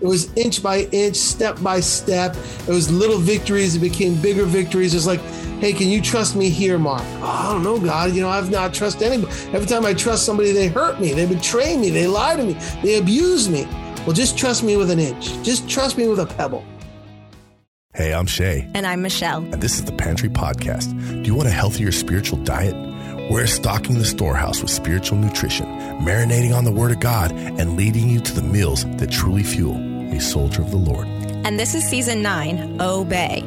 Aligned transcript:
It 0.00 0.06
was 0.06 0.32
inch 0.34 0.62
by 0.62 0.80
inch, 0.92 1.16
step 1.16 1.60
by 1.62 1.80
step. 1.80 2.36
It 2.60 2.68
was 2.68 2.90
little 2.90 3.18
victories. 3.18 3.74
It 3.74 3.80
became 3.80 4.20
bigger 4.20 4.44
victories. 4.44 4.94
It's 4.94 5.06
like, 5.06 5.20
hey, 5.60 5.72
can 5.72 5.88
you 5.88 6.02
trust 6.02 6.36
me 6.36 6.50
here, 6.50 6.78
Mark? 6.78 7.02
Oh, 7.02 7.24
I 7.24 7.52
don't 7.52 7.62
know, 7.62 7.78
God. 7.80 8.12
You 8.12 8.20
know, 8.22 8.28
I've 8.28 8.50
not 8.50 8.74
trusted 8.74 9.02
anybody. 9.02 9.32
Every 9.52 9.66
time 9.66 9.86
I 9.86 9.94
trust 9.94 10.26
somebody, 10.26 10.52
they 10.52 10.68
hurt 10.68 11.00
me. 11.00 11.12
They 11.12 11.26
betray 11.26 11.76
me. 11.76 11.90
They 11.90 12.06
lie 12.06 12.36
to 12.36 12.44
me. 12.44 12.58
They 12.82 12.98
abuse 12.98 13.48
me. 13.48 13.66
Well, 14.06 14.12
just 14.12 14.38
trust 14.38 14.62
me 14.62 14.76
with 14.76 14.90
an 14.90 14.98
inch. 14.98 15.32
Just 15.42 15.68
trust 15.68 15.98
me 15.98 16.06
with 16.08 16.20
a 16.20 16.26
pebble. 16.26 16.64
Hey, 17.94 18.12
I'm 18.12 18.26
Shay. 18.26 18.70
And 18.74 18.86
I'm 18.86 19.00
Michelle. 19.00 19.38
And 19.38 19.62
this 19.62 19.78
is 19.78 19.86
the 19.86 19.92
Pantry 19.92 20.28
Podcast. 20.28 20.92
Do 21.22 21.26
you 21.26 21.34
want 21.34 21.48
a 21.48 21.52
healthier 21.52 21.90
spiritual 21.90 22.38
diet? 22.44 22.74
We're 23.28 23.48
stocking 23.48 23.98
the 23.98 24.04
storehouse 24.04 24.62
with 24.62 24.70
spiritual 24.70 25.18
nutrition, 25.18 25.66
marinating 26.00 26.56
on 26.56 26.64
the 26.64 26.70
Word 26.70 26.92
of 26.92 27.00
God, 27.00 27.32
and 27.32 27.76
leading 27.76 28.08
you 28.08 28.20
to 28.20 28.32
the 28.32 28.40
meals 28.40 28.84
that 28.98 29.10
truly 29.10 29.42
fuel 29.42 29.76
a 30.14 30.20
soldier 30.20 30.62
of 30.62 30.70
the 30.70 30.76
Lord. 30.76 31.08
And 31.44 31.58
this 31.58 31.74
is 31.74 31.82
season 31.82 32.22
nine 32.22 32.80
Obey. 32.80 33.42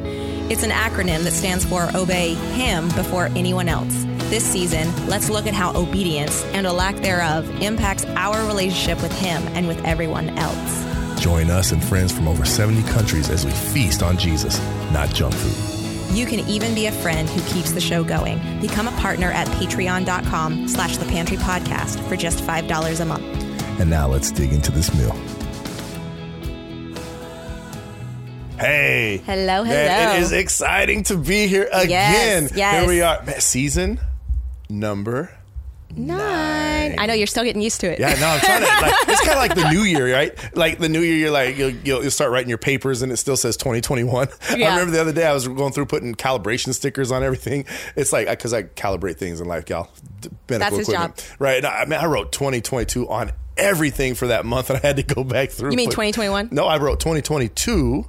It's 0.50 0.64
an 0.64 0.70
acronym 0.70 1.24
that 1.24 1.32
stands 1.32 1.64
for 1.64 1.88
Obey 1.94 2.34
Him 2.34 2.88
before 2.88 3.26
anyone 3.36 3.70
else. 3.70 4.04
This 4.28 4.44
season, 4.44 4.86
let's 5.06 5.30
look 5.30 5.46
at 5.46 5.54
how 5.54 5.74
obedience 5.74 6.44
and 6.52 6.66
a 6.66 6.72
lack 6.74 6.96
thereof 6.96 7.48
impacts 7.62 8.04
our 8.04 8.46
relationship 8.46 9.00
with 9.00 9.18
Him 9.18 9.42
and 9.54 9.66
with 9.66 9.82
everyone 9.86 10.28
else. 10.38 11.22
Join 11.22 11.48
us 11.48 11.72
and 11.72 11.82
friends 11.82 12.12
from 12.12 12.28
over 12.28 12.44
70 12.44 12.82
countries 12.90 13.30
as 13.30 13.46
we 13.46 13.52
feast 13.52 14.02
on 14.02 14.18
Jesus, 14.18 14.60
not 14.92 15.08
junk 15.14 15.32
food. 15.32 15.79
You 16.12 16.26
can 16.26 16.40
even 16.48 16.74
be 16.74 16.86
a 16.86 16.92
friend 16.92 17.28
who 17.28 17.40
keeps 17.52 17.72
the 17.72 17.80
show 17.80 18.02
going. 18.02 18.38
Become 18.60 18.88
a 18.88 18.92
partner 18.92 19.30
at 19.30 19.46
patreon.com 19.48 20.68
slash 20.68 20.96
the 20.96 21.04
pantry 21.06 21.36
podcast 21.36 22.06
for 22.08 22.16
just 22.16 22.42
$5 22.42 23.00
a 23.00 23.04
month. 23.04 23.24
And 23.80 23.88
now 23.88 24.08
let's 24.08 24.30
dig 24.30 24.52
into 24.52 24.72
this 24.72 24.92
meal. 24.94 25.16
Hey. 28.58 29.22
Hello, 29.24 29.62
hello. 29.62 29.86
Man, 29.86 30.16
it 30.16 30.22
is 30.22 30.32
exciting 30.32 31.04
to 31.04 31.16
be 31.16 31.46
here 31.46 31.68
again. 31.72 32.42
Yes, 32.42 32.52
yes. 32.54 32.80
Here 32.80 32.88
we 32.88 33.00
are. 33.00 33.22
Man, 33.22 33.40
season 33.40 34.00
number 34.68 35.30
Nine. 35.96 36.94
I 36.98 37.06
know 37.06 37.14
you're 37.14 37.26
still 37.26 37.44
getting 37.44 37.62
used 37.62 37.80
to 37.80 37.92
it. 37.92 37.98
Yeah, 37.98 38.14
no, 38.20 38.28
I'm 38.28 38.40
trying 38.40 38.60
to. 38.60 38.66
Like, 38.66 38.94
it's 39.08 39.20
kind 39.20 39.32
of 39.32 39.36
like 39.36 39.54
the 39.54 39.70
new 39.70 39.82
year, 39.82 40.12
right? 40.12 40.56
Like 40.56 40.78
the 40.78 40.88
new 40.88 41.00
year, 41.00 41.16
you're 41.16 41.30
like 41.30 41.56
you'll, 41.56 41.70
you'll, 41.70 42.02
you'll 42.02 42.10
start 42.10 42.30
writing 42.30 42.48
your 42.48 42.58
papers, 42.58 43.02
and 43.02 43.10
it 43.12 43.16
still 43.16 43.36
says 43.36 43.56
2021. 43.56 44.28
Yeah. 44.56 44.68
I 44.68 44.70
remember 44.72 44.92
the 44.92 45.00
other 45.00 45.12
day 45.12 45.26
I 45.26 45.32
was 45.32 45.46
going 45.46 45.72
through 45.72 45.86
putting 45.86 46.14
calibration 46.14 46.74
stickers 46.74 47.12
on 47.12 47.22
everything. 47.22 47.66
It's 47.96 48.12
like 48.12 48.28
because 48.28 48.52
I 48.52 48.64
calibrate 48.64 49.16
things 49.16 49.40
in 49.40 49.46
life, 49.46 49.70
y'all. 49.70 49.88
Medical 50.48 50.58
That's 50.58 50.76
his 50.76 50.88
equipment, 50.88 51.16
job. 51.16 51.26
right? 51.38 51.56
And 51.58 51.66
I, 51.66 51.82
I 51.82 51.84
mean, 51.86 51.98
I 52.00 52.06
wrote 52.06 52.32
2022 52.32 53.08
on 53.08 53.32
everything 53.56 54.14
for 54.14 54.28
that 54.28 54.44
month, 54.44 54.70
and 54.70 54.78
I 54.82 54.86
had 54.86 54.96
to 54.96 55.02
go 55.02 55.22
back 55.24 55.50
through. 55.50 55.70
You 55.70 55.76
mean 55.76 55.90
2021? 55.90 56.48
No, 56.50 56.66
I 56.66 56.78
wrote 56.78 57.00
2022. 57.00 58.06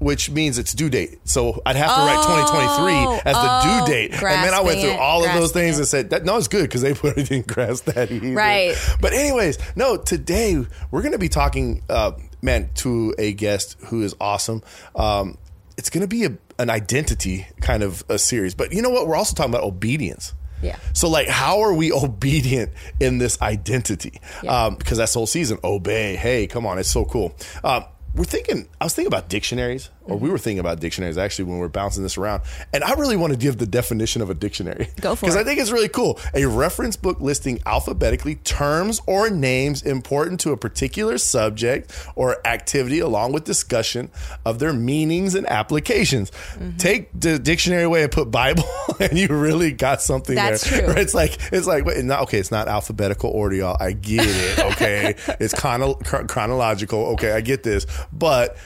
Which 0.00 0.30
means 0.30 0.58
it's 0.58 0.72
due 0.72 0.88
date. 0.88 1.20
So 1.24 1.60
I'd 1.64 1.76
have 1.76 1.94
to 1.94 2.00
write 2.00 2.18
Oh, 2.18 2.46
2023 2.48 3.30
as 3.30 3.36
the 3.36 3.48
oh, 3.48 3.84
due 3.84 3.92
date. 3.92 4.12
And 4.12 4.44
then 4.44 4.54
I 4.54 4.60
went 4.60 4.80
through 4.80 4.92
all 4.92 5.24
of 5.24 5.32
those 5.34 5.52
things 5.52 5.76
it. 5.76 5.80
and 5.80 5.86
said, 5.88 6.10
that, 6.10 6.24
no, 6.24 6.38
it's 6.38 6.48
good 6.48 6.62
because 6.62 6.80
they 6.80 6.94
probably 6.94 7.22
didn't 7.24 7.46
grasp 7.46 7.84
that 7.84 8.10
either. 8.10 8.32
Right. 8.32 8.74
But 9.00 9.12
anyways, 9.12 9.58
no, 9.76 9.98
today 9.98 10.64
we're 10.90 11.02
going 11.02 11.12
to 11.12 11.18
be 11.18 11.28
talking, 11.28 11.82
uh, 11.88 12.12
man, 12.42 12.70
to 12.76 13.14
a 13.18 13.34
guest 13.34 13.76
who 13.88 14.02
is 14.02 14.14
awesome. 14.20 14.62
Um, 14.96 15.36
it's 15.76 15.90
going 15.90 16.02
to 16.02 16.08
be 16.08 16.24
a, 16.24 16.36
an 16.58 16.70
identity 16.70 17.46
kind 17.60 17.82
of 17.82 18.04
a 18.08 18.18
series. 18.18 18.54
But 18.54 18.72
you 18.72 18.82
know 18.82 18.90
what? 18.90 19.06
We're 19.06 19.16
also 19.16 19.34
talking 19.34 19.52
about 19.52 19.64
obedience. 19.64 20.34
Yeah. 20.62 20.76
So, 20.92 21.08
like, 21.08 21.28
how 21.28 21.60
are 21.60 21.72
we 21.72 21.92
obedient 21.92 22.72
in 23.00 23.18
this 23.18 23.40
identity? 23.40 24.20
Yeah. 24.42 24.64
Um, 24.64 24.76
because 24.76 24.98
that's 24.98 25.12
the 25.12 25.18
whole 25.18 25.26
season. 25.26 25.58
Obey. 25.64 26.16
Hey, 26.16 26.46
come 26.46 26.66
on. 26.66 26.78
It's 26.78 26.90
so 26.90 27.04
cool. 27.04 27.34
Um, 27.64 27.84
we're 28.14 28.24
thinking, 28.24 28.68
I 28.80 28.84
was 28.84 28.94
thinking 28.94 29.08
about 29.08 29.28
dictionaries, 29.28 29.90
or 30.04 30.16
we 30.16 30.30
were 30.30 30.38
thinking 30.38 30.58
about 30.58 30.80
dictionaries 30.80 31.18
actually 31.18 31.44
when 31.44 31.58
we 31.58 31.64
are 31.64 31.68
bouncing 31.68 32.02
this 32.02 32.16
around. 32.16 32.42
And 32.72 32.82
I 32.82 32.94
really 32.94 33.16
want 33.16 33.32
to 33.32 33.38
give 33.38 33.58
the 33.58 33.66
definition 33.66 34.22
of 34.22 34.30
a 34.30 34.34
dictionary. 34.34 34.88
Go 35.00 35.14
for 35.14 35.26
it. 35.26 35.28
Because 35.28 35.36
I 35.36 35.44
think 35.44 35.60
it's 35.60 35.70
really 35.70 35.88
cool. 35.88 36.18
A 36.34 36.46
reference 36.46 36.96
book 36.96 37.20
listing 37.20 37.60
alphabetically 37.66 38.36
terms 38.36 39.00
or 39.06 39.30
names 39.30 39.82
important 39.82 40.40
to 40.40 40.52
a 40.52 40.56
particular 40.56 41.18
subject 41.18 41.92
or 42.16 42.44
activity, 42.46 42.98
along 42.98 43.32
with 43.32 43.44
discussion 43.44 44.10
of 44.44 44.58
their 44.58 44.72
meanings 44.72 45.34
and 45.34 45.46
applications. 45.48 46.30
Mm-hmm. 46.30 46.76
Take 46.78 47.08
the 47.18 47.38
dictionary 47.38 47.82
away 47.84 48.02
and 48.02 48.10
put 48.10 48.30
Bible, 48.30 48.64
and 49.00 49.18
you 49.18 49.28
really 49.28 49.72
got 49.72 50.02
something 50.02 50.34
That's 50.34 50.68
there. 50.68 50.86
true. 50.92 51.00
It's 51.00 51.14
like 51.14 51.38
it's 51.52 51.66
like 51.66 51.84
wait, 51.84 52.04
not, 52.04 52.22
okay, 52.22 52.38
it's 52.38 52.50
not 52.50 52.68
alphabetical 52.68 53.30
order, 53.30 53.56
y'all. 53.56 53.76
I 53.78 53.92
get 53.92 54.24
it. 54.26 54.58
Okay, 54.72 55.14
it's 55.40 55.54
chrono- 55.54 55.94
chron- 55.94 56.26
chronological. 56.26 57.00
Okay, 57.12 57.32
I 57.32 57.40
get 57.40 57.62
this, 57.62 57.86
but 58.12 58.56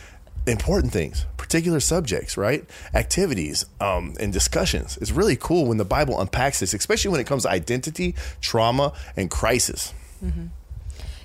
important 0.46 0.92
things, 0.92 1.26
particular 1.36 1.80
subjects, 1.80 2.36
right? 2.36 2.64
Activities 2.94 3.66
um, 3.80 4.14
and 4.20 4.32
discussions. 4.32 4.98
It's 4.98 5.10
really 5.10 5.36
cool 5.36 5.66
when 5.66 5.78
the 5.78 5.84
Bible 5.84 6.20
unpacks 6.20 6.60
this, 6.60 6.74
especially 6.74 7.10
when 7.10 7.20
it 7.20 7.26
comes 7.26 7.44
to 7.44 7.50
identity, 7.50 8.14
trauma, 8.40 8.92
and 9.16 9.30
crisis. 9.30 9.94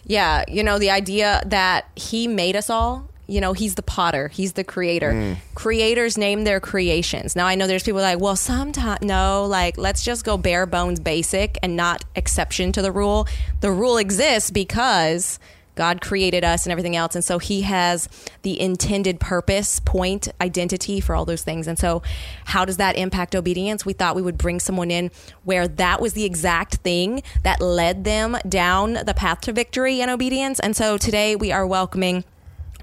Yeah, 0.05 0.43
you 0.47 0.63
know, 0.63 0.79
the 0.79 0.89
idea 0.89 1.41
that 1.45 1.85
he 1.95 2.27
made 2.27 2.55
us 2.55 2.69
all, 2.69 3.07
you 3.27 3.39
know, 3.39 3.53
he's 3.53 3.75
the 3.75 3.83
potter, 3.83 4.27
he's 4.27 4.53
the 4.53 4.63
creator. 4.63 5.13
Mm. 5.13 5.37
Creators 5.53 6.17
name 6.17 6.45
their 6.45 6.59
creations. 6.59 7.35
Now, 7.35 7.45
I 7.45 7.55
know 7.55 7.67
there's 7.67 7.83
people 7.83 8.01
like, 8.01 8.19
well, 8.19 8.35
sometimes, 8.35 9.01
no, 9.03 9.45
like, 9.45 9.77
let's 9.77 10.03
just 10.03 10.25
go 10.25 10.35
bare 10.37 10.65
bones 10.65 10.99
basic 10.99 11.57
and 11.61 11.75
not 11.75 12.03
exception 12.15 12.71
to 12.71 12.81
the 12.81 12.91
rule. 12.91 13.27
The 13.61 13.71
rule 13.71 13.97
exists 13.97 14.49
because 14.49 15.39
God 15.79 16.01
created 16.01 16.43
us 16.43 16.65
and 16.65 16.73
everything 16.73 16.97
else. 16.97 17.15
And 17.15 17.23
so 17.23 17.39
he 17.39 17.61
has 17.61 18.09
the 18.41 18.59
intended 18.59 19.17
purpose, 19.21 19.79
point, 19.79 20.27
identity 20.41 20.99
for 20.99 21.15
all 21.15 21.23
those 21.23 21.41
things. 21.41 21.67
And 21.67 21.79
so, 21.79 22.03
how 22.43 22.65
does 22.65 22.75
that 22.75 22.97
impact 22.97 23.33
obedience? 23.33 23.85
We 23.85 23.93
thought 23.93 24.13
we 24.13 24.21
would 24.21 24.37
bring 24.37 24.59
someone 24.59 24.91
in 24.91 25.09
where 25.45 25.69
that 25.69 26.01
was 26.01 26.11
the 26.11 26.25
exact 26.25 26.75
thing 26.75 27.23
that 27.43 27.61
led 27.61 28.03
them 28.03 28.37
down 28.47 28.95
the 29.05 29.13
path 29.15 29.39
to 29.41 29.53
victory 29.53 30.01
and 30.01 30.11
obedience. 30.11 30.59
And 30.59 30.75
so, 30.75 30.97
today 30.97 31.37
we 31.37 31.53
are 31.53 31.65
welcoming. 31.65 32.25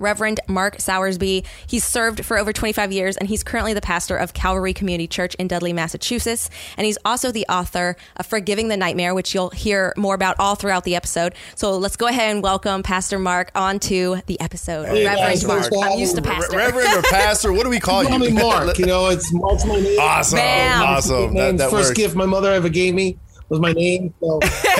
Reverend 0.01 0.41
Mark 0.49 0.77
Sowersby. 0.79 1.45
He's 1.67 1.85
served 1.85 2.25
for 2.25 2.39
over 2.39 2.53
25 2.53 2.93
years 2.93 3.17
and 3.17 3.29
he's 3.29 3.43
currently 3.43 3.73
the 3.75 3.81
pastor 3.81 4.17
of 4.17 4.35
Calvary 4.35 4.73
Community 4.73 5.07
Church 5.07 5.35
in 5.37 5.49
Dudley, 5.49 5.73
Massachusetts. 5.73 6.49
And 6.77 6.85
he's 6.85 6.99
also 7.05 7.33
the 7.33 7.47
author 7.49 7.97
of 8.17 8.27
Forgiving 8.27 8.69
the 8.69 8.77
Nightmare, 8.77 9.15
which 9.15 9.35
you'll 9.35 9.51
hear 9.51 9.93
more 9.97 10.15
about 10.15 10.37
all 10.39 10.55
throughout 10.55 10.85
the 10.85 10.95
episode. 10.97 11.35
So 11.55 11.77
let's 11.79 11.97
go 11.97 12.07
ahead 12.07 12.31
and 12.35 12.43
welcome 12.43 12.83
Pastor 12.83 13.19
Mark 13.19 13.51
onto 13.55 14.17
the 14.27 14.39
episode. 14.41 14.87
Hey, 14.87 15.05
Reverend 15.05 15.19
guys, 15.19 15.43
thanks 15.43 15.45
Mark. 15.47 15.73
for 15.73 15.85
I'm 15.93 15.99
used 15.99 16.17
to 16.17 16.23
me. 16.23 16.29
pastor. 16.29 16.57
Reverend 16.57 16.95
or 16.99 17.03
pastor, 17.03 17.53
what 17.53 17.65
do 17.65 17.71
we 17.71 17.81
call 17.81 18.05
Call 18.05 18.13
you? 18.23 18.31
me 18.31 18.43
Mark. 18.43 18.79
You 18.79 18.87
know, 18.87 19.07
it's 19.09 19.33
Mark's 19.33 19.65
my 19.65 19.81
name. 19.81 19.99
awesome, 20.01 20.37
Bam. 20.39 20.83
awesome. 20.83 21.35
That, 21.35 21.57
that 21.59 21.71
first 21.71 21.89
works. 21.91 21.97
gift 21.99 22.15
my 22.15 22.27
mother 22.27 22.53
ever 22.53 22.69
gave 22.69 22.95
me 22.95 23.19
was 23.49 23.61
my 23.61 23.73
name. 23.73 24.13
So 24.21 24.39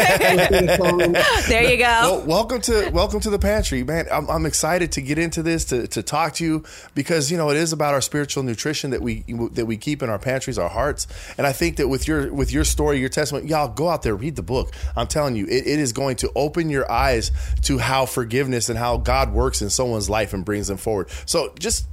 there 1.49 1.71
you 1.71 1.77
go. 1.77 1.85
Well, 1.85 2.27
welcome 2.27 2.61
to 2.63 2.91
welcome 2.91 3.21
to 3.21 3.31
the 3.31 3.39
pantry, 3.39 3.85
man. 3.85 4.07
I'm, 4.11 4.29
I'm 4.29 4.47
excited 4.47 4.93
to 4.93 5.01
get 5.01 5.19
into 5.19 5.43
this 5.43 5.65
to, 5.67 5.87
to 5.89 6.03
talk 6.03 6.35
to 6.35 6.45
you 6.45 6.65
because 6.95 7.31
you 7.31 7.37
know 7.37 7.51
it 7.51 7.57
is 7.57 7.73
about 7.73 7.95
our 7.95 8.01
spiritual 8.01 8.43
nutrition 8.43 8.91
that 8.91 9.03
we 9.03 9.23
that 9.53 9.67
we 9.67 9.77
keep 9.77 10.03
in 10.03 10.11
our 10.11 10.19
pantries, 10.19 10.59
our 10.59 10.69
hearts. 10.69 11.07
And 11.39 11.47
I 11.47 11.53
think 11.53 11.77
that 11.77 11.89
with 11.89 12.09
your 12.09 12.33
with 12.33 12.53
your 12.53 12.65
story, 12.65 12.99
your 12.99 13.09
testimony, 13.09 13.49
y'all 13.49 13.69
go 13.69 13.89
out 13.89 14.03
there 14.03 14.17
read 14.17 14.37
the 14.37 14.43
book. 14.43 14.75
I'm 14.97 15.07
telling 15.07 15.37
you, 15.37 15.47
it, 15.47 15.67
it 15.67 15.79
is 15.79 15.93
going 15.93 16.17
to 16.17 16.33
open 16.35 16.71
your 16.71 16.91
eyes 16.91 17.31
to 17.63 17.79
how 17.79 18.07
forgiveness 18.07 18.69
and 18.69 18.79
how 18.79 18.97
God 18.97 19.33
works 19.33 19.63
in 19.63 19.71
someone's 19.71 20.11
life 20.11 20.33
and 20.33 20.45
brings 20.45 20.69
them 20.69 20.77
forward. 20.77 21.09
So 21.27 21.55
just 21.59 21.87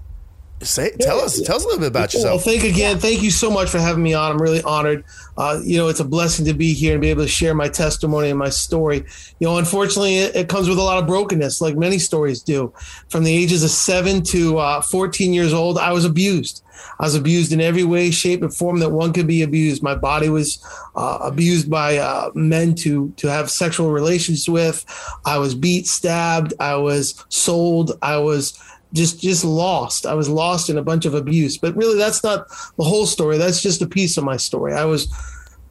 say, 0.62 0.92
tell 1.00 1.20
us, 1.20 1.42
tell 1.42 1.58
us 1.58 1.64
a 1.64 1.68
little 1.68 1.80
bit 1.82 1.90
about 1.90 2.14
Well, 2.14 2.22
yourself. 2.24 2.44
thank 2.44 2.64
again. 2.64 2.98
Thank 3.00 3.22
you 3.22 3.32
so 3.32 3.52
much 3.52 3.70
for 3.70 3.80
having 3.80 4.04
me 4.04 4.14
on. 4.14 4.32
I'm 4.32 4.42
really 4.42 4.62
honored. 4.64 5.04
Uh, 5.38 5.60
you 5.64 5.78
know, 5.78 5.88
it's 5.90 6.00
a 6.00 6.06
blessing 6.06 6.46
to 6.46 6.54
be 6.54 6.74
here 6.74 6.94
and 6.94 7.02
be 7.02 7.10
able 7.10 7.24
to 7.24 7.28
share 7.28 7.54
my 7.54 7.68
testimony 7.68 8.30
and 8.30 8.40
my 8.40 8.50
story. 8.50 9.04
You 9.40 9.48
know, 9.48 9.58
unfortunately, 9.58 10.20
it, 10.20 10.36
it 10.36 10.50
comes 10.50 10.70
with 10.70 10.78
a 10.78 10.84
lot 10.84 11.00
of 11.00 11.08
brokenness, 11.08 11.60
like 11.60 11.76
many 11.76 12.00
stories 12.00 12.42
do. 12.42 12.72
From 13.10 13.24
the 13.24 13.36
ages 13.36 13.64
of 13.64 13.72
seven 13.72 14.22
to 14.24 14.58
uh, 14.60 14.82
14 14.82 15.34
years 15.34 15.54
old, 15.54 15.78
I 15.78 15.92
was 15.92 16.06
abused. 16.06 16.64
I 17.00 17.04
was 17.04 17.16
abused 17.16 17.52
in 17.52 17.62
every 17.62 17.84
way, 17.84 18.12
shape, 18.12 18.42
and 18.42 18.54
form 18.54 18.80
that 18.80 18.90
one 18.90 19.14
could 19.14 19.28
be 19.28 19.42
abused. 19.42 19.82
My 19.84 19.96
body 19.96 20.30
was 20.30 20.64
uh, 20.96 21.20
abused 21.22 21.70
by 21.70 21.98
uh, 21.98 22.30
men 22.36 22.76
to 22.76 23.12
to 23.18 23.28
have 23.28 23.50
sexual 23.50 23.92
relations 23.92 24.50
with. 24.50 24.86
I 25.26 25.38
was 25.38 25.56
beat, 25.56 25.88
stabbed. 25.88 26.54
I 26.60 26.76
was 26.76 27.24
sold. 27.30 27.94
I 28.02 28.18
was 28.18 28.60
just 28.94 29.20
just 29.20 29.44
lost. 29.44 30.06
I 30.06 30.14
was 30.14 30.30
lost 30.30 30.70
in 30.70 30.78
a 30.78 30.84
bunch 30.84 31.06
of 31.06 31.14
abuse. 31.14 31.58
But 31.58 31.76
really, 31.76 31.98
that's 31.98 32.24
not 32.24 32.48
the 32.78 32.84
whole 32.84 33.06
story. 33.06 33.38
That's 33.38 33.62
just 33.62 33.82
a 33.82 33.88
piece 33.88 34.18
of 34.18 34.24
my 34.24 34.38
story. 34.38 34.74
I 34.74 34.86
was 34.86 35.08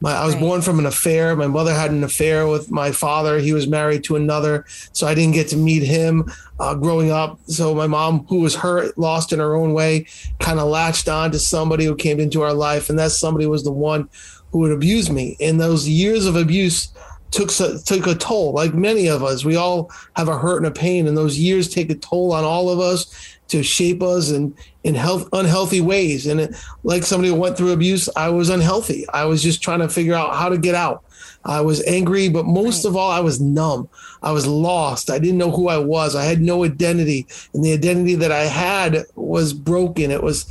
my, 0.01 0.11
I 0.13 0.25
was 0.25 0.35
Right. 0.35 0.41
born 0.41 0.61
from 0.61 0.79
an 0.79 0.85
affair. 0.85 1.33
My 1.35 1.47
mother 1.47 1.73
had 1.73 1.91
an 1.91 2.03
affair 2.03 2.45
with 2.47 2.69
my 2.69 2.91
father. 2.91 3.39
He 3.39 3.53
was 3.53 3.67
married 3.67 4.03
to 4.05 4.17
another, 4.17 4.65
so 4.91 5.07
I 5.07 5.15
didn't 5.15 5.33
get 5.33 5.47
to 5.49 5.57
meet 5.57 5.83
him 5.83 6.25
uh, 6.59 6.75
growing 6.75 7.09
up. 7.11 7.39
So 7.47 7.73
my 7.73 7.87
mom, 7.87 8.25
who 8.27 8.41
was 8.41 8.55
hurt, 8.55 8.97
lost 8.97 9.31
in 9.31 9.39
her 9.39 9.55
own 9.55 9.73
way, 9.73 10.05
kind 10.39 10.59
of 10.59 10.67
latched 10.67 11.07
on 11.07 11.31
to 11.31 11.39
somebody 11.39 11.85
who 11.85 11.95
came 11.95 12.19
into 12.19 12.41
our 12.41 12.53
life, 12.53 12.89
and 12.89 12.99
that 12.99 13.11
somebody 13.11 13.45
was 13.45 13.63
the 13.63 13.71
one 13.71 14.09
who 14.51 14.59
would 14.59 14.73
abuse 14.73 15.09
me. 15.09 15.37
In 15.39 15.57
those 15.57 15.87
years 15.87 16.25
of 16.25 16.35
abuse 16.35 16.89
took 17.33 17.49
took 17.85 18.07
a 18.07 18.15
toll. 18.15 18.53
Like 18.53 18.73
many 18.73 19.07
of 19.07 19.23
us, 19.23 19.43
we 19.43 19.55
all 19.55 19.91
have 20.15 20.27
a 20.27 20.37
hurt 20.37 20.57
and 20.57 20.67
a 20.67 20.71
pain, 20.71 21.07
and 21.07 21.17
those 21.17 21.37
years 21.37 21.67
take 21.67 21.89
a 21.89 21.95
toll 21.95 22.31
on 22.31 22.43
all 22.43 22.69
of 22.69 22.79
us 22.79 23.37
to 23.49 23.63
shape 23.63 24.01
us 24.01 24.31
in 24.31 24.55
in 24.83 24.95
health 24.95 25.27
unhealthy 25.33 25.81
ways. 25.81 26.27
And 26.27 26.39
it, 26.39 26.55
like 26.83 27.03
somebody 27.03 27.29
who 27.29 27.35
went 27.35 27.57
through 27.57 27.71
abuse, 27.71 28.07
I 28.15 28.29
was 28.29 28.49
unhealthy. 28.49 29.05
I 29.09 29.25
was 29.25 29.41
just 29.41 29.61
trying 29.61 29.79
to 29.79 29.89
figure 29.89 30.13
out 30.13 30.35
how 30.35 30.49
to 30.49 30.57
get 30.57 30.75
out. 30.75 31.03
I 31.45 31.61
was 31.61 31.83
angry, 31.85 32.29
but 32.29 32.45
most 32.45 32.85
right. 32.85 32.89
of 32.89 32.95
all, 32.95 33.11
I 33.11 33.19
was 33.19 33.41
numb. 33.41 33.89
I 34.21 34.31
was 34.31 34.47
lost. 34.47 35.09
I 35.09 35.19
didn't 35.19 35.37
know 35.37 35.51
who 35.51 35.67
I 35.67 35.77
was. 35.77 36.15
I 36.15 36.23
had 36.23 36.41
no 36.41 36.63
identity, 36.63 37.27
and 37.53 37.63
the 37.63 37.73
identity 37.73 38.15
that 38.15 38.31
I 38.31 38.45
had 38.45 39.05
was 39.15 39.53
broken. 39.53 40.11
It 40.11 40.23
was 40.23 40.45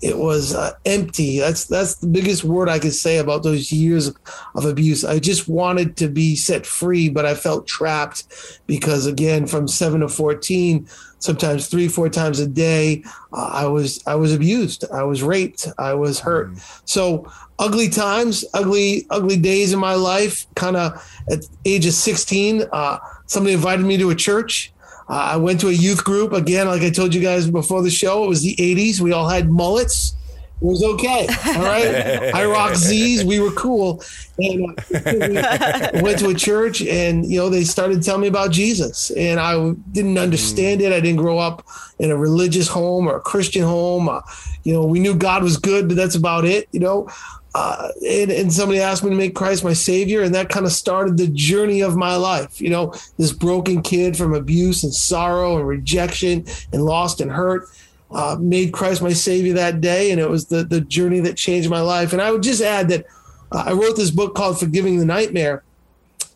it 0.00 0.16
was 0.16 0.54
uh, 0.54 0.72
empty. 0.84 1.40
That's 1.40 1.64
that's 1.64 1.96
the 1.96 2.06
biggest 2.06 2.44
word 2.44 2.68
I 2.68 2.78
could 2.78 2.94
say 2.94 3.18
about 3.18 3.42
those 3.42 3.72
years 3.72 4.12
of 4.54 4.64
abuse. 4.64 5.04
I 5.04 5.18
just 5.18 5.48
wanted 5.48 5.96
to 5.98 6.08
be 6.08 6.36
set 6.36 6.66
free, 6.66 7.08
but 7.08 7.26
I 7.26 7.34
felt 7.34 7.66
trapped 7.66 8.24
because 8.66 9.06
again, 9.06 9.46
from 9.46 9.66
seven 9.66 10.00
to 10.00 10.08
fourteen, 10.08 10.88
sometimes 11.18 11.66
three, 11.66 11.88
four 11.88 12.08
times 12.08 12.38
a 12.38 12.46
day, 12.46 13.02
uh, 13.32 13.50
I 13.52 13.66
was 13.66 14.02
I 14.06 14.14
was 14.14 14.32
abused. 14.32 14.84
I 14.92 15.02
was 15.02 15.22
raped. 15.22 15.66
I 15.78 15.94
was 15.94 16.20
hurt. 16.20 16.52
Mm. 16.52 16.80
So 16.88 17.30
ugly 17.58 17.88
times, 17.88 18.44
ugly 18.54 19.06
ugly 19.10 19.36
days 19.36 19.72
in 19.72 19.80
my 19.80 19.94
life. 19.94 20.46
Kind 20.54 20.76
of 20.76 20.92
at 21.30 21.44
age 21.64 21.86
of 21.86 21.92
sixteen, 21.92 22.64
uh, 22.72 22.98
somebody 23.26 23.54
invited 23.54 23.84
me 23.84 23.96
to 23.98 24.10
a 24.10 24.14
church 24.14 24.72
I 25.08 25.36
went 25.36 25.60
to 25.60 25.68
a 25.68 25.72
youth 25.72 26.04
group 26.04 26.32
again, 26.32 26.66
like 26.66 26.82
I 26.82 26.90
told 26.90 27.14
you 27.14 27.22
guys 27.22 27.50
before 27.50 27.82
the 27.82 27.90
show. 27.90 28.24
It 28.24 28.28
was 28.28 28.42
the 28.42 28.54
'80s. 28.56 29.00
We 29.00 29.12
all 29.12 29.28
had 29.28 29.50
mullets. 29.50 30.14
It 30.60 30.64
was 30.64 30.82
okay. 30.82 31.26
All 31.46 31.62
right. 31.62 32.34
I 32.34 32.44
rock 32.46 32.74
Z's. 32.74 33.24
We 33.24 33.38
were 33.40 33.52
cool. 33.52 34.02
And 34.38 34.78
uh, 34.78 35.90
went 36.02 36.18
to 36.18 36.30
a 36.30 36.34
church 36.34 36.82
and, 36.82 37.24
you 37.24 37.38
know, 37.38 37.48
they 37.48 37.64
started 37.64 38.02
telling 38.02 38.22
me 38.22 38.28
about 38.28 38.50
Jesus. 38.50 39.10
And 39.12 39.38
I 39.38 39.72
didn't 39.92 40.18
understand 40.18 40.80
it. 40.80 40.92
I 40.92 41.00
didn't 41.00 41.18
grow 41.18 41.38
up 41.38 41.64
in 41.98 42.10
a 42.10 42.16
religious 42.16 42.68
home 42.68 43.08
or 43.08 43.16
a 43.16 43.20
Christian 43.20 43.62
home. 43.62 44.08
Uh, 44.08 44.20
you 44.64 44.72
know, 44.72 44.84
we 44.84 44.98
knew 44.98 45.14
God 45.14 45.42
was 45.42 45.56
good, 45.56 45.88
but 45.88 45.96
that's 45.96 46.14
about 46.14 46.44
it, 46.44 46.68
you 46.72 46.80
know 46.80 47.08
uh, 47.54 47.88
and, 48.06 48.30
and, 48.30 48.52
somebody 48.52 48.78
asked 48.78 49.02
me 49.02 49.10
to 49.10 49.16
make 49.16 49.34
Christ 49.34 49.64
my 49.64 49.72
savior, 49.72 50.22
and 50.22 50.34
that 50.34 50.48
kind 50.48 50.66
of 50.66 50.72
started 50.72 51.16
the 51.16 51.28
journey 51.28 51.80
of 51.80 51.96
my 51.96 52.14
life. 52.14 52.60
You 52.60 52.70
know, 52.70 52.94
this 53.16 53.32
broken 53.32 53.82
kid 53.82 54.16
from 54.16 54.34
abuse 54.34 54.84
and 54.84 54.94
sorrow 54.94 55.56
and 55.56 55.66
rejection 55.66 56.44
and 56.72 56.84
lost 56.84 57.20
and 57.20 57.30
hurt 57.30 57.68
uh, 58.10 58.36
made 58.40 58.72
Christ 58.72 59.02
my 59.02 59.12
savior 59.12 59.52
that 59.54 59.80
day, 59.80 60.10
and 60.10 60.20
it 60.20 60.28
was 60.28 60.46
the 60.46 60.64
the 60.64 60.80
journey 60.80 61.20
that 61.20 61.36
changed 61.36 61.70
my 61.70 61.80
life. 61.80 62.12
And 62.12 62.22
I 62.22 62.30
would 62.30 62.42
just 62.42 62.62
add 62.62 62.88
that 62.88 63.06
uh, 63.52 63.64
I 63.66 63.72
wrote 63.72 63.96
this 63.96 64.10
book 64.10 64.34
called 64.34 64.58
"Forgiving 64.58 64.98
the 64.98 65.04
Nightmare" 65.04 65.62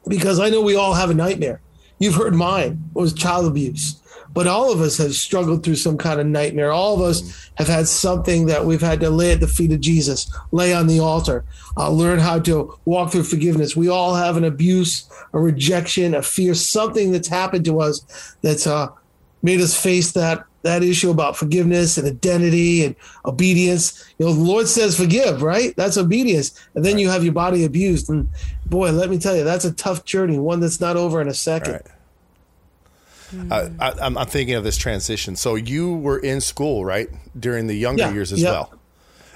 because 0.06 0.40
I 0.40 0.50
know 0.50 0.60
we 0.60 0.76
all 0.76 0.94
have 0.94 1.10
a 1.10 1.14
nightmare. 1.14 1.60
You've 1.98 2.16
heard 2.16 2.34
mine 2.34 2.90
was 2.94 3.12
child 3.12 3.46
abuse 3.46 4.02
but 4.34 4.46
all 4.46 4.72
of 4.72 4.80
us 4.80 4.96
have 4.98 5.14
struggled 5.14 5.62
through 5.62 5.76
some 5.76 5.98
kind 5.98 6.20
of 6.20 6.26
nightmare. 6.26 6.72
All 6.72 6.94
of 6.94 7.02
us 7.02 7.50
have 7.56 7.68
had 7.68 7.86
something 7.86 8.46
that 8.46 8.64
we've 8.64 8.80
had 8.80 9.00
to 9.00 9.10
lay 9.10 9.32
at 9.32 9.40
the 9.40 9.46
feet 9.46 9.72
of 9.72 9.80
Jesus, 9.80 10.32
lay 10.52 10.72
on 10.72 10.86
the 10.86 11.00
altar, 11.00 11.44
uh, 11.76 11.90
learn 11.90 12.18
how 12.18 12.38
to 12.40 12.76
walk 12.84 13.12
through 13.12 13.24
forgiveness. 13.24 13.76
We 13.76 13.88
all 13.88 14.14
have 14.14 14.36
an 14.36 14.44
abuse, 14.44 15.08
a 15.32 15.38
rejection, 15.38 16.14
a 16.14 16.22
fear, 16.22 16.54
something 16.54 17.12
that's 17.12 17.28
happened 17.28 17.64
to 17.66 17.80
us 17.80 18.36
that's 18.42 18.66
uh, 18.66 18.88
made 19.42 19.60
us 19.60 19.80
face 19.80 20.12
that 20.12 20.44
that 20.62 20.82
issue 20.82 21.10
about 21.10 21.36
forgiveness 21.36 21.98
and 21.98 22.06
identity 22.06 22.84
and 22.84 22.94
obedience. 23.24 24.08
You 24.18 24.26
know, 24.26 24.32
the 24.32 24.40
Lord 24.40 24.68
says 24.68 24.96
forgive, 24.96 25.42
right? 25.42 25.74
That's 25.76 25.98
obedience. 25.98 26.58
And 26.74 26.84
then 26.84 26.94
right. 26.94 27.00
you 27.00 27.08
have 27.08 27.24
your 27.24 27.32
body 27.32 27.64
abused. 27.64 28.08
And 28.08 28.28
boy, 28.66 28.92
let 28.92 29.10
me 29.10 29.18
tell 29.18 29.36
you, 29.36 29.42
that's 29.42 29.64
a 29.64 29.72
tough 29.72 30.04
journey, 30.04 30.38
one 30.38 30.60
that's 30.60 30.80
not 30.80 30.96
over 30.96 31.20
in 31.20 31.28
a 31.28 31.34
second. 31.34 31.72
Right. 31.72 31.82
Mm. 33.32 33.76
I, 33.80 34.06
am 34.06 34.26
thinking 34.26 34.54
of 34.54 34.64
this 34.64 34.76
transition. 34.76 35.36
So 35.36 35.54
you 35.54 35.96
were 35.96 36.18
in 36.18 36.40
school, 36.40 36.84
right, 36.84 37.08
during 37.38 37.66
the 37.66 37.74
younger 37.74 38.02
yeah, 38.02 38.12
years 38.12 38.32
as 38.32 38.42
well, 38.42 38.74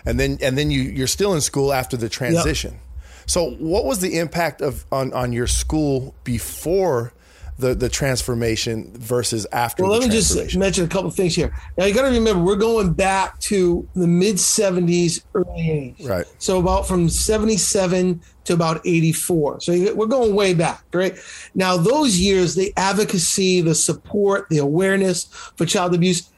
and 0.04 0.20
then 0.20 0.36
and 0.42 0.58
then 0.58 0.70
you 0.70 0.82
you're 0.82 1.06
still 1.06 1.32
in 1.32 1.40
school 1.40 1.72
after 1.72 1.96
the 1.96 2.10
transition. 2.10 2.78
So 3.24 3.52
what 3.52 3.86
was 3.86 4.00
the 4.00 4.18
impact 4.18 4.60
of 4.60 4.84
on 4.92 5.14
on 5.14 5.32
your 5.32 5.46
school 5.46 6.14
before 6.24 7.14
the 7.58 7.74
the 7.74 7.88
transformation 7.88 8.92
versus 8.94 9.46
after. 9.52 9.82
Well, 9.82 9.92
let 9.92 10.02
me 10.02 10.08
just 10.08 10.56
mention 10.56 10.84
a 10.84 10.88
couple 10.88 11.10
things 11.10 11.34
here. 11.34 11.54
Now 11.76 11.86
you 11.86 11.94
got 11.94 12.02
to 12.02 12.14
remember 12.14 12.42
we're 12.42 12.56
going 12.56 12.92
back 12.92 13.38
to 13.40 13.88
the 13.94 14.06
mid 14.06 14.36
'70s, 14.36 15.24
early 15.34 15.94
'80s. 15.98 16.08
Right. 16.08 16.26
So 16.38 16.58
about 16.58 16.86
from 16.86 17.08
'77 17.08 18.20
to 18.44 18.52
about 18.52 18.80
84. 18.84 19.60
So 19.60 19.94
we're 19.94 20.06
going 20.06 20.34
way 20.34 20.54
back, 20.54 20.84
right? 20.92 21.18
Now 21.54 21.76
those 21.76 22.18
years, 22.18 22.54
the 22.54 22.72
advocacy, 22.76 23.60
the 23.60 23.74
support, 23.74 24.48
the 24.50 24.58
awareness 24.58 25.24
for 25.56 25.66
child 25.66 25.94
abuse 25.94 26.30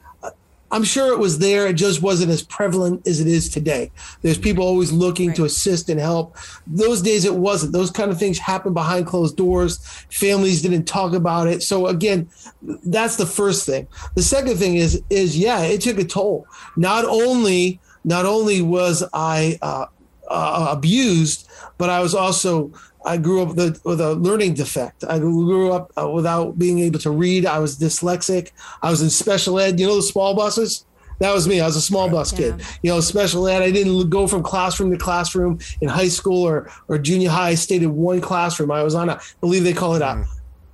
I'm 0.71 0.83
sure 0.83 1.11
it 1.11 1.19
was 1.19 1.39
there. 1.39 1.67
It 1.67 1.73
just 1.73 2.01
wasn't 2.01 2.31
as 2.31 2.43
prevalent 2.43 3.07
as 3.07 3.19
it 3.19 3.27
is 3.27 3.49
today. 3.49 3.91
There's 4.21 4.37
people 4.37 4.63
always 4.63 4.91
looking 4.91 5.29
right. 5.29 5.35
to 5.37 5.45
assist 5.45 5.89
and 5.89 5.99
help. 5.99 6.37
Those 6.67 7.01
days 7.01 7.25
it 7.25 7.35
wasn't. 7.35 7.73
Those 7.73 7.91
kind 7.91 8.11
of 8.11 8.19
things 8.19 8.37
happened 8.37 8.75
behind 8.75 9.07
closed 9.07 9.37
doors. 9.37 9.77
Families 10.11 10.61
didn't 10.61 10.85
talk 10.85 11.13
about 11.13 11.47
it. 11.47 11.63
So 11.63 11.87
again, 11.87 12.29
that's 12.61 13.15
the 13.15 13.25
first 13.25 13.65
thing. 13.65 13.87
The 14.15 14.23
second 14.23 14.57
thing 14.57 14.75
is 14.75 15.01
is 15.09 15.37
yeah, 15.37 15.61
it 15.61 15.81
took 15.81 15.97
a 15.97 16.03
toll. 16.03 16.45
Not 16.75 17.05
only 17.05 17.79
not 18.03 18.25
only 18.25 18.61
was 18.61 19.03
I 19.13 19.57
uh, 19.61 19.85
uh, 20.29 20.67
abused, 20.71 21.49
but 21.77 21.89
I 21.89 21.99
was 21.99 22.13
also 22.13 22.71
I 23.05 23.17
grew 23.17 23.41
up 23.41 23.49
with 23.49 23.59
a, 23.59 23.81
with 23.83 24.01
a, 24.01 24.13
learning 24.15 24.55
defect. 24.55 25.03
I 25.03 25.19
grew 25.19 25.71
up 25.71 25.91
uh, 25.97 26.09
without 26.09 26.59
being 26.59 26.79
able 26.79 26.99
to 26.99 27.11
read. 27.11 27.45
I 27.45 27.59
was 27.59 27.77
dyslexic. 27.77 28.51
I 28.81 28.89
was 28.89 29.01
in 29.01 29.09
special 29.09 29.59
ed. 29.59 29.79
You 29.79 29.87
know 29.87 29.95
the 29.95 30.01
small 30.01 30.35
buses? 30.35 30.85
That 31.19 31.33
was 31.33 31.47
me. 31.47 31.59
I 31.59 31.65
was 31.65 31.75
a 31.75 31.81
small 31.81 32.09
bus 32.09 32.31
yeah. 32.31 32.37
kid. 32.37 32.65
You 32.81 32.91
know, 32.91 32.99
special 33.01 33.47
ed. 33.47 33.61
I 33.61 33.71
didn't 33.71 34.09
go 34.09 34.25
from 34.25 34.41
classroom 34.41 34.91
to 34.91 34.97
classroom 34.97 35.59
in 35.81 35.89
high 35.89 36.07
school 36.07 36.47
or, 36.47 36.71
or 36.87 36.97
junior 36.97 37.29
high. 37.29 37.49
I 37.49 37.55
stayed 37.55 37.83
in 37.83 37.95
one 37.95 38.21
classroom. 38.21 38.71
I 38.71 38.83
was 38.83 38.95
on 38.95 39.09
a, 39.09 39.13
I 39.13 39.19
believe 39.41 39.63
they 39.63 39.73
call 39.73 39.95
it 39.95 40.01
a 40.01 40.05
mm. 40.05 40.25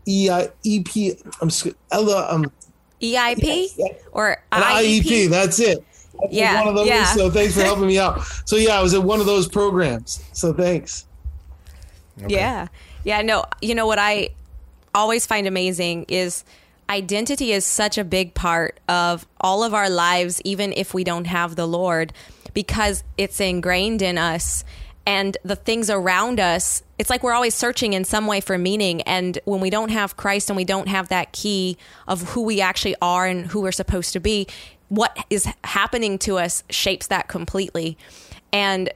EIEP. 0.07 1.21
I'm 1.41 1.73
Ella. 1.91 2.27
Um, 2.31 2.51
EIP 3.01 3.69
yeah, 3.75 3.87
or 4.11 4.37
IEP? 4.51 5.01
IEP. 5.01 5.29
That's 5.29 5.59
it. 5.59 5.83
yeah. 6.29 6.59
One 6.59 6.69
of 6.69 6.75
those. 6.75 6.87
Yeah. 6.87 7.05
So 7.05 7.29
thanks 7.29 7.55
for 7.55 7.61
helping 7.61 7.87
me 7.87 7.97
out. 7.97 8.21
So 8.45 8.55
yeah, 8.55 8.79
I 8.79 8.83
was 8.83 8.93
at 8.93 9.03
one 9.03 9.19
of 9.19 9.25
those 9.25 9.47
programs. 9.47 10.23
So 10.33 10.53
thanks. 10.53 11.07
Okay. 12.23 12.35
Yeah. 12.35 12.67
Yeah. 13.03 13.21
No, 13.21 13.45
you 13.61 13.75
know 13.75 13.87
what 13.87 13.99
I 13.99 14.29
always 14.93 15.25
find 15.25 15.47
amazing 15.47 16.05
is 16.07 16.43
identity 16.89 17.51
is 17.51 17.65
such 17.65 17.97
a 17.97 18.03
big 18.03 18.33
part 18.33 18.79
of 18.87 19.27
all 19.41 19.63
of 19.63 19.73
our 19.73 19.89
lives, 19.89 20.41
even 20.43 20.71
if 20.73 20.93
we 20.93 21.03
don't 21.03 21.25
have 21.25 21.55
the 21.55 21.67
Lord, 21.67 22.13
because 22.53 23.03
it's 23.17 23.39
ingrained 23.39 24.01
in 24.01 24.17
us 24.17 24.63
and 25.05 25.37
the 25.43 25.55
things 25.55 25.89
around 25.89 26.39
us. 26.39 26.81
It's 26.97 27.09
like 27.09 27.23
we're 27.23 27.33
always 27.33 27.53
searching 27.53 27.93
in 27.93 28.05
some 28.05 28.27
way 28.27 28.41
for 28.41 28.57
meaning. 28.57 29.01
And 29.03 29.37
when 29.45 29.59
we 29.59 29.69
don't 29.69 29.89
have 29.89 30.17
Christ 30.17 30.49
and 30.49 30.57
we 30.57 30.65
don't 30.65 30.87
have 30.87 31.09
that 31.09 31.31
key 31.31 31.77
of 32.07 32.21
who 32.29 32.43
we 32.43 32.61
actually 32.61 32.95
are 33.01 33.25
and 33.25 33.47
who 33.47 33.61
we're 33.61 33.71
supposed 33.71 34.13
to 34.13 34.19
be, 34.19 34.47
what 34.89 35.25
is 35.29 35.47
happening 35.63 36.17
to 36.19 36.37
us 36.37 36.63
shapes 36.69 37.07
that 37.07 37.27
completely. 37.27 37.97
And 38.53 38.91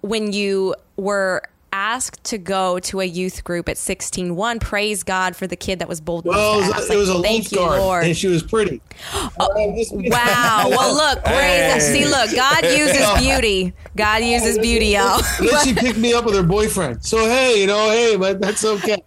when 0.00 0.32
you 0.32 0.74
were 0.96 1.42
asked 1.74 2.22
to 2.22 2.38
go 2.38 2.78
to 2.78 3.00
a 3.00 3.04
youth 3.04 3.42
group 3.42 3.68
at 3.68 3.76
16. 3.76 4.36
One, 4.36 4.60
praise 4.60 5.02
God 5.02 5.34
for 5.34 5.48
the 5.48 5.56
kid 5.56 5.80
that 5.80 5.88
was 5.88 6.00
bold. 6.00 6.24
Well, 6.24 6.62
it 6.62 6.68
was, 6.68 6.88
a, 6.88 6.92
it 6.92 6.96
was 6.96 7.10
a 7.10 7.20
Thank 7.20 7.50
you, 7.50 7.58
Lord. 7.58 8.04
and 8.04 8.16
she 8.16 8.28
was 8.28 8.44
pretty. 8.44 8.80
Oh, 9.12 9.50
wow. 9.90 10.66
Well, 10.70 10.94
look, 10.94 11.24
praise. 11.24 11.34
Hey. 11.36 11.80
See, 11.80 12.04
look, 12.04 12.32
God 12.34 12.64
uses 12.64 13.06
beauty. 13.18 13.72
God 13.96 14.22
uses 14.22 14.56
beauty, 14.56 14.86
y'all. 14.86 15.20
then 15.40 15.64
she 15.64 15.74
picked 15.84 15.98
me 15.98 16.14
up 16.14 16.24
with 16.24 16.36
her 16.36 16.44
boyfriend. 16.44 17.04
So 17.04 17.18
hey, 17.18 17.60
you 17.60 17.66
know, 17.66 17.90
hey, 17.90 18.14
but 18.16 18.40
that's 18.40 18.64
okay. 18.64 19.02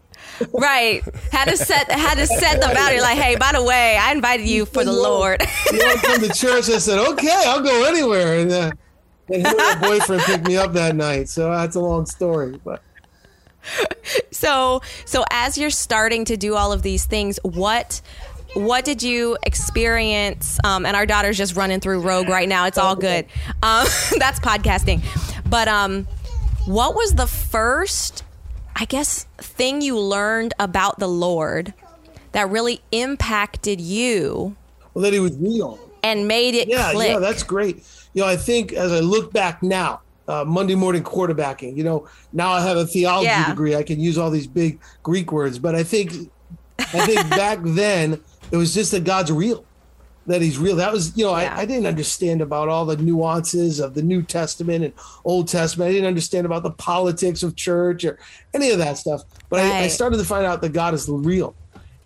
right. 0.52 1.02
Had 1.32 1.46
to 1.46 1.56
set 1.56 1.90
had 1.90 2.16
to 2.16 2.28
set 2.28 2.60
the 2.60 2.68
boundary. 2.74 3.00
Like, 3.00 3.18
hey, 3.18 3.38
by 3.38 3.54
the 3.54 3.64
way, 3.64 3.96
I 3.98 4.12
invited 4.12 4.46
you 4.48 4.66
for 4.66 4.84
the 4.84 4.92
Lord. 4.92 5.42
you 5.72 5.80
want 5.80 6.02
to 6.02 6.06
come 6.06 6.22
to 6.22 6.34
church? 6.34 6.70
I 6.70 6.80
said, 6.80 7.00
okay, 7.14 7.44
I'll 7.48 7.64
go 7.64 7.86
anywhere. 7.86 8.40
And 8.40 8.52
uh, 8.52 8.72
and 9.34 9.46
her 9.46 9.80
boyfriend 9.80 10.24
picked 10.24 10.48
me 10.48 10.58
up 10.58 10.74
that 10.74 10.96
night. 10.96 11.30
So 11.30 11.52
that's 11.52 11.76
a 11.76 11.80
long 11.80 12.06
story, 12.06 12.60
but. 12.64 12.82
So, 14.32 14.82
so 15.06 15.26
as 15.32 15.58
you're 15.58 15.70
starting 15.70 16.26
to 16.26 16.38
do 16.38 16.56
all 16.56 16.72
of 16.72 16.82
these 16.82 17.06
things, 17.06 17.40
what 17.44 18.02
what 18.54 18.86
did 18.86 19.04
you 19.04 19.38
experience? 19.44 20.58
Um, 20.64 20.86
and 20.86 20.96
our 20.96 21.06
daughter's 21.06 21.38
just 21.38 21.56
running 21.56 21.80
through 21.80 22.02
Rogue 22.02 22.30
right 22.30 22.48
now. 22.48 22.66
It's 22.66 22.78
all 22.78 22.96
good. 22.96 23.26
Um, 23.62 23.86
that's 24.18 24.40
podcasting. 24.40 25.04
But 25.50 25.68
um, 25.68 26.06
what 26.66 26.96
was 26.96 27.16
the 27.16 27.28
first, 27.28 28.24
I 28.76 28.86
guess, 28.86 29.26
thing 29.38 29.82
you 29.82 30.00
learned 30.00 30.54
about 30.60 30.98
the 31.00 31.08
Lord 31.08 31.74
that 32.32 32.50
really 32.50 32.82
impacted 32.92 33.82
you? 33.82 34.56
Well, 34.94 35.04
that 35.04 35.14
He 35.14 35.20
was 35.20 35.38
real 35.38 35.80
and 36.04 36.28
made 36.28 36.56
it. 36.56 36.68
Yeah, 36.68 36.92
click? 36.92 37.10
yeah, 37.10 37.20
that's 37.20 37.44
great 37.44 37.84
you 38.18 38.24
know, 38.24 38.30
I 38.30 38.36
think 38.36 38.74
as 38.74 38.92
I 38.92 39.00
look 39.00 39.32
back 39.32 39.62
now, 39.62 40.02
uh, 40.28 40.44
Monday 40.44 40.74
morning 40.74 41.04
quarterbacking. 41.04 41.78
You 41.78 41.84
know, 41.84 42.08
now 42.34 42.52
I 42.52 42.62
have 42.62 42.76
a 42.76 42.88
theology 42.88 43.28
Yeah. 43.28 43.48
degree. 43.48 43.76
I 43.76 43.84
can 43.84 44.00
use 44.00 44.18
all 44.18 44.32
these 44.32 44.48
big 44.48 44.82
Greek 45.04 45.32
words, 45.32 45.60
but 45.60 45.76
I 45.76 45.84
think 45.84 46.12
I 46.80 47.06
think 47.06 47.30
back 47.30 47.60
then 47.62 48.20
it 48.52 48.58
was 48.58 48.74
just 48.74 48.90
that 48.92 49.04
God's 49.04 49.32
real, 49.32 49.68
that 50.26 50.42
He's 50.42 50.58
real. 50.58 50.76
That 50.78 50.92
was, 50.92 51.16
you 51.16 51.26
know, 51.26 51.38
Yeah. 51.38 51.56
I, 51.56 51.62
I 51.62 51.66
didn't 51.66 51.86
understand 51.86 52.42
about 52.42 52.70
all 52.70 52.88
the 52.88 52.98
nuances 52.98 53.80
of 53.80 53.94
the 53.94 54.02
New 54.02 54.24
Testament 54.24 54.84
and 54.84 54.94
Old 55.24 55.48
Testament. 55.48 55.90
I 55.90 55.94
didn't 55.94 56.08
understand 56.08 56.48
about 56.48 56.64
the 56.64 56.72
politics 56.72 57.44
of 57.44 57.56
church 57.56 58.04
or 58.04 58.18
any 58.56 58.72
of 58.72 58.80
that 58.80 58.98
stuff. 58.98 59.22
But 59.50 59.60
I, 59.60 59.84
I 59.84 59.88
started 59.90 60.18
to 60.18 60.26
find 60.26 60.48
out 60.48 60.62
that 60.62 60.74
God 60.74 60.96
is 60.96 61.08
real 61.08 61.56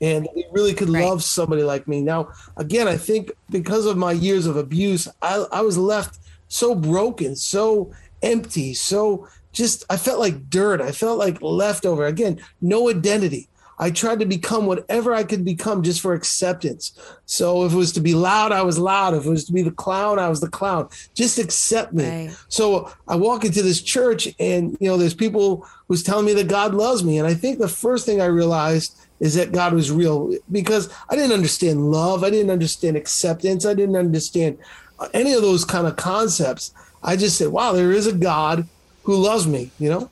and 0.02 0.28
He 0.36 0.46
really 0.52 0.74
could 0.74 0.90
Right. 0.90 1.06
love 1.06 1.24
somebody 1.24 1.64
like 1.64 1.88
me. 1.88 2.02
Now, 2.02 2.30
again, 2.58 2.88
I 2.88 2.98
think 2.98 3.32
because 3.50 3.86
of 3.86 3.98
my 3.98 4.12
years 4.12 4.46
of 4.48 4.58
abuse, 4.58 5.08
I, 5.22 5.46
I 5.52 5.62
was 5.62 5.78
left 5.78 6.20
so 6.48 6.76
broken, 6.76 7.36
so 7.36 7.92
empty, 8.22 8.74
so 8.74 9.28
just, 9.54 9.84
I 9.90 9.98
felt 9.98 10.20
like 10.20 10.50
dirt. 10.50 10.82
I 10.82 10.92
felt 10.92 11.20
like 11.20 11.42
leftover. 11.42 12.06
Again, 12.06 12.40
no 12.62 12.90
identity. 12.90 13.48
I 13.80 13.90
tried 13.90 14.20
to 14.20 14.26
become 14.28 14.68
whatever 14.68 15.12
I 15.14 15.24
could 15.24 15.44
become 15.44 15.82
just 15.82 16.02
for 16.02 16.14
acceptance. 16.14 16.94
So 17.26 17.66
if 17.66 17.74
it 17.74 17.76
was 17.76 17.92
to 17.94 18.00
be 18.00 18.14
loud, 18.14 18.52
I 18.52 18.62
was 18.62 18.78
loud. 18.78 19.16
If 19.16 19.26
it 19.26 19.30
was 19.30 19.46
to 19.46 19.54
be 19.54 19.64
the 19.64 19.72
clown, 19.72 20.20
I 20.20 20.30
was 20.30 20.40
the 20.40 20.50
clown. 20.50 20.88
Just 21.16 21.40
accept 21.40 21.92
me. 21.92 22.28
Right. 22.28 22.38
So 22.48 22.94
I 23.08 23.16
walk 23.16 23.44
into 23.44 23.64
this 23.64 23.82
church 23.82 24.30
and 24.40 24.78
you 24.80 24.88
know 24.88 24.98
there's 24.98 25.16
people 25.16 25.66
who's 25.88 26.04
telling 26.04 26.28
me 26.28 26.34
that 26.36 26.48
God 26.48 26.76
loves 26.76 27.04
me 27.04 27.18
and 27.18 27.28
I 27.28 27.34
think 27.34 27.58
the 27.58 27.68
first 27.68 28.06
thing 28.06 28.22
I 28.22 28.26
realized 28.26 28.96
is 29.22 29.36
that 29.36 29.52
God 29.52 29.74
was 29.74 29.92
real 29.92 30.36
because 30.52 30.90
I 31.08 31.16
didn't 31.16 31.32
understand 31.32 31.92
love, 31.92 32.24
I 32.24 32.32
didn't 32.32 32.50
understand 32.50 32.98
acceptance, 32.98 33.66
I 33.66 33.76
didn't 33.76 33.96
understand 33.96 34.58
uh, 35.00 35.08
any 35.14 35.34
of 35.34 35.44
those 35.44 35.64
kind 35.64 35.88
of 35.88 35.96
concepts. 35.96 36.74
I 37.04 37.16
just 37.16 37.38
said, 37.38 37.50
"Wow, 37.50 37.72
there 37.74 37.92
is 37.92 38.08
a 38.08 38.14
God 38.14 38.68
who 39.04 39.16
loves 39.16 39.48
me," 39.48 39.70
you 39.80 39.90
know? 39.90 40.10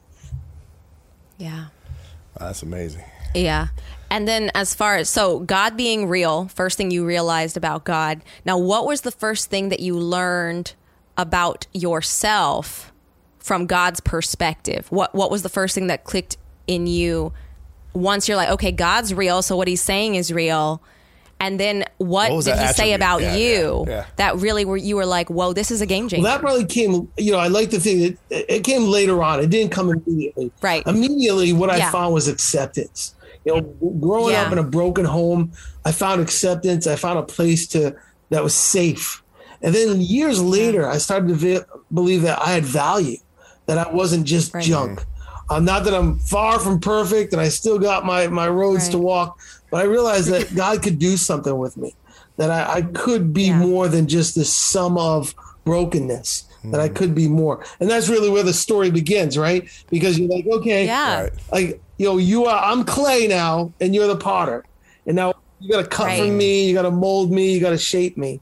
Yeah. 1.38 1.66
That's 2.38 2.62
amazing. 2.62 3.04
Yeah. 3.34 3.70
And 4.12 4.28
then 4.28 4.51
as 4.54 4.75
far 4.75 4.98
as 4.98 5.10
so 5.10 5.39
God 5.39 5.75
being 5.75 6.08
real, 6.08 6.48
first 6.48 6.78
thing 6.78 6.92
you 6.92 7.06
realized 7.06 7.58
about 7.58 7.84
God. 7.84 8.22
Now, 8.46 8.58
what 8.58 8.86
was 8.86 9.01
the 9.01 9.12
first 9.12 9.50
thing 9.50 9.70
that 9.70 9.80
you 9.80 9.98
learned 9.98 10.74
about 11.18 11.66
yourself 11.74 12.92
from 13.39 13.66
God's 13.66 14.01
perspective? 14.01 14.86
What 14.92 15.16
what 15.16 15.32
was 15.32 15.42
the 15.42 15.50
first 15.50 15.74
thing 15.74 15.88
that 15.88 16.04
clicked 16.04 16.38
in 16.68 16.86
you 16.86 17.34
once 17.93 18.27
you're 18.27 18.38
like, 18.38 18.50
okay, 18.50 18.72
God's 18.72 19.13
real, 19.13 19.41
so 19.41 19.55
what 19.55 19.67
he's 19.67 19.81
saying 19.81 20.15
is 20.15 20.31
real. 20.31 20.81
And 21.41 21.58
then 21.58 21.86
what, 22.00 22.31
What 22.34 22.43
did 22.43 22.55
that 22.55 22.67
he 22.67 22.74
say 22.74 22.91
about 22.93 23.22
Yeah, 23.22 23.36
you 23.38 23.86
yeah, 23.88 23.93
yeah. 23.93 24.05
that 24.17 24.36
really 24.38 24.65
were 24.65 24.75
you 24.75 24.98
were 24.98 25.05
like, 25.05 25.29
whoa, 25.29 25.53
this 25.53 25.72
is 25.72 25.79
a 25.79 25.86
game 25.86 26.10
changer? 26.10 26.24
Well, 26.24 26.34
that 26.34 26.41
probably 26.41 26.65
came, 26.65 27.10
you 27.17 27.31
know, 27.31 27.38
I 27.39 27.48
like 27.48 27.69
the 27.69 27.79
thing 27.79 28.00
that 28.01 28.17
it 28.29 28.46
it 28.50 28.63
came 28.65 28.84
later 28.84 29.24
on. 29.24 29.39
It 29.39 29.50
didn't 29.50 29.72
come 29.72 29.89
immediately. 29.89 30.51
Right. 30.62 30.86
Immediately, 30.86 31.53
what 31.53 31.69
I 31.69 31.89
found 31.91 32.13
was 32.13 32.27
acceptance. 32.27 33.15
You 33.46 33.55
know, 33.55 33.62
growing 34.01 34.34
Yeah. 34.34 34.43
up 34.43 34.51
in 34.51 34.58
a 34.58 34.63
broken 34.63 35.05
home, 35.05 35.53
I 35.86 35.93
found 35.93 36.19
acceptance. 36.19 36.88
I 36.88 36.98
found 36.98 37.19
a 37.19 37.24
place 37.24 37.67
to 37.67 37.96
that 38.31 38.43
was 38.43 38.53
safe. 38.53 39.24
And 39.62 39.74
then 39.74 40.01
years 40.01 40.41
later, 40.41 40.89
I 40.89 40.98
started 40.98 41.29
to 41.29 41.36
vi- 41.36 41.65
believe 41.93 42.22
that 42.24 42.41
I 42.41 42.51
had 42.51 42.65
value, 42.65 43.17
that 43.65 43.77
I 43.77 43.89
wasn't 43.89 44.25
just 44.25 44.53
Right. 44.53 44.63
junk. 44.63 45.05
Uh, 45.50 45.60
not 45.60 45.84
that 45.86 45.94
I'm 45.94 46.20
far 46.20 46.60
from 46.60 46.79
perfect 46.79 47.34
and 47.34 47.41
I 47.41 47.50
still 47.50 47.79
got 47.79 48.06
my, 48.06 48.27
my 48.27 48.48
roads 48.48 48.89
to 48.89 49.00
walk, 49.00 49.36
but 49.72 49.82
I 49.82 49.86
realized 49.86 50.29
that 50.29 50.53
God 50.56 50.84
could 50.84 51.00
do 51.00 51.18
something 51.18 51.58
with 51.58 51.75
me, 51.75 51.96
that 52.38 52.51
I, 52.51 52.75
I 52.75 52.82
could 52.84 53.34
be 53.34 53.48
Yeah. 53.48 53.58
more 53.58 53.88
than 53.88 54.08
just 54.08 54.36
the 54.36 54.46
sum 54.46 54.98
of 54.98 55.34
brokenness, 55.65 56.46
that 56.65 56.79
I 56.79 56.89
could 56.89 57.15
be 57.15 57.27
more. 57.27 57.63
And 57.79 57.89
that's 57.89 58.10
really 58.10 58.29
where 58.29 58.44
the 58.44 58.53
story 58.53 58.91
begins, 58.91 59.38
right? 59.38 59.68
Because 59.89 60.20
you're 60.20 60.29
like, 60.29 60.46
okay, 60.60 60.86
yeah. 60.86 61.22
Right. 61.24 61.32
like, 61.51 61.82
you 61.98 62.06
know, 62.06 62.18
you 62.18 62.46
are, 62.46 62.63
I'm 62.63 62.84
clay 62.86 63.27
now 63.27 63.74
and 63.79 63.96
you're 63.96 64.08
the 64.08 64.18
potter. 64.18 64.63
And 65.06 65.15
now 65.15 65.34
you 65.60 65.72
got 65.72 65.82
to 65.82 65.88
cut 65.88 66.08
Right. 66.08 66.20
from 66.20 66.38
me, 66.38 66.68
you 66.68 66.74
got 66.74 66.84
to 66.84 66.91
mold 66.91 67.32
me, 67.32 67.53
you 67.53 67.60
got 67.60 67.72
to 67.72 67.77
shape 67.77 68.18
me. 68.18 68.41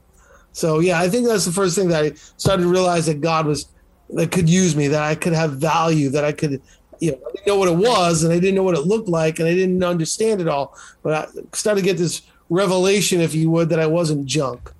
So, 0.52 0.80
yeah, 0.80 0.98
I 1.00 1.08
think 1.08 1.26
that's 1.26 1.44
the 1.44 1.52
first 1.52 1.76
thing 1.76 1.88
that 1.88 2.04
I 2.04 2.12
started 2.36 2.64
to 2.64 2.68
realize 2.68 3.06
that 3.06 3.20
God 3.20 3.46
was, 3.46 3.72
that 4.10 4.32
could 4.32 4.48
use 4.48 4.74
me, 4.74 4.88
that 4.88 5.02
I 5.02 5.14
could 5.14 5.32
have 5.32 5.52
value, 5.52 6.08
that 6.10 6.24
I 6.24 6.32
could, 6.32 6.62
you 7.00 7.12
know, 7.12 7.18
I 7.26 7.32
didn't 7.32 7.46
know 7.46 7.56
what 7.56 7.68
it 7.68 7.76
was 7.76 8.22
and 8.24 8.32
I 8.32 8.38
didn't 8.38 8.54
know 8.54 8.62
what 8.62 8.74
it 8.76 8.86
looked 8.86 9.08
like 9.08 9.38
and 9.38 9.48
I 9.48 9.54
didn't 9.54 9.82
understand 9.82 10.40
it 10.40 10.48
all. 10.48 10.76
But 11.02 11.12
I 11.12 11.56
started 11.56 11.80
to 11.82 11.84
get 11.84 11.98
this 11.98 12.22
revelation, 12.48 13.20
if 13.20 13.34
you 13.34 13.50
would, 13.50 13.68
that 13.70 13.80
I 13.80 13.86
wasn't 13.86 14.26
junk. 14.26 14.72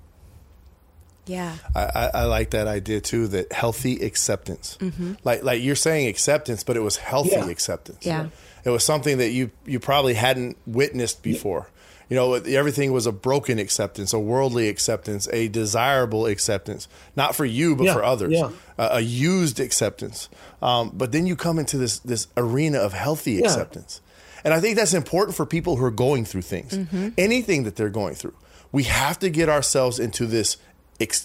Yeah. 1.25 1.55
I, 1.75 1.83
I, 1.83 2.09
I 2.21 2.23
like 2.25 2.49
that 2.51 2.67
idea 2.67 3.01
too. 3.01 3.27
That 3.27 3.51
healthy 3.53 4.03
acceptance, 4.03 4.77
mm-hmm. 4.79 5.13
like 5.23 5.43
like 5.43 5.61
you're 5.61 5.75
saying 5.75 6.07
acceptance, 6.07 6.63
but 6.63 6.75
it 6.75 6.79
was 6.79 6.97
healthy 6.97 7.31
Yeah. 7.33 7.49
acceptance. 7.49 8.05
Yeah. 8.05 8.27
it 8.65 8.71
was 8.71 8.83
something 8.83 9.19
that 9.19 9.29
you 9.29 9.51
you 9.65 9.79
probably 9.79 10.15
hadn't 10.15 10.57
witnessed 10.65 11.21
before. 11.21 11.69
You 12.09 12.15
know, 12.15 12.33
everything 12.33 12.91
was 12.91 13.05
a 13.05 13.11
broken 13.11 13.59
acceptance, 13.59 14.13
a 14.13 14.19
worldly 14.19 14.67
acceptance, 14.67 15.27
a 15.31 15.47
desirable 15.47 16.25
acceptance, 16.25 16.87
not 17.15 17.35
for 17.35 17.45
you 17.45 17.75
but 17.75 17.83
Yeah, 17.83 17.93
for 17.93 18.03
others, 18.03 18.31
yeah. 18.33 18.49
a, 18.79 18.95
a 18.97 18.99
used 18.99 19.59
acceptance. 19.59 20.27
Um, 20.61 20.91
but 20.95 21.11
then 21.11 21.27
you 21.27 21.35
come 21.35 21.59
into 21.59 21.77
this 21.77 21.99
this 21.99 22.27
arena 22.35 22.79
of 22.79 22.93
healthy 22.93 23.33
Yeah. 23.33 23.45
acceptance, 23.45 24.01
and 24.43 24.53
I 24.55 24.59
think 24.59 24.75
that's 24.75 24.93
important 24.95 25.37
for 25.37 25.45
people 25.45 25.75
who 25.75 25.85
are 25.85 25.91
going 25.91 26.25
through 26.25 26.41
things, 26.43 26.77
anything 27.17 27.63
that 27.63 27.75
they're 27.75 27.89
going 27.89 28.15
through. 28.15 28.33
We 28.71 28.83
have 28.83 29.19
to 29.19 29.29
get 29.29 29.47
ourselves 29.49 29.99
into 29.99 30.25
this 30.25 30.57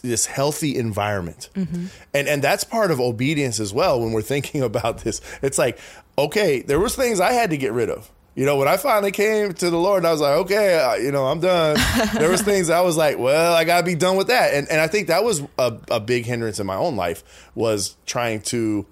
this 0.02 0.26
healthy 0.26 0.76
environment, 0.76 1.48
and 1.54 2.28
and 2.28 2.42
that's 2.44 2.62
part 2.64 2.90
of 2.90 3.00
obedience 3.00 3.58
as 3.58 3.72
well. 3.72 4.00
When 4.00 4.12
we're 4.12 4.22
thinking 4.22 4.62
about 4.70 4.98
this, 4.98 5.20
it's 5.42 5.58
like, 5.58 5.78
okay, 6.18 6.60
there 6.62 6.78
was 6.78 6.94
things 6.94 7.20
I 7.20 7.32
had 7.32 7.50
to 7.50 7.56
get 7.56 7.72
rid 7.72 7.88
of. 7.90 8.10
You 8.36 8.44
know, 8.46 8.56
when 8.56 8.66
I 8.66 8.76
finally 8.76 9.12
came 9.12 9.52
to 9.54 9.70
the 9.70 9.78
Lord, 9.78 10.04
I 10.04 10.10
was 10.10 10.20
like, 10.20 10.36
okay, 10.38 10.76
uh, 10.78 10.94
you 10.94 11.12
know, 11.12 11.26
I'm 11.26 11.38
done. 11.38 11.76
there 12.14 12.28
was 12.30 12.42
things 12.50 12.68
I 12.68 12.80
was 12.80 12.96
like, 12.96 13.16
well, 13.18 13.54
I 13.54 13.62
gotta 13.64 13.84
be 13.86 13.94
done 13.94 14.16
with 14.16 14.26
that, 14.26 14.54
and 14.54 14.68
and 14.68 14.80
I 14.80 14.88
think 14.88 15.06
that 15.08 15.22
was 15.22 15.42
a, 15.58 15.76
a 15.90 16.00
big 16.00 16.24
hindrance 16.26 16.58
in 16.58 16.66
my 16.66 16.74
own 16.76 16.96
life 16.96 17.22
was 17.54 17.96
trying 18.06 18.40
to 18.42 18.86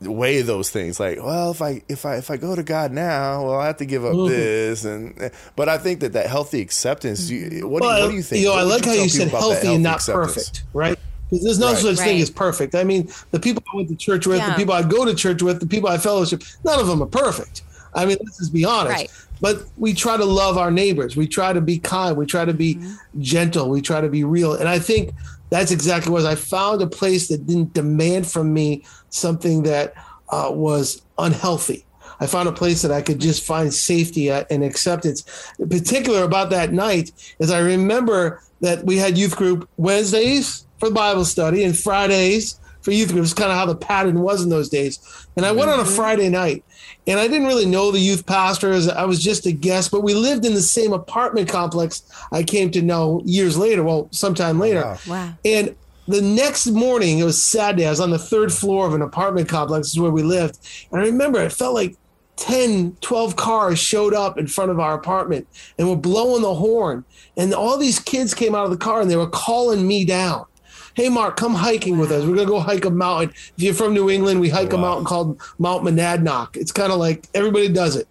weigh 0.00 0.42
those 0.42 0.68
things 0.68 0.98
like 0.98 1.16
well 1.22 1.52
if 1.52 1.62
i 1.62 1.80
if 1.88 2.04
i 2.04 2.16
if 2.16 2.28
i 2.28 2.36
go 2.36 2.56
to 2.56 2.64
god 2.64 2.90
now 2.90 3.44
well 3.44 3.54
i 3.60 3.66
have 3.66 3.76
to 3.76 3.84
give 3.84 4.04
up 4.04 4.12
this 4.26 4.84
and 4.84 5.30
but 5.54 5.68
i 5.68 5.78
think 5.78 6.00
that 6.00 6.14
that 6.14 6.26
healthy 6.26 6.60
acceptance 6.60 7.30
you, 7.30 7.68
what, 7.68 7.82
do, 7.84 7.86
you- 7.88 7.92
what 8.02 8.10
do 8.10 8.16
you 8.16 8.20
think 8.22 8.44
know, 8.44 8.50
What 8.50 8.58
I 8.58 8.62
would 8.64 8.70
like 8.72 8.84
how 8.84 8.92
you 8.94 9.08
said 9.08 9.28
about 9.28 9.42
that 9.50 9.52
healthy 9.62 9.74
and 9.74 9.82
not 9.84 9.94
acceptance? 9.98 10.34
perfect, 10.34 10.62
right? 10.72 10.98
Because 11.30 11.44
there's 11.44 11.58
no 11.60 11.68
Right. 11.68 11.78
such 11.78 11.98
thing 11.98 12.20
as 12.20 12.30
perfect. 12.30 12.74
I 12.74 12.82
mean, 12.82 13.08
the 13.30 13.38
people 13.38 13.62
I 13.72 13.76
went 13.76 13.90
to 13.90 13.94
church 13.96 14.26
with, 14.26 14.44
the 14.44 14.54
people 14.54 14.74
I 14.74 14.82
go 14.82 15.04
to 15.04 15.14
church 15.14 15.40
with, 15.40 15.60
the 15.60 15.66
people 15.68 15.88
I 15.88 15.98
fellowship, 15.98 16.42
none 16.64 16.80
of 16.80 16.88
them 16.88 17.00
are 17.00 17.06
perfect. 17.06 17.62
I 17.94 18.06
mean, 18.06 18.16
let's 18.24 18.38
just 18.38 18.52
be 18.52 18.64
honest. 18.64 18.96
Right. 18.96 19.10
But 19.40 19.64
we 19.76 19.92
try 19.92 20.16
to 20.16 20.24
love 20.24 20.56
our 20.56 20.70
neighbors. 20.70 21.16
We 21.16 21.26
try 21.26 21.52
to 21.52 21.60
be 21.60 21.78
kind. 21.78 22.16
We 22.16 22.26
try 22.26 22.44
to 22.44 22.54
be 22.54 22.78
gentle. 23.18 23.68
We 23.68 23.82
try 23.82 24.00
to 24.00 24.08
be 24.08 24.24
real. 24.24 24.54
And 24.54 24.68
I 24.68 24.78
think 24.78 25.14
that's 25.50 25.70
exactly 25.70 26.12
what 26.12 26.24
I 26.24 26.34
found 26.36 26.80
a 26.80 26.86
place 26.86 27.28
that 27.28 27.46
didn't 27.46 27.74
demand 27.74 28.26
from 28.26 28.54
me 28.54 28.84
something 29.10 29.64
that 29.64 29.94
uh, 30.28 30.50
was 30.50 31.02
unhealthy. 31.18 31.84
I 32.20 32.26
found 32.26 32.48
a 32.48 32.52
place 32.52 32.82
that 32.82 32.92
I 32.92 33.02
could 33.02 33.18
just 33.18 33.44
find 33.44 33.74
safety 33.74 34.30
at 34.30 34.50
and 34.50 34.62
acceptance. 34.62 35.24
In 35.58 35.68
particular, 35.68 36.22
about 36.22 36.50
that 36.50 36.72
night, 36.72 37.10
is 37.40 37.50
I 37.50 37.58
remember 37.58 38.40
that 38.60 38.84
we 38.84 38.96
had 38.96 39.18
youth 39.18 39.34
group 39.34 39.68
Wednesdays 39.76 40.64
for 40.78 40.88
Bible 40.90 41.24
study 41.24 41.64
and 41.64 41.76
Fridays 41.76 42.60
for 42.82 42.90
youth 42.90 43.12
groups, 43.12 43.32
kind 43.32 43.50
of 43.50 43.56
how 43.56 43.66
the 43.66 43.76
pattern 43.76 44.20
was 44.20 44.42
in 44.42 44.50
those 44.50 44.68
days. 44.68 44.98
And 45.36 45.46
I 45.46 45.52
went 45.52 45.70
on 45.70 45.80
a 45.80 45.82
mm-hmm. 45.82 45.94
Friday 45.94 46.28
night, 46.28 46.64
and 47.06 47.18
I 47.18 47.28
didn't 47.28 47.46
really 47.46 47.66
know 47.66 47.90
the 47.90 47.98
youth 47.98 48.26
pastors. 48.26 48.88
I 48.88 49.04
was 49.04 49.22
just 49.22 49.46
a 49.46 49.52
guest, 49.52 49.90
but 49.90 50.02
we 50.02 50.14
lived 50.14 50.44
in 50.44 50.54
the 50.54 50.62
same 50.62 50.92
apartment 50.92 51.48
complex. 51.48 52.02
I 52.32 52.42
came 52.42 52.70
to 52.72 52.82
know 52.82 53.22
years 53.24 53.56
later, 53.56 53.82
well, 53.82 54.08
sometime 54.10 54.58
later. 54.58 54.82
Wow. 54.82 54.98
Wow. 55.06 55.34
And 55.44 55.76
the 56.08 56.22
next 56.22 56.66
morning, 56.66 57.18
it 57.18 57.24
was 57.24 57.42
Saturday. 57.42 57.86
I 57.86 57.90
was 57.90 58.00
on 58.00 58.10
the 58.10 58.18
third 58.18 58.52
floor 58.52 58.86
of 58.86 58.94
an 58.94 59.02
apartment 59.02 59.48
complex, 59.48 59.88
is 59.88 60.00
where 60.00 60.10
we 60.10 60.22
lived. 60.22 60.58
And 60.90 61.00
I 61.00 61.04
remember 61.04 61.40
it 61.40 61.52
felt 61.52 61.74
like 61.74 61.96
10, 62.36 62.96
12 63.00 63.36
cars 63.36 63.78
showed 63.78 64.14
up 64.14 64.38
in 64.38 64.46
front 64.46 64.70
of 64.70 64.80
our 64.80 64.94
apartment 64.94 65.46
and 65.78 65.88
were 65.88 65.96
blowing 65.96 66.42
the 66.42 66.54
horn. 66.54 67.04
And 67.36 67.54
all 67.54 67.78
these 67.78 67.98
kids 67.98 68.34
came 68.34 68.54
out 68.54 68.64
of 68.64 68.70
the 68.70 68.76
car 68.76 69.00
and 69.00 69.10
they 69.10 69.16
were 69.16 69.28
calling 69.28 69.86
me 69.86 70.04
down. 70.04 70.46
Hey, 70.94 71.08
Mark, 71.08 71.36
come 71.36 71.54
hiking 71.54 71.96
with 71.98 72.10
us. 72.12 72.20
We're 72.24 72.34
going 72.34 72.46
to 72.46 72.52
go 72.52 72.60
hike 72.60 72.84
a 72.84 72.90
mountain. 72.90 73.30
If 73.56 73.62
you're 73.62 73.74
from 73.74 73.94
New 73.94 74.10
England, 74.10 74.40
we 74.40 74.48
hike 74.50 74.72
a 74.72 74.76
Wow. 74.76 74.82
mountain 74.82 75.04
called 75.06 75.40
Mount 75.58 75.84
Monadnock. 75.84 76.56
It's 76.56 76.72
kind 76.72 76.92
of 76.92 76.98
like 76.98 77.28
everybody 77.34 77.68
does 77.68 77.96
it. 77.96 78.08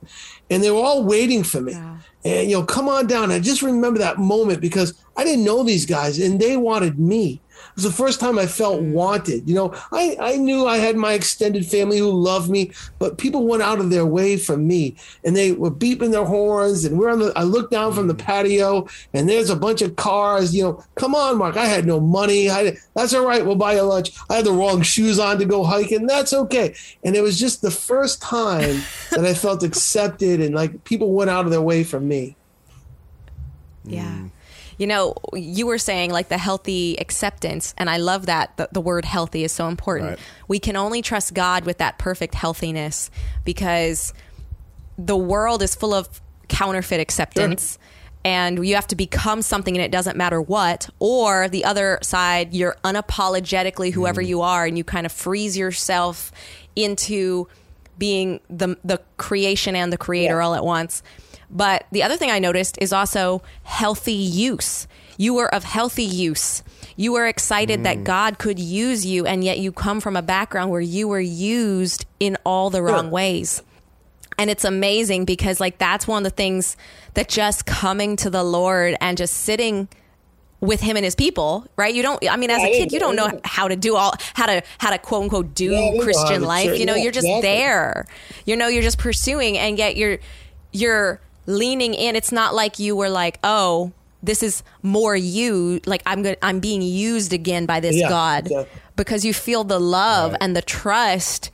And 0.49 0.63
they 0.63 0.71
were 0.71 0.81
all 0.81 1.03
waiting 1.03 1.43
for 1.43 1.61
me. 1.61 1.73
Wow. 1.73 1.97
and 2.25 2.49
you 2.49 2.57
know, 2.57 2.63
come 2.63 2.87
on 2.89 3.07
down. 3.07 3.31
I 3.31 3.39
just 3.39 3.61
remember 3.61 3.99
that 3.99 4.17
moment 4.19 4.61
because 4.61 4.93
I 5.17 5.23
didn't 5.23 5.43
know 5.45 5.63
these 5.63 5.85
guys 5.85 6.19
and 6.19 6.39
they 6.39 6.57
wanted 6.57 6.99
me. 6.99 7.41
It 7.69 7.75
was 7.75 7.83
the 7.83 7.91
first 7.91 8.19
time 8.19 8.37
I 8.37 8.47
felt 8.47 8.81
mm. 8.81 8.91
wanted. 8.91 9.47
You 9.47 9.55
know, 9.55 9.73
I, 9.91 10.17
I 10.19 10.37
knew 10.37 10.67
I 10.67 10.77
had 10.77 10.95
my 10.95 11.13
extended 11.13 11.65
family 11.65 11.97
who 11.97 12.11
loved 12.11 12.49
me, 12.49 12.71
but 12.99 13.17
people 13.17 13.47
went 13.47 13.63
out 13.63 13.79
of 13.79 13.89
their 13.89 14.05
way 14.05 14.37
for 14.37 14.57
me 14.57 14.95
and 15.23 15.35
they 15.35 15.53
were 15.53 15.71
beeping 15.71 16.11
their 16.11 16.25
horns. 16.25 16.85
And 16.85 16.99
we're 16.99 17.09
on 17.09 17.19
the, 17.19 17.33
I 17.35 17.43
looked 17.43 17.71
down 17.71 17.93
from 17.93 18.07
the 18.07 18.15
mm. 18.15 18.19
patio 18.19 18.87
and 19.13 19.29
there's 19.29 19.49
a 19.49 19.55
bunch 19.55 19.81
of 19.81 19.95
cars. 19.95 20.55
You 20.55 20.63
know, 20.63 20.83
come 20.95 21.15
on, 21.15 21.37
Mark. 21.37 21.57
I 21.57 21.65
had 21.65 21.85
no 21.85 21.99
money. 21.99 22.49
I, 22.49 22.77
that's 22.95 23.13
all 23.13 23.25
right. 23.25 23.45
We'll 23.45 23.55
buy 23.55 23.75
you 23.75 23.83
lunch. 23.83 24.11
I 24.29 24.35
had 24.35 24.45
the 24.45 24.51
wrong 24.51 24.81
shoes 24.81 25.19
on 25.19 25.39
to 25.39 25.45
go 25.45 25.63
hiking. 25.63 26.07
That's 26.07 26.33
okay. 26.33 26.75
And 27.03 27.15
it 27.15 27.21
was 27.21 27.39
just 27.39 27.61
the 27.61 27.71
first 27.71 28.21
time 28.21 28.81
that 29.11 29.25
I 29.25 29.33
felt 29.33 29.63
accepted 29.63 30.41
and 30.41 30.53
like 30.53 30.83
people 30.83 31.13
went 31.13 31.29
out 31.29 31.45
of 31.45 31.51
their 31.51 31.61
way 31.61 31.83
for 31.83 31.99
me. 31.99 32.35
Yeah 33.83 34.03
mm. 34.03 34.31
You 34.81 34.87
know, 34.87 35.13
you 35.35 35.67
were 35.67 35.77
saying 35.77 36.09
like 36.09 36.29
the 36.29 36.39
healthy 36.39 36.95
acceptance, 36.99 37.75
and 37.77 37.87
I 37.87 37.97
love 37.97 38.25
that 38.25 38.57
the, 38.57 38.67
the 38.71 38.81
word 38.81 39.05
healthy 39.05 39.43
is 39.43 39.51
so 39.51 39.67
important. 39.67 40.09
Right. 40.09 40.19
We 40.47 40.57
can 40.57 40.75
only 40.75 41.03
trust 41.03 41.35
God 41.35 41.65
with 41.65 41.77
that 41.77 41.99
perfect 41.99 42.33
healthiness 42.33 43.11
because 43.45 44.11
the 44.97 45.15
world 45.15 45.61
is 45.61 45.75
full 45.75 45.93
of 45.93 46.19
counterfeit 46.47 46.99
acceptance. 46.99 47.73
Sure. 47.73 47.87
And 48.25 48.67
you 48.67 48.73
have 48.73 48.87
to 48.87 48.95
become 48.95 49.43
something, 49.43 49.77
and 49.77 49.85
it 49.85 49.91
doesn't 49.91 50.17
matter 50.17 50.41
what. 50.41 50.89
Or 50.97 51.47
the 51.47 51.63
other 51.63 51.99
side, 52.01 52.51
you're 52.51 52.75
unapologetically 52.83 53.93
whoever 53.93 54.23
mm. 54.23 54.27
you 54.29 54.41
are, 54.41 54.65
and 54.65 54.79
you 54.79 54.83
kind 54.83 55.05
of 55.05 55.11
freeze 55.11 55.55
yourself 55.55 56.31
into 56.75 57.47
being 57.99 58.39
the 58.49 58.77
the 58.83 58.99
creation 59.17 59.75
and 59.75 59.93
the 59.93 59.97
creator 59.97 60.39
yeah. 60.39 60.43
all 60.43 60.55
at 60.55 60.65
once. 60.65 61.03
But 61.51 61.85
the 61.91 62.03
other 62.03 62.17
thing 62.17 62.31
I 62.31 62.39
noticed 62.39 62.77
is 62.81 62.93
also 62.93 63.43
healthy 63.63 64.13
use. 64.13 64.87
You 65.17 65.33
were 65.33 65.53
of 65.53 65.63
healthy 65.63 66.03
use. 66.03 66.63
You 66.95 67.11
were 67.11 67.27
excited 67.27 67.81
mm. 67.81 67.83
that 67.83 68.03
God 68.03 68.39
could 68.39 68.57
use 68.57 69.05
you, 69.05 69.25
and 69.25 69.43
yet 69.43 69.59
you 69.59 69.71
come 69.71 69.99
from 69.99 70.15
a 70.15 70.21
background 70.21 70.71
where 70.71 70.81
you 70.81 71.07
were 71.07 71.19
used 71.19 72.05
in 72.19 72.37
all 72.45 72.69
the 72.69 72.81
wrong 72.81 73.05
sure. 73.05 73.11
ways. 73.11 73.63
And 74.37 74.49
it's 74.49 74.65
amazing 74.65 75.25
because, 75.25 75.59
like, 75.59 75.77
that's 75.77 76.07
one 76.07 76.25
of 76.25 76.31
the 76.31 76.35
things 76.35 76.77
that 77.13 77.27
just 77.27 77.65
coming 77.65 78.15
to 78.17 78.29
the 78.29 78.43
Lord 78.43 78.95
and 79.01 79.17
just 79.17 79.33
sitting 79.33 79.87
with 80.61 80.79
him 80.79 80.95
and 80.95 81.03
his 81.03 81.15
people, 81.15 81.67
right? 81.75 81.93
You 81.93 82.01
don't. 82.03 82.23
I 82.29 82.37
mean, 82.37 82.49
as 82.49 82.61
a 82.61 82.71
kid, 82.71 82.91
you 82.91 82.99
don't 82.99 83.15
know 83.15 83.39
how 83.43 83.67
to 83.67 83.75
do 83.75 83.95
all 83.95 84.13
how 84.35 84.45
to 84.45 84.63
how 84.77 84.91
to 84.91 84.97
quote 84.97 85.23
unquote 85.23 85.53
do 85.53 85.71
yeah, 85.71 86.01
Christian 86.01 86.43
life. 86.43 86.79
You 86.79 86.85
know, 86.85 86.95
you're 86.95 87.11
just 87.11 87.27
there. 87.41 88.07
You 88.45 88.55
know, 88.55 88.67
you're 88.67 88.83
just 88.83 88.99
pursuing, 88.99 89.57
and 89.57 89.77
yet 89.77 89.97
you're 89.97 90.19
you're 90.71 91.19
leaning 91.51 91.93
in. 91.93 92.15
It's 92.15 92.31
not 92.31 92.55
like 92.55 92.79
you 92.79 92.95
were 92.95 93.09
like, 93.09 93.39
oh, 93.43 93.91
this 94.23 94.43
is 94.43 94.63
more 94.81 95.15
you. 95.15 95.81
Like 95.85 96.01
I'm 96.05 96.23
good. 96.23 96.37
I'm 96.41 96.59
being 96.59 96.81
used 96.81 97.33
again 97.33 97.65
by 97.65 97.79
this 97.79 97.95
yeah, 97.95 98.09
God 98.09 98.45
exactly. 98.47 98.81
because 98.95 99.25
you 99.25 99.33
feel 99.33 99.63
the 99.63 99.79
love 99.79 100.31
right. 100.31 100.41
and 100.41 100.55
the 100.55 100.61
trust 100.61 101.51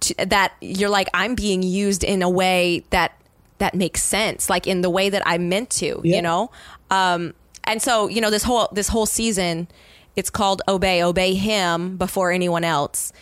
to, 0.00 0.14
that 0.26 0.52
you're 0.60 0.90
like 0.90 1.08
I'm 1.14 1.34
being 1.34 1.62
used 1.62 2.04
in 2.04 2.22
a 2.22 2.30
way 2.30 2.84
that 2.90 3.20
that 3.58 3.74
makes 3.74 4.02
sense, 4.02 4.50
like 4.50 4.66
in 4.66 4.82
the 4.82 4.90
way 4.90 5.10
that 5.10 5.22
I 5.26 5.38
meant 5.38 5.70
to. 5.70 6.00
Yeah. 6.02 6.16
You 6.16 6.22
know, 6.22 6.50
um, 6.90 7.34
and 7.64 7.80
so 7.80 8.08
you 8.08 8.20
know 8.20 8.30
this 8.30 8.42
whole 8.42 8.68
this 8.72 8.88
whole 8.88 9.06
season, 9.06 9.68
it's 10.16 10.30
called 10.30 10.62
obey, 10.68 11.02
obey 11.02 11.34
Him 11.34 11.96
before 11.96 12.30
anyone 12.30 12.64
else, 12.64 13.12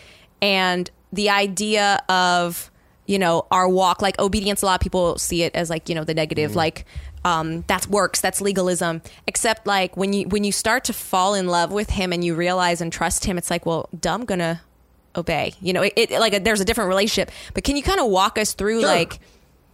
and 0.41 0.89
the 1.11 1.29
idea 1.29 2.01
of 2.09 2.71
you 3.05 3.19
know, 3.19 3.45
our 3.51 3.67
walk, 3.67 4.01
like 4.01 4.19
obedience, 4.19 4.61
a 4.61 4.65
lot 4.65 4.75
of 4.75 4.81
people 4.81 5.17
see 5.17 5.43
it 5.43 5.55
as 5.55 5.69
like, 5.69 5.89
you 5.89 5.95
know, 5.95 6.03
the 6.03 6.13
negative, 6.13 6.51
mm. 6.51 6.55
like, 6.55 6.85
um, 7.25 7.63
that's 7.67 7.87
works, 7.87 8.21
that's 8.21 8.41
legalism. 8.41 9.01
Except 9.27 9.65
like 9.65 9.95
when 9.95 10.13
you 10.13 10.27
when 10.27 10.43
you 10.43 10.51
start 10.51 10.83
to 10.85 10.93
fall 10.93 11.33
in 11.33 11.47
love 11.47 11.71
with 11.71 11.89
him 11.91 12.11
and 12.11 12.23
you 12.23 12.35
realize 12.35 12.81
and 12.81 12.91
trust 12.91 13.25
him, 13.25 13.37
it's 13.37 13.49
like, 13.49 13.65
well, 13.65 13.89
dumb 13.97 14.25
gonna 14.25 14.61
obey. 15.15 15.53
You 15.61 15.73
know, 15.73 15.83
it, 15.83 15.93
it 15.95 16.11
like 16.11 16.33
a, 16.33 16.39
there's 16.39 16.59
a 16.59 16.65
different 16.65 16.89
relationship. 16.89 17.31
But 17.53 17.63
can 17.63 17.77
you 17.77 17.83
kind 17.83 17.99
of 17.99 18.07
walk 18.07 18.37
us 18.37 18.53
through 18.53 18.81
sure. 18.81 18.89
like 18.89 19.19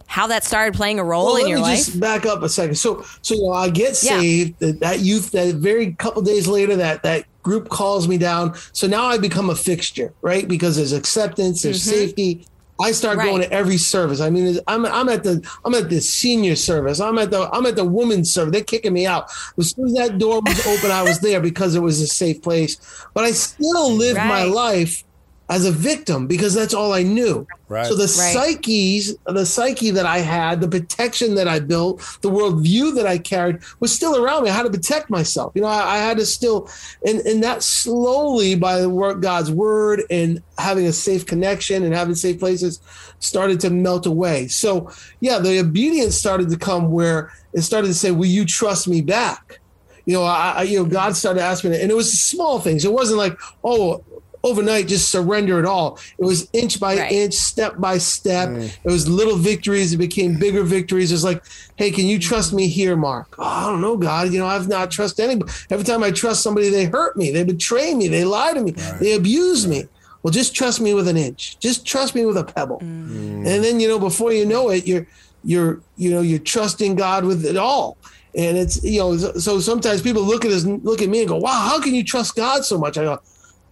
how 0.06 0.26
that 0.28 0.44
started 0.44 0.74
playing 0.74 0.98
a 0.98 1.04
role 1.04 1.26
well, 1.26 1.36
in 1.36 1.48
your 1.48 1.58
life? 1.58 1.78
Just 1.78 2.00
back 2.00 2.26
up 2.26 2.42
a 2.42 2.48
second. 2.48 2.76
So 2.76 3.04
so 3.22 3.34
you 3.34 3.42
know, 3.42 3.52
I 3.52 3.68
get 3.68 3.96
saved. 3.96 4.56
Yeah. 4.60 4.68
That, 4.68 4.80
that 4.80 5.00
youth 5.00 5.32
that 5.32 5.56
very 5.56 5.92
couple 5.94 6.22
days 6.22 6.46
later 6.46 6.76
that 6.76 7.02
that 7.02 7.24
group 7.42 7.68
calls 7.68 8.06
me 8.06 8.18
down. 8.18 8.54
So 8.72 8.86
now 8.86 9.06
I 9.06 9.18
become 9.18 9.50
a 9.50 9.56
fixture, 9.56 10.12
right? 10.22 10.46
Because 10.46 10.76
there's 10.76 10.92
acceptance, 10.92 11.62
there's 11.62 11.80
mm-hmm. 11.80 11.98
safety, 11.98 12.46
I 12.80 12.92
start 12.92 13.18
right. 13.18 13.26
going 13.26 13.42
to 13.42 13.52
every 13.52 13.76
service. 13.76 14.20
I 14.20 14.30
mean, 14.30 14.58
I'm 14.66 14.86
I'm 14.86 15.08
at 15.08 15.22
the 15.22 15.46
I'm 15.64 15.74
at 15.74 15.90
the 15.90 16.00
senior 16.00 16.56
service. 16.56 17.00
I'm 17.00 17.18
at 17.18 17.30
the 17.30 17.48
I'm 17.52 17.66
at 17.66 17.76
the 17.76 17.84
women's 17.84 18.32
service. 18.32 18.52
They're 18.52 18.64
kicking 18.64 18.92
me 18.92 19.06
out. 19.06 19.30
As 19.58 19.70
soon 19.70 19.86
as 19.86 19.94
that 19.94 20.18
door 20.18 20.40
was 20.44 20.66
open, 20.66 20.90
I 20.90 21.02
was 21.02 21.20
there 21.20 21.40
because 21.40 21.74
it 21.74 21.80
was 21.80 22.00
a 22.00 22.06
safe 22.06 22.42
place. 22.42 22.76
But 23.14 23.24
I 23.24 23.32
still 23.32 23.92
live 23.92 24.16
right. 24.16 24.28
my 24.28 24.44
life 24.44 25.04
as 25.50 25.66
a 25.66 25.72
victim 25.72 26.28
because 26.28 26.54
that's 26.54 26.72
all 26.72 26.92
I 26.92 27.02
knew. 27.02 27.44
Right. 27.68 27.84
So 27.84 27.96
the 27.96 28.02
right. 28.02 28.08
psyches, 28.08 29.16
the 29.26 29.44
psyche 29.44 29.90
that 29.90 30.06
I 30.06 30.18
had, 30.18 30.60
the 30.60 30.68
protection 30.68 31.34
that 31.34 31.48
I 31.48 31.58
built, 31.58 31.98
the 32.20 32.30
worldview 32.30 32.94
that 32.94 33.06
I 33.06 33.18
carried 33.18 33.58
was 33.80 33.92
still 33.92 34.24
around 34.24 34.44
me. 34.44 34.50
I 34.50 34.54
had 34.54 34.62
to 34.62 34.70
protect 34.70 35.10
myself. 35.10 35.50
You 35.56 35.62
know, 35.62 35.68
I, 35.68 35.96
I 35.96 35.98
had 35.98 36.18
to 36.18 36.26
still, 36.26 36.70
and, 37.04 37.18
and 37.20 37.42
that 37.42 37.64
slowly 37.64 38.54
by 38.54 38.80
the 38.80 38.88
work 38.88 39.20
God's 39.20 39.50
word 39.50 40.04
and 40.08 40.40
having 40.56 40.86
a 40.86 40.92
safe 40.92 41.26
connection 41.26 41.82
and 41.82 41.92
having 41.92 42.14
safe 42.14 42.38
places 42.38 42.80
started 43.18 43.58
to 43.60 43.70
melt 43.70 44.06
away. 44.06 44.46
So 44.46 44.90
yeah, 45.18 45.40
the 45.40 45.58
obedience 45.58 46.16
started 46.16 46.48
to 46.50 46.56
come 46.56 46.92
where 46.92 47.32
it 47.52 47.62
started 47.62 47.88
to 47.88 47.94
say, 47.94 48.12
will 48.12 48.26
you 48.26 48.44
trust 48.44 48.86
me 48.86 49.02
back? 49.02 49.58
you 50.06 50.14
know, 50.14 50.24
I, 50.24 50.62
you 50.62 50.78
know, 50.78 50.84
God 50.84 51.14
started 51.14 51.40
asking 51.40 51.70
me, 51.70 51.80
and 51.80 51.88
it 51.88 51.94
was 51.94 52.18
small 52.18 52.58
things. 52.58 52.84
It 52.84 52.92
wasn't 52.92 53.18
like, 53.18 53.38
oh, 53.62 54.02
overnight 54.42 54.88
just 54.88 55.10
surrender 55.10 55.58
it 55.58 55.66
all. 55.66 55.98
It 56.18 56.24
was 56.24 56.48
inch 56.52 56.80
by 56.80 56.96
right. 56.96 57.12
inch, 57.12 57.34
step 57.34 57.78
by 57.78 57.98
step. 57.98 58.48
Mm. 58.48 58.76
It 58.84 58.90
was 58.90 59.08
little 59.08 59.36
victories. 59.36 59.92
It 59.92 59.98
became 59.98 60.38
bigger 60.38 60.62
victories. 60.62 61.12
It's 61.12 61.24
like, 61.24 61.44
hey, 61.76 61.90
can 61.90 62.06
you 62.06 62.18
trust 62.18 62.52
me 62.52 62.68
here, 62.68 62.96
Mark? 62.96 63.34
Oh, 63.38 63.44
I 63.44 63.66
don't 63.66 63.80
know, 63.80 63.96
God. 63.96 64.32
You 64.32 64.38
know, 64.38 64.46
I've 64.46 64.68
not 64.68 64.90
trusted 64.90 65.24
anybody. 65.24 65.52
Every 65.70 65.84
time 65.84 66.02
I 66.02 66.10
trust 66.10 66.42
somebody, 66.42 66.68
they 66.70 66.84
hurt 66.84 67.16
me. 67.16 67.30
They 67.30 67.44
betray 67.44 67.94
me. 67.94 68.08
They 68.08 68.24
lie 68.24 68.52
to 68.54 68.60
me. 68.60 68.72
Right. 68.72 69.00
They 69.00 69.14
abuse 69.14 69.66
right. 69.66 69.82
me. 69.82 69.88
Well, 70.22 70.32
just 70.32 70.54
trust 70.54 70.80
me 70.80 70.92
with 70.92 71.08
an 71.08 71.16
inch. 71.16 71.58
Just 71.60 71.86
trust 71.86 72.14
me 72.14 72.26
with 72.26 72.36
a 72.36 72.44
pebble. 72.44 72.78
Mm. 72.80 73.46
And 73.46 73.64
then, 73.64 73.80
you 73.80 73.88
know, 73.88 73.98
before 73.98 74.32
you 74.32 74.44
know 74.44 74.68
it, 74.70 74.86
you're 74.86 75.06
you're 75.44 75.80
you 75.96 76.10
know 76.10 76.20
you're 76.20 76.38
trusting 76.38 76.96
God 76.96 77.24
with 77.24 77.44
it 77.44 77.56
all. 77.56 77.96
And 78.34 78.56
it's 78.56 78.82
you 78.84 79.00
know 79.00 79.16
so 79.16 79.60
sometimes 79.60 80.02
people 80.02 80.22
look 80.22 80.44
at 80.44 80.52
us 80.52 80.64
look 80.64 81.02
at 81.02 81.08
me 81.08 81.20
and 81.20 81.28
go, 81.28 81.36
"Wow, 81.36 81.68
how 81.68 81.80
can 81.80 81.94
you 81.94 82.04
trust 82.04 82.36
God 82.36 82.64
so 82.64 82.78
much?" 82.78 82.98
I 82.98 83.04
go, 83.04 83.20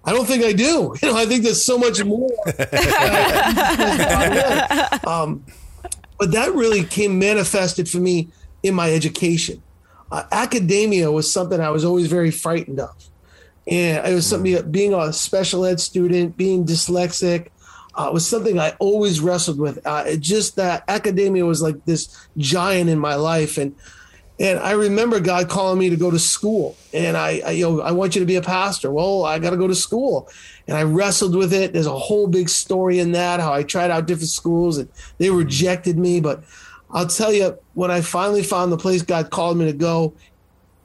I 0.05 0.13
don't 0.13 0.27
think 0.27 0.45
I 0.45 0.53
do. 0.53 0.95
You 1.03 1.11
know, 1.11 1.17
I 1.17 1.27
think 1.27 1.45
there's 1.45 1.65
so 1.65 1.79
much 1.79 2.03
more. 2.05 2.31
um, 5.07 5.45
but 6.19 6.33
that 6.33 6.53
really 6.55 6.85
came 6.85 7.19
manifested 7.19 7.89
for 7.89 7.99
me 7.99 8.29
in 8.63 8.75
my 8.75 8.93
education. 8.93 9.63
Uh, 10.11 10.25
academia 10.33 11.13
was 11.13 11.33
something 11.33 11.61
I 11.61 11.71
was 11.71 11.85
always 11.85 12.07
very 12.07 12.31
frightened 12.31 12.81
of. 12.81 12.95
And 13.67 14.07
it 14.07 14.15
was 14.15 14.27
something 14.27 14.71
being 14.71 14.95
a 14.95 15.13
special 15.13 15.67
ed 15.67 15.79
student, 15.79 16.37
being 16.37 16.65
dyslexic, 16.65 17.49
uh, 17.95 18.11
was 18.13 18.27
something 18.27 18.59
I 18.59 18.75
always 18.79 19.21
wrestled 19.21 19.59
with. 19.59 19.79
Uh, 19.85 20.17
just 20.17 20.57
that 20.57 20.85
academia 20.89 21.45
was 21.45 21.61
like 21.61 21.85
this 21.85 22.29
giant 22.37 22.89
in 22.89 22.99
my 22.99 23.17
life. 23.17 23.59
And 23.59 23.75
and 24.40 24.59
I 24.61 24.72
remember 24.72 25.18
God 25.18 25.48
calling 25.48 25.79
me 25.79 25.90
to 25.90 25.96
go 25.96 26.11
to 26.11 26.18
school, 26.18 26.77
and 26.94 27.16
I, 27.16 27.42
I, 27.44 27.51
you 27.53 27.68
know, 27.68 27.81
I 27.81 27.90
want 27.90 28.14
you 28.14 28.20
to 28.20 28.27
be 28.27 28.37
a 28.37 28.42
pastor. 28.42 28.90
Well, 28.90 29.24
I 29.24 29.38
got 29.38 29.51
to 29.51 29.57
go 29.57 29.66
to 29.66 29.74
school, 29.74 30.29
and 30.68 30.77
I 30.77 30.83
wrestled 30.83 31.35
with 31.35 31.53
it. 31.53 31.72
There's 31.72 31.87
a 31.87 31.98
whole 31.98 32.29
big 32.29 32.48
story 32.48 33.01
in 33.01 33.12
that 33.12 33.40
how 33.40 33.53
I 33.53 33.62
tried 33.62 33.90
out 33.90 34.07
different 34.07 34.29
schools 34.29 34.77
and 34.79 34.88
they 35.16 35.31
rejected 35.31 35.98
me. 35.98 36.20
But 36.20 36.44
I'll 36.90 37.07
tell 37.07 37.33
you, 37.33 37.59
when 37.74 37.90
I 37.90 38.03
finally 38.03 38.42
found 38.42 38.70
the 38.70 38.77
place 38.77 39.03
God 39.03 39.31
called 39.31 39.57
me 39.57 39.64
to 39.64 39.72
go, 39.72 40.12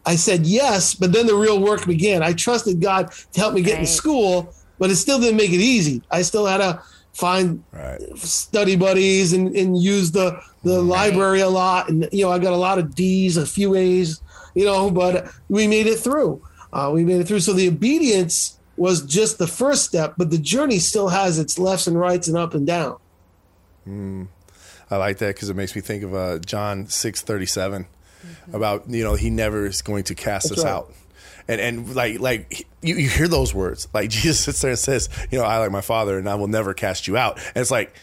I 0.05 0.15
said 0.15 0.47
yes. 0.47 0.95
But 0.95 1.11
then 1.11 1.27
the 1.27 1.35
real 1.35 1.59
work 1.59 1.85
began. 1.85 2.23
I 2.23 2.33
trusted 2.33 2.81
God 2.81 3.11
to 3.33 3.39
help 3.39 3.53
me 3.53 3.61
get 3.61 3.73
right. 3.73 3.81
in 3.81 3.85
school, 3.85 4.53
but 4.79 4.89
it 4.89 4.95
still 4.95 5.19
didn't 5.19 5.37
make 5.37 5.51
it 5.51 5.61
easy. 5.61 6.01
I 6.09 6.21
still 6.21 6.45
had 6.45 6.57
to 6.57 6.81
find 7.13 7.63
right. 7.71 8.01
study 8.17 8.75
buddies 8.75 9.33
and, 9.33 9.55
and 9.55 9.77
use 9.77 10.11
the 10.11 10.41
the 10.63 10.77
right. 10.77 10.85
library 10.85 11.41
a 11.41 11.49
lot 11.49 11.89
and 11.89 12.07
you 12.11 12.23
know 12.23 12.31
i 12.31 12.39
got 12.39 12.53
a 12.53 12.57
lot 12.57 12.79
of 12.79 12.95
d's 12.95 13.37
a 13.37 13.45
few 13.45 13.75
a's 13.75 14.21
you 14.55 14.65
know 14.65 14.89
but 14.89 15.31
we 15.49 15.67
made 15.67 15.87
it 15.87 15.97
through 15.97 16.41
uh, 16.71 16.89
we 16.91 17.03
made 17.03 17.21
it 17.21 17.27
through 17.27 17.39
so 17.39 17.53
the 17.53 17.67
obedience 17.67 18.57
was 18.77 19.05
just 19.05 19.37
the 19.37 19.47
first 19.47 19.83
step 19.83 20.15
but 20.17 20.31
the 20.31 20.37
journey 20.37 20.79
still 20.79 21.09
has 21.09 21.37
its 21.37 21.59
lefts 21.59 21.85
and 21.85 21.99
rights 21.99 22.27
and 22.27 22.37
up 22.37 22.53
and 22.53 22.65
down 22.65 22.97
mm. 23.87 24.27
i 24.89 24.97
like 24.97 25.17
that 25.19 25.35
because 25.35 25.49
it 25.49 25.55
makes 25.55 25.75
me 25.75 25.81
think 25.81 26.03
of 26.03 26.13
uh, 26.15 26.39
john 26.39 26.87
6 26.87 27.21
37 27.21 27.83
mm-hmm. 27.83 28.55
about 28.55 28.89
you 28.89 29.03
know 29.03 29.15
he 29.15 29.29
never 29.29 29.65
is 29.65 29.81
going 29.81 30.03
to 30.05 30.15
cast 30.15 30.49
That's 30.49 30.61
us 30.61 30.65
right. 30.65 30.71
out 30.71 30.93
and 31.47 31.61
and 31.61 31.95
like 31.95 32.19
like 32.19 32.67
you, 32.81 32.95
you 32.95 33.09
hear 33.09 33.27
those 33.27 33.53
words 33.53 33.87
like 33.93 34.09
Jesus 34.09 34.43
sits 34.43 34.61
there 34.61 34.71
and 34.71 34.79
says, 34.79 35.09
you 35.31 35.39
know, 35.39 35.45
I 35.45 35.57
like 35.57 35.71
my 35.71 35.81
Father, 35.81 36.17
and 36.17 36.29
I 36.29 36.35
will 36.35 36.47
never 36.47 36.73
cast 36.73 37.07
you 37.07 37.17
out. 37.17 37.37
And 37.37 37.57
it's 37.57 37.71
like 37.71 37.95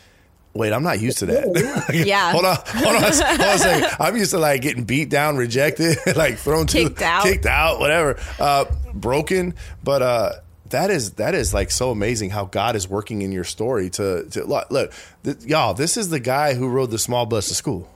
wait, 0.54 0.72
I'm 0.72 0.82
not 0.82 1.00
used 1.00 1.18
to 1.18 1.26
that. 1.26 1.90
Yeah. 1.94 2.32
hold 2.32 2.44
on, 2.44 2.56
hold 2.66 2.96
on, 2.96 3.02
hold 3.02 3.04
on 3.04 3.10
a 3.10 3.58
second. 3.58 3.96
I'm 4.00 4.16
used 4.16 4.30
to 4.32 4.38
like 4.38 4.60
getting 4.62 4.84
beat 4.84 5.08
down, 5.08 5.36
rejected, 5.36 5.98
like 6.16 6.38
thrown 6.38 6.66
Kicked 6.66 6.98
to, 6.98 7.04
out. 7.04 7.22
kicked 7.24 7.46
out, 7.46 7.80
whatever, 7.80 8.18
uh, 8.38 8.64
broken. 8.94 9.54
But 9.84 10.02
uh, 10.02 10.32
that 10.70 10.90
is 10.90 11.12
that 11.12 11.34
is 11.34 11.52
like 11.54 11.70
so 11.70 11.90
amazing 11.90 12.30
how 12.30 12.44
God 12.44 12.76
is 12.76 12.88
working 12.88 13.22
in 13.22 13.32
your 13.32 13.44
story. 13.44 13.90
To, 13.90 14.24
to 14.30 14.44
look, 14.44 14.70
look 14.70 14.92
th- 15.24 15.42
y'all, 15.44 15.74
this 15.74 15.96
is 15.96 16.08
the 16.10 16.20
guy 16.20 16.54
who 16.54 16.68
rode 16.68 16.90
the 16.90 16.98
small 16.98 17.26
bus 17.26 17.48
to 17.48 17.54
school. 17.54 17.88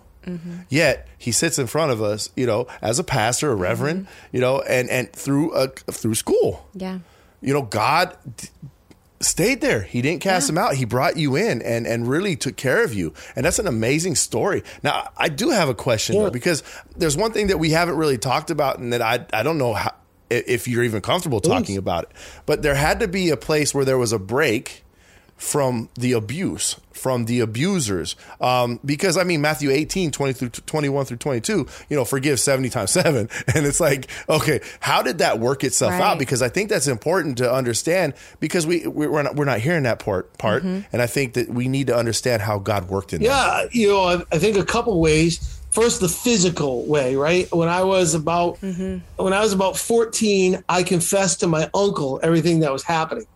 Yet 0.70 1.06
he 1.18 1.32
sits 1.32 1.58
in 1.58 1.66
front 1.66 1.92
of 1.92 2.00
us, 2.00 2.30
you 2.34 2.46
know, 2.46 2.66
as 2.80 2.98
a 2.98 3.04
pastor, 3.04 3.50
a 3.52 3.54
reverend, 3.54 4.06
you 4.32 4.40
know, 4.40 4.60
and 4.62 4.88
and 4.88 5.12
through 5.12 5.52
a 5.52 5.68
through 5.68 6.14
school 6.14 6.66
Yeah. 6.72 7.00
you 7.42 7.52
know, 7.52 7.60
God 7.60 8.16
d- 8.38 8.48
stayed 9.24 9.60
there. 9.60 9.80
He 9.82 10.02
didn't 10.02 10.20
cast 10.20 10.48
Yeah. 10.48 10.52
him 10.52 10.58
out. 10.58 10.74
He 10.76 10.84
brought 10.84 11.16
you 11.16 11.34
in 11.37 11.62
and 11.62 11.87
and 11.87 12.06
really 12.08 12.37
took 12.37 12.56
care 12.56 12.84
of 12.84 12.94
you. 12.94 13.12
And 13.34 13.44
that's 13.44 13.58
an 13.58 13.66
amazing 13.66 14.14
story. 14.14 14.62
Now, 14.82 15.08
I 15.16 15.28
do 15.28 15.50
have 15.50 15.68
a 15.68 15.74
question 15.74 16.16
though, 16.16 16.30
because 16.30 16.62
there's 16.96 17.16
one 17.16 17.32
thing 17.32 17.48
that 17.48 17.58
we 17.58 17.70
haven't 17.70 17.96
really 17.96 18.18
talked 18.18 18.50
about, 18.50 18.78
and 18.78 18.92
that 18.92 19.02
I 19.02 19.26
I 19.32 19.42
don't 19.42 19.58
know 19.58 19.74
how 19.74 19.92
if 20.30 20.66
you're 20.68 20.84
even 20.84 21.00
comfortable 21.00 21.40
talking 21.40 21.76
about 21.76 22.04
it. 22.04 22.10
But 22.46 22.62
there 22.62 22.74
had 22.74 23.00
to 23.00 23.08
be 23.08 23.30
a 23.30 23.37
place 23.37 23.74
where 23.74 23.84
there 23.84 23.98
was 23.98 24.12
a 24.12 24.18
break 24.18 24.84
from 25.44 25.90
the 25.94 26.12
abuse, 26.12 26.76
from 26.92 27.26
the 27.26 27.40
abusers. 27.40 28.16
Um, 28.40 28.80
because 28.85 29.18
I 29.18 29.24
mean, 29.24 29.42
Matthew 29.42 29.70
18, 29.70 30.11
20 30.11 30.33
through 30.33 30.48
21 30.48 31.04
through 31.04 31.18
22, 31.18 31.66
you 31.90 31.96
know, 31.96 32.04
forgive 32.07 32.40
70 32.40 32.70
times 32.70 32.90
seven. 32.92 33.28
And 33.54 33.66
it's 33.66 33.78
like, 33.78 34.09
okay, 34.28 34.61
how 34.80 35.02
did 35.02 35.18
that 35.18 35.38
work 35.38 35.64
itself 35.64 35.92
out? 35.92 36.18
Because 36.18 36.40
I 36.40 36.48
think 36.48 36.70
that's 36.70 36.88
important 36.88 37.38
to 37.38 37.52
understand 37.52 38.14
because 38.40 38.66
we, 38.66 38.87
we- 38.87 39.07
we're 39.07 39.22
not, 39.22 39.37
we're 39.37 39.44
not 39.44 39.61
hearing 39.61 39.83
that 39.83 39.98
part, 39.98 40.37
part. 40.38 40.62
And 40.62 40.87
I 41.02 41.07
think 41.07 41.35
that 41.35 41.50
we 41.50 41.68
need 41.68 41.88
to 41.88 41.96
understand 41.96 42.40
how 42.42 42.59
God 42.59 42.88
worked 42.88 43.12
in 43.12 43.20
that. 43.22 43.26
Yeah, 43.28 43.66
you 43.70 43.88
know, 43.88 44.04
I, 44.04 44.22
I 44.33 44.38
think 44.38 44.57
a 44.57 44.64
couple 44.64 44.98
ways. 45.00 45.61
First, 45.70 46.00
the 46.00 46.09
physical 46.09 46.87
way, 46.87 47.16
right? 47.16 47.52
When 47.52 47.68
I 47.68 47.83
was 47.83 48.14
about 48.14 48.62
when 48.62 49.02
I 49.18 49.40
was 49.40 49.52
about 49.52 49.76
fourteen, 49.76 50.62
I 50.68 50.85
confessed 50.85 51.40
to 51.40 51.48
my 51.48 51.68
uncle 51.74 52.20
everything 52.22 52.61
that 52.61 52.72
was 52.72 52.85
happening. 52.85 53.26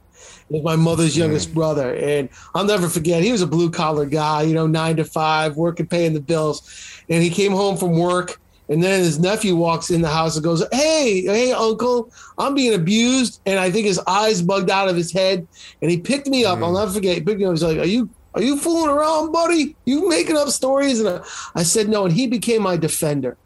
Was 0.51 0.63
my 0.63 0.77
mother's 0.77 1.15
mm. 1.15 1.19
youngest 1.19 1.53
brother, 1.53 1.95
and 1.95 2.29
I'll 2.55 2.65
never 2.65 2.89
forget. 2.89 3.23
He 3.23 3.33
was 3.33 3.43
a 3.43 3.47
blue 3.47 3.71
collar 3.71 4.07
guy, 4.07 4.43
you 4.43 4.55
know, 4.55 4.67
nine 4.67 4.97
to 4.97 5.05
five, 5.05 5.57
working, 5.57 5.87
paying 5.87 6.15
the 6.15 6.21
bills. 6.21 6.63
And 7.09 7.23
he 7.23 7.29
came 7.31 7.53
home 7.53 7.77
from 7.77 7.99
work, 7.99 8.41
and 8.69 8.83
then 8.83 9.01
his 9.01 9.19
nephew 9.19 9.57
walks 9.57 9.91
in 9.91 10.01
the 10.01 10.09
house 10.09 10.37
and 10.37 10.45
goes, 10.45 10.65
"Hey, 10.73 11.23
hey, 11.23 11.53
uncle, 11.53 12.11
I'm 12.39 12.55
being 12.55 12.75
abused." 12.75 13.41
And 13.47 13.59
I 13.59 13.71
think 13.71 13.87
his 13.87 14.01
eyes 14.07 14.41
bugged 14.43 14.71
out 14.71 14.89
of 14.89 14.97
his 14.97 15.13
head, 15.13 15.47
and 15.83 15.91
he 15.91 15.99
picked 15.99 16.29
me 16.29 16.45
up. 16.45 16.59
I'll 16.61 16.73
mm. 16.73 16.79
never 16.79 16.93
forget. 16.93 17.17
He 17.17 17.21
picked 17.21 17.41
me 17.41 17.45
up. 17.45 17.53
He's 17.53 17.63
like, 17.63 17.79
"Are 17.79 17.87
you 17.87 18.09
are 18.35 18.43
you 18.43 18.57
fooling 18.57 18.91
around, 18.91 19.33
buddy? 19.33 19.77
You 19.85 20.09
making 20.09 20.37
up 20.37 20.49
stories?" 20.49 21.01
And 21.01 21.09
I, 21.09 21.21
I 21.55 21.63
said, 21.63 21.89
"No." 21.89 22.05
And 22.05 22.15
he 22.15 22.27
became 22.27 22.63
my 22.63 22.77
defender. 22.77 23.37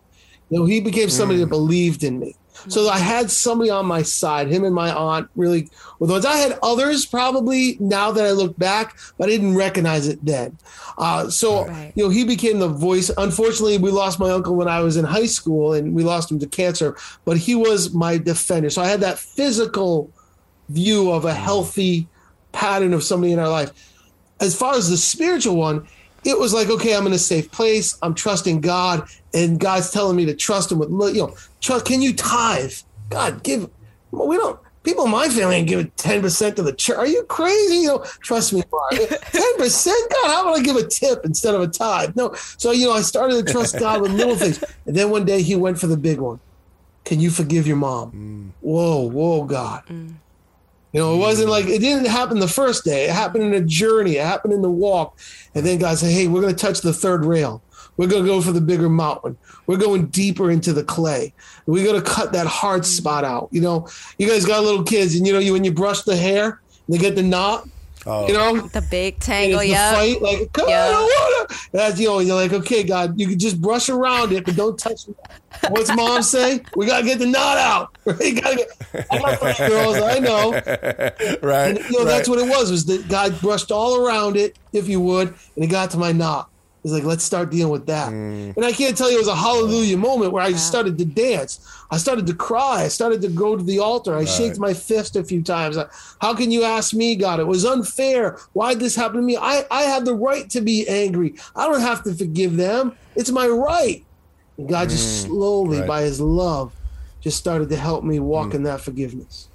You 0.51 0.61
know, 0.61 0.65
he 0.67 0.81
became 0.81 1.09
somebody 1.09 1.41
that 1.41 1.47
mm. 1.47 1.51
believed 1.51 2.05
in 2.05 2.19
me. 2.19 2.37
So 2.69 2.89
I 2.89 2.99
had 2.99 3.31
somebody 3.31 3.71
on 3.71 3.87
my 3.87 4.03
side. 4.03 4.49
Him 4.49 4.65
and 4.65 4.75
my 4.75 4.93
aunt 4.93 5.29
really 5.35 5.69
were 5.99 6.07
the 6.07 6.13
ones. 6.15 6.27
I 6.27 6.37
had 6.37 6.59
others 6.63 7.07
probably 7.07 7.77
now 7.81 8.13
that 8.13 8.25
I 8.25 8.31
look 8.33 8.57
back, 8.59 8.97
but 9.19 9.29
I 9.29 9.33
didn't 9.33 9.57
recognize 9.57 10.07
it 10.07 10.25
then. 10.25 10.59
Uh, 10.99 11.29
so 11.29 11.67
Right. 11.67 11.93
you 11.95 12.05
know, 12.05 12.11
he 12.11 12.25
became 12.25 12.59
the 12.59 12.69
voice. 12.69 13.11
Unfortunately, 13.17 13.79
we 13.79 13.91
lost 13.91 14.21
my 14.21 14.31
uncle 14.31 14.55
when 14.55 14.69
I 14.69 14.81
was 14.81 14.97
in 14.97 15.05
high 15.05 15.27
school, 15.27 15.73
and 15.73 15.95
we 15.95 16.05
lost 16.05 16.31
him 16.31 16.39
to 16.39 16.47
cancer. 16.47 16.97
But 17.25 17.37
he 17.39 17.55
was 17.55 17.93
my 17.95 18.19
defender. 18.19 18.71
So 18.71 18.83
I 18.83 18.87
had 18.87 19.01
that 19.01 19.19
physical 19.19 20.11
view 20.69 21.11
of 21.11 21.25
a 21.25 21.35
healthy 21.35 22.07
pattern 22.53 22.93
of 22.93 23.03
somebody 23.03 23.33
in 23.33 23.39
our 23.39 23.49
life 23.49 23.73
as 24.43 24.57
far 24.57 24.75
as 24.75 24.91
the 24.91 24.97
spiritual 24.97 25.57
one, 25.57 25.87
it 26.25 26.39
was 26.39 26.53
like, 26.53 26.69
okay, 26.69 26.95
I'm 26.95 27.07
in 27.07 27.13
a 27.13 27.19
safe 27.19 27.51
place. 27.51 27.97
I'm 28.03 28.15
trusting 28.15 28.61
God, 28.61 29.09
and 29.33 29.59
God's 29.59 29.91
telling 29.91 30.17
me 30.17 30.27
to 30.27 30.35
trust 30.35 30.71
Him 30.71 30.79
with, 30.79 30.91
you 31.15 31.23
know, 31.23 31.35
trust. 31.63 31.87
Can 31.87 32.03
you 32.03 32.13
tithe? 32.13 32.75
God, 33.09 33.43
give. 33.43 33.71
well, 34.11 34.29
We 34.29 34.37
don't. 34.37 34.61
People 34.83 35.05
in 35.05 35.13
my 35.13 35.29
family 35.29 35.57
ain't 35.57 35.69
giving 35.69 35.93
ten 35.93 36.21
percent 36.21 36.57
to 36.57 36.63
the 36.63 36.73
church. 36.73 36.99
Are 36.99 37.07
you 37.07 37.23
crazy? 37.25 37.77
You 37.77 37.87
know, 37.87 38.05
trust 38.21 38.53
me, 38.53 38.65
ten 38.93 39.57
percent. 39.57 40.11
God, 40.11 40.27
how 40.27 40.43
about 40.43 40.59
I 40.59 40.63
give 40.63 40.75
a 40.75 40.87
tip 40.87 41.25
instead 41.25 41.55
of 41.55 41.61
a 41.61 41.69
tithe? 41.69 42.17
No. 42.17 42.35
So 42.59 42.73
you 42.73 42.89
know, 42.89 42.93
I 42.93 43.03
started 43.03 43.47
to 43.47 43.53
trust 43.53 43.79
God 43.79 44.03
with 44.03 44.11
little 44.11 44.35
things, 44.35 44.63
and 44.87 44.97
then 44.97 45.11
one 45.11 45.25
day 45.25 45.41
He 45.41 45.55
went 45.55 45.79
for 45.79 45.87
the 45.87 45.97
big 45.97 46.19
one. 46.19 46.41
Can 47.05 47.21
you 47.21 47.31
forgive 47.31 47.67
your 47.67 47.77
mom? 47.77 48.11
Mm. 48.13 48.51
Whoa, 48.61 49.09
whoa, 49.09 49.45
God. 49.45 49.85
Mm. 49.87 50.15
You 50.93 51.01
know, 51.01 51.15
it 51.15 51.19
wasn't 51.19 51.49
like 51.49 51.67
it 51.67 51.79
didn't 51.81 52.07
happen 52.07 52.39
the 52.39 52.49
first 52.49 52.85
day. 52.85 53.05
It 53.05 53.11
happened 53.11 53.45
in 53.45 53.55
a 53.55 53.65
journey. 53.65 54.17
It 54.17 54.25
happened 54.25 54.53
in 54.53 54.63
the 54.63 54.71
walk. 54.71 55.19
And 55.55 55.65
then 55.65 55.79
God 55.79 55.97
said, 55.97 56.13
Hey, 56.13 56.29
we're 56.29 56.43
going 56.43 56.55
to 56.55 56.61
touch 56.61 56.81
the 56.81 56.93
third 56.93 57.25
rail. 57.25 57.63
We're 57.97 58.07
going 58.09 58.23
to 58.25 58.29
go 58.29 58.41
for 58.41 58.53
the 58.53 58.61
bigger 58.61 58.89
mountain. 58.89 59.37
We're 59.67 59.77
going 59.77 60.07
deeper 60.07 60.51
into 60.51 60.73
the 60.73 60.83
clay. 60.85 61.33
We're 61.67 61.85
going 61.85 62.03
to 62.03 62.09
cut 62.11 62.33
that 62.33 62.47
hard 62.47 62.85
spot 62.87 63.25
out. 63.25 63.49
You 63.53 63.61
know, 63.61 63.89
you 64.19 64.29
guys 64.29 64.45
got 64.45 64.65
little 64.65 64.83
kids, 64.83 65.15
and 65.15 65.27
you 65.27 65.33
know, 65.33 65.39
you 65.39 65.53
when 65.53 65.65
you 65.65 65.73
brush 65.73 66.03
the 66.03 66.17
hair, 66.17 66.61
they 66.89 66.99
get 66.99 67.15
the 67.15 67.23
knot. 67.23 67.69
Oh. 68.05 68.27
You 68.27 68.35
know, 68.35 68.61
The 68.63 68.83
big 68.91 69.21
tangle, 69.21 69.61
it's 69.61 69.69
the 69.69 69.75
yeah. 69.75 69.93
fight. 69.95 70.21
Like, 70.21 70.53
come 70.53 70.69
Yeah. 70.69 70.89
on, 70.89 70.95
I 70.95 71.39
wanna. 71.47 71.61
That's 71.71 72.01
you 72.01 72.09
know, 72.09 72.19
you're 72.19 72.35
like, 72.35 72.53
okay, 72.53 72.83
God, 72.83 73.19
you 73.21 73.29
can 73.29 73.39
just 73.39 73.61
brush 73.61 73.89
around 73.89 74.33
it, 74.33 74.45
but 74.45 74.57
don't 74.57 74.77
touch 74.77 75.07
it. 75.07 75.17
What's 75.71 75.95
mom 75.95 76.23
say? 76.25 76.63
We 76.75 76.87
gotta 76.87 77.05
get 77.05 77.21
the 77.21 77.27
knot 77.27 77.59
out. 77.59 77.97
Right? 78.05 78.43
Gotta 78.43 78.57
get, 78.57 79.07
I 79.13 79.19
got 79.19 79.39
three 79.39 79.69
girls, 79.69 79.97
I 79.99 80.19
know. 80.19 80.51
right. 81.43 81.77
And, 81.77 81.79
you 81.79 81.99
know, 82.01 82.05
that's 82.05 82.29
what 82.29 82.41
it 82.41 82.49
was, 82.49 82.73
was 82.73 82.85
that 82.87 83.09
God 83.09 83.41
brushed 83.41 83.71
all 83.71 84.05
around 84.05 84.37
it, 84.37 84.59
if 84.73 84.89
you 84.89 84.99
would, 85.01 85.29
and 85.55 85.65
it 85.65 85.69
got 85.69 85.93
to 85.93 85.99
my 85.99 86.11
knot. 86.11 86.51
He's 86.83 86.91
like, 86.93 87.05
let's 87.05 87.23
start 87.23 87.51
dealing 87.51 87.71
with 87.73 87.87
that. 87.87 88.11
Mm. 88.11 88.57
And 88.57 88.65
I 88.65 88.73
can't 88.73 88.97
tell 88.99 89.09
you 89.09 89.17
it 89.17 89.21
was 89.21 89.29
a 89.29 89.37
hallelujah 89.37 89.97
moment 89.97 90.33
where 90.33 90.43
I 90.43 90.51
just 90.51 90.67
started 90.67 90.99
to 90.99 91.05
dance. 91.05 91.61
I 91.93 91.97
started 91.97 92.27
to 92.27 92.35
cry. 92.35 92.83
I 92.83 92.89
started 92.89 93.23
to 93.23 93.29
go 93.29 93.57
to 93.57 93.63
the 93.63 93.79
altar. 93.79 94.17
I 94.17 94.25
shaked 94.25 94.59
my 94.59 94.75
fist 94.75 95.15
a 95.15 95.23
few 95.23 95.43
times. 95.43 95.79
I- 95.79 95.87
How 96.21 96.35
can 96.35 96.51
you 96.51 96.65
ask 96.65 96.93
me, 96.93 97.15
God? 97.15 97.39
It 97.39 97.47
was 97.47 97.65
unfair. 97.65 98.37
Why 98.53 98.73
did 98.75 98.81
this 98.83 98.97
happen 98.97 99.19
to 99.19 99.23
me? 99.23 99.37
I, 99.37 99.65
I 99.71 99.83
have 99.83 100.05
the 100.05 100.15
right 100.15 100.51
to 100.51 100.61
be 100.61 100.89
angry. 100.89 101.37
I 101.55 101.69
don't 101.69 101.83
have 101.83 102.03
to 102.03 102.15
forgive 102.15 102.57
them. 102.57 102.97
It's 103.15 103.31
my 103.31 103.47
right. 103.47 104.05
And 104.59 104.69
God 104.69 104.89
just 104.89 105.23
slowly, 105.23 105.77
Mm. 105.77 105.81
right. 105.83 105.89
by 105.89 106.03
his 106.03 106.21
love, 106.21 106.73
just 107.21 107.37
started 107.39 107.69
to 107.69 107.77
help 107.77 108.03
me 108.03 108.19
walk 108.19 108.49
Mm. 108.49 108.55
in 108.55 108.63
that 108.65 108.81
forgiveness. 108.81 109.47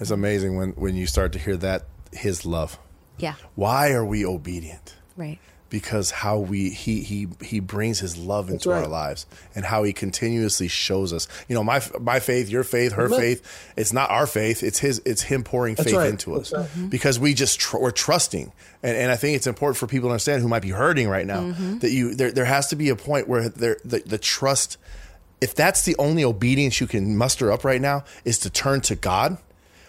It's 0.00 0.10
amazing 0.10 0.56
when, 0.56 0.70
when 0.70 0.96
you 0.96 1.06
start 1.06 1.32
to 1.32 1.38
hear 1.38 1.56
that, 1.58 1.82
his 2.12 2.44
love. 2.46 2.78
Yeah. 3.18 3.34
Why 3.54 3.92
are 3.92 4.04
we 4.04 4.24
obedient? 4.24 4.94
Right. 5.16 5.38
Because 5.72 6.10
how 6.10 6.38
we 6.38 6.68
he 6.68 7.02
he 7.02 7.26
he 7.40 7.58
brings 7.58 7.98
his 7.98 8.18
love 8.18 8.50
into 8.50 8.68
right. 8.68 8.82
our 8.82 8.86
lives 8.86 9.24
and 9.54 9.64
how 9.64 9.82
he 9.84 9.92
continuously 9.94 10.68
shows 10.68 11.14
us 11.14 11.26
you 11.48 11.54
know 11.54 11.64
my 11.64 11.80
my 11.98 12.20
faith 12.20 12.50
your 12.50 12.62
faith 12.62 12.92
her 12.92 13.06
Amen. 13.06 13.18
faith 13.18 13.72
it's 13.74 13.90
not 13.90 14.10
our 14.10 14.26
faith 14.26 14.62
it's 14.62 14.78
his 14.78 15.00
it's 15.06 15.22
him 15.22 15.42
pouring 15.42 15.74
That's 15.74 15.88
faith 15.88 15.96
right. 15.98 16.10
into 16.10 16.34
us 16.34 16.52
right. 16.52 16.68
because 16.90 17.18
we 17.18 17.32
just 17.32 17.58
tr- 17.58 17.78
we're 17.78 17.90
trusting 17.90 18.52
and, 18.82 18.96
and 18.98 19.10
I 19.10 19.16
think 19.16 19.34
it's 19.34 19.46
important 19.46 19.78
for 19.78 19.86
people 19.86 20.10
to 20.10 20.12
understand 20.12 20.42
who 20.42 20.48
might 20.48 20.62
be 20.62 20.70
hurting 20.70 21.08
right 21.08 21.26
now 21.26 21.52
that 21.80 21.90
you 21.90 22.14
there 22.14 22.30
there 22.30 22.44
has 22.44 22.66
to 22.68 22.76
be 22.76 22.90
a 22.90 22.96
point 22.96 23.26
where 23.26 23.48
there 23.48 23.78
the, 23.82 24.00
the 24.04 24.18
trust 24.18 24.76
if 25.40 25.54
that's 25.54 25.86
the 25.86 25.96
only 25.98 26.22
obedience 26.22 26.82
you 26.82 26.86
can 26.86 27.16
muster 27.16 27.50
up 27.50 27.64
right 27.64 27.80
now 27.80 28.04
is 28.26 28.38
to 28.40 28.50
turn 28.50 28.82
to 28.82 28.94
God 28.94 29.38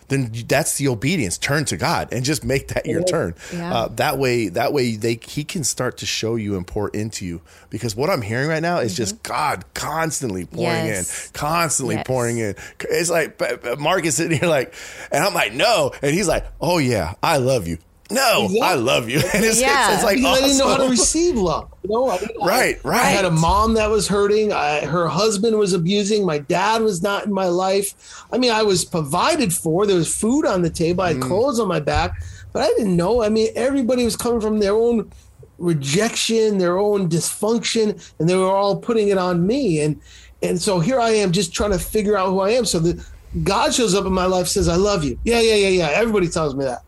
then 0.10 0.32
that's 0.48 0.78
the 0.78 0.88
obedience. 0.88 1.38
Turn 1.38 1.66
to 1.66 1.78
God 1.78 2.10
and 2.12 2.24
just 2.26 2.44
make 2.44 2.70
that 2.70 2.86
your 2.86 3.04
turn. 3.04 3.36
Yeah. 3.54 3.74
Uh, 3.74 3.88
that 3.96 4.18
way, 4.18 4.50
that 4.50 4.74
way 4.74 4.96
they 4.96 5.20
he 5.28 5.44
can 5.44 5.64
start 5.64 5.98
to 6.00 6.06
show 6.06 6.36
you 6.36 6.56
and 6.58 6.66
pour 6.68 6.90
into 6.90 7.26
you. 7.26 7.42
Because 7.70 7.96
what 7.96 8.10
I'm 8.10 8.22
hearing 8.22 8.48
right 8.50 8.62
now 8.62 8.80
is 8.80 8.96
just 8.96 9.22
God 9.24 9.66
constantly 9.74 10.46
pouring 10.46 10.64
Mm-hmm. 10.74 10.88
Yes. 10.88 11.28
in, 11.28 11.34
constantly 11.34 11.96
Yes. 11.96 12.04
pouring 12.08 12.38
in. 12.38 12.56
It's 12.82 13.10
like 13.10 13.40
Mark 13.80 14.06
is 14.06 14.16
sitting 14.16 14.38
here 14.40 14.50
like, 14.50 14.74
and 15.12 15.24
I'm 15.24 15.34
like, 15.34 15.54
no, 15.54 15.92
and 16.02 16.14
he's 16.14 16.28
like, 16.28 16.46
oh 16.62 16.78
yeah, 16.78 17.14
I 17.24 17.38
love 17.38 17.68
you. 17.68 17.78
No, 18.14 18.44
Exactly. 18.46 18.62
I 18.62 18.74
love 18.76 19.10
you. 19.10 19.20
And 19.34 19.44
it's, 19.44 19.60
Yeah. 19.60 19.88
it's, 19.88 19.96
it's 19.96 20.04
like 20.04 20.18
because 20.18 20.38
I 20.38 20.42
didn't 20.46 20.58
know 20.60 20.68
how 20.70 20.78
to 20.78 20.90
receive 20.90 21.36
love. 21.36 21.70
You 21.84 21.90
know, 21.92 22.10
I, 22.10 22.16
I- 22.16 22.46
Right, 22.46 22.84
right. 22.86 23.02
I 23.06 23.10
had 23.10 23.26
a 23.26 23.32
mom 23.32 23.74
that 23.76 23.90
was 23.90 24.08
hurting. 24.08 24.52
I, 24.54 24.82
her 24.86 25.08
husband 25.08 25.58
was 25.58 25.74
abusing. 25.74 26.26
My 26.26 26.38
dad 26.40 26.82
was 26.82 27.02
not 27.02 27.26
in 27.26 27.34
my 27.34 27.48
life. 27.48 28.24
I 28.32 28.38
mean, 28.38 28.52
I 28.52 28.64
was 28.64 28.86
provided 28.86 29.54
for. 29.54 29.86
There 29.86 29.96
was 29.98 30.14
food 30.16 30.46
on 30.46 30.62
the 30.62 30.70
table. 30.70 31.04
I 31.04 31.10
had 31.10 31.18
Mm. 31.18 31.28
clothes 31.28 31.60
on 31.60 31.68
my 31.68 31.80
back, 31.80 32.22
but 32.54 32.62
I 32.64 32.68
didn't 32.78 32.96
know. 32.96 33.22
I 33.24 33.30
mean, 33.30 33.50
everybody 33.56 34.06
was 34.06 34.16
coming 34.16 34.42
from 34.42 34.60
their 34.60 34.74
own 34.76 35.12
rejection, 35.58 36.58
their 36.58 36.78
own 36.78 37.10
dysfunction, 37.10 38.14
and 38.20 38.30
they 38.30 38.36
were 38.36 38.52
all 38.52 38.76
putting 38.78 39.08
it 39.10 39.18
on 39.18 39.46
me. 39.48 39.82
And 39.82 40.00
and 40.42 40.62
so 40.62 40.80
here 40.82 41.00
I 41.00 41.12
am, 41.12 41.32
just 41.32 41.54
trying 41.54 41.72
to 41.72 41.80
figure 41.80 42.18
out 42.18 42.30
who 42.30 42.42
I 42.42 42.50
am. 42.52 42.66
So 42.66 42.80
the 42.80 43.04
God 43.44 43.74
shows 43.74 43.96
up 43.96 44.06
in 44.06 44.14
my 44.14 44.26
life, 44.26 44.48
says, 44.48 44.68
"I 44.68 44.76
love 44.76 45.04
you." 45.04 45.18
Yeah, 45.24 45.40
yeah, 45.40 45.56
yeah, 45.56 45.70
yeah. 45.70 45.90
Everybody 45.94 46.28
tells 46.28 46.54
me 46.56 46.66
that. 46.66 46.82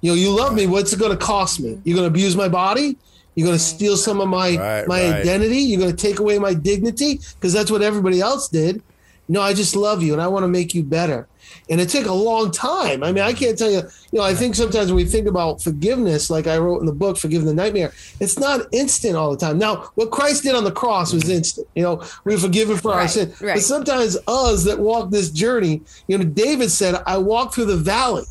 You 0.00 0.12
know, 0.12 0.16
you 0.16 0.30
love 0.30 0.54
me. 0.54 0.66
What's 0.66 0.92
it 0.92 0.98
going 0.98 1.10
to 1.16 1.24
cost 1.24 1.60
me? 1.60 1.80
You're 1.84 1.96
going 1.96 2.04
to 2.10 2.14
abuse 2.14 2.36
my 2.36 2.48
body. 2.48 2.96
You're 3.34 3.46
going 3.46 3.58
to 3.58 3.62
steal 3.64 3.96
some 3.96 4.20
of 4.20 4.28
my 4.28 4.56
Right, 4.56 4.86
my 4.88 5.00
right. 5.02 5.14
identity. 5.20 5.58
You're 5.58 5.80
going 5.80 5.94
to 5.94 5.96
take 5.96 6.18
away 6.18 6.38
my 6.38 6.54
dignity 6.54 7.20
because 7.34 7.52
that's 7.52 7.70
what 7.70 7.82
everybody 7.82 8.20
else 8.20 8.48
did. 8.48 8.82
No, 9.28 9.40
I 9.42 9.52
just 9.54 9.76
love 9.76 10.02
you 10.02 10.12
and 10.12 10.22
I 10.22 10.28
want 10.28 10.44
to 10.44 10.48
make 10.48 10.74
you 10.74 10.82
better. 10.82 11.28
And 11.70 11.80
it 11.80 11.88
took 11.90 12.06
a 12.06 12.12
long 12.12 12.50
time. 12.50 13.02
I 13.02 13.12
mean, 13.12 13.24
I 13.24 13.32
can't 13.32 13.56
tell 13.58 13.70
you, 13.70 13.82
you 14.12 14.18
know, 14.18 14.22
I 14.22 14.34
think 14.34 14.54
sometimes 14.54 14.88
when 14.88 14.96
we 14.96 15.04
think 15.04 15.26
about 15.26 15.62
forgiveness, 15.62 16.30
like 16.30 16.46
I 16.46 16.56
wrote 16.58 16.80
in 16.80 16.86
the 16.86 16.92
book, 16.92 17.16
Forgive 17.18 17.44
the 17.44 17.54
Nightmare, 17.54 17.92
it's 18.20 18.38
not 18.38 18.66
instant 18.72 19.16
all 19.16 19.30
the 19.30 19.36
time. 19.36 19.58
Now, 19.58 19.90
what 19.94 20.10
Christ 20.10 20.42
did 20.44 20.54
on 20.54 20.64
the 20.64 20.72
cross 20.72 21.12
was 21.12 21.28
instant. 21.28 21.66
You 21.74 21.82
know, 21.82 22.02
we 22.24 22.34
are 22.34 22.38
forgiven 22.38 22.76
for 22.76 22.92
our 22.92 23.00
Right, 23.00 23.10
sin. 23.10 23.32
right. 23.40 23.54
But 23.54 23.62
sometimes 23.62 24.16
us 24.26 24.64
that 24.64 24.78
walk 24.78 25.10
this 25.10 25.30
journey, 25.30 25.82
you 26.06 26.18
know, 26.18 26.24
David 26.24 26.70
said, 26.70 27.02
I 27.06 27.18
walk 27.18 27.54
through 27.54 27.66
the 27.66 27.76
valley. 27.76 28.24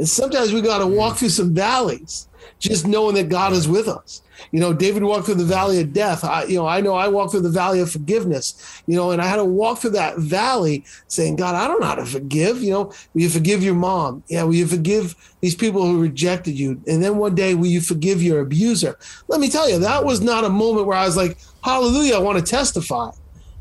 And 0.00 0.08
sometimes 0.08 0.50
we 0.54 0.62
got 0.62 0.78
to 0.78 0.86
walk 0.86 1.18
through 1.18 1.28
some 1.28 1.54
valleys, 1.54 2.26
just 2.58 2.86
knowing 2.86 3.16
that 3.16 3.28
God 3.28 3.52
is 3.52 3.68
with 3.68 3.86
us. 3.86 4.22
You 4.50 4.58
know, 4.58 4.72
David 4.72 5.04
walked 5.04 5.26
through 5.26 5.34
the 5.34 5.44
valley 5.44 5.78
of 5.78 5.92
death. 5.92 6.24
I, 6.24 6.44
you 6.44 6.56
know, 6.56 6.66
I 6.66 6.80
know 6.80 6.94
I 6.94 7.08
walked 7.08 7.32
through 7.32 7.42
the 7.42 7.50
valley 7.50 7.80
of 7.80 7.92
forgiveness. 7.92 8.82
You 8.86 8.96
know, 8.96 9.10
and 9.10 9.20
I 9.20 9.26
had 9.26 9.36
to 9.36 9.44
walk 9.44 9.80
through 9.80 9.90
that 9.90 10.16
valley, 10.16 10.86
saying, 11.08 11.36
"God, 11.36 11.54
I 11.54 11.68
don't 11.68 11.82
know 11.82 11.86
how 11.86 11.96
to 11.96 12.06
forgive." 12.06 12.62
You 12.62 12.70
know, 12.70 12.84
will 13.12 13.20
you 13.20 13.28
forgive 13.28 13.62
your 13.62 13.74
mom? 13.74 14.22
Yeah, 14.28 14.44
will 14.44 14.54
you 14.54 14.66
forgive 14.66 15.14
these 15.42 15.54
people 15.54 15.84
who 15.84 16.00
rejected 16.00 16.58
you? 16.58 16.80
And 16.86 17.02
then 17.02 17.18
one 17.18 17.34
day, 17.34 17.54
will 17.54 17.66
you 17.66 17.82
forgive 17.82 18.22
your 18.22 18.40
abuser? 18.40 18.96
Let 19.28 19.38
me 19.38 19.50
tell 19.50 19.68
you, 19.68 19.78
that 19.80 20.06
was 20.06 20.22
not 20.22 20.44
a 20.44 20.48
moment 20.48 20.86
where 20.86 20.96
I 20.96 21.04
was 21.04 21.18
like, 21.18 21.36
"Hallelujah, 21.62 22.14
I 22.14 22.20
want 22.20 22.38
to 22.38 22.50
testify." 22.50 23.10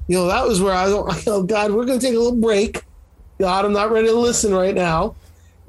You 0.08 0.19
know, 0.19 0.28
that 0.28 0.47
was 0.47 0.62
where 0.62 0.73
I 0.73 0.86
don't. 0.86 1.28
Oh 1.28 1.43
God, 1.43 1.71
we're 1.71 1.86
going 1.86 1.99
to 1.99 2.06
take 2.06 2.15
a 2.15 2.17
little 2.17 2.39
break. 2.39 2.86
God, 3.41 3.65
I'm 3.65 3.73
not 3.73 3.91
ready 3.91 4.08
to 4.08 4.13
listen 4.13 4.54
right 4.54 4.73
now 4.73 5.15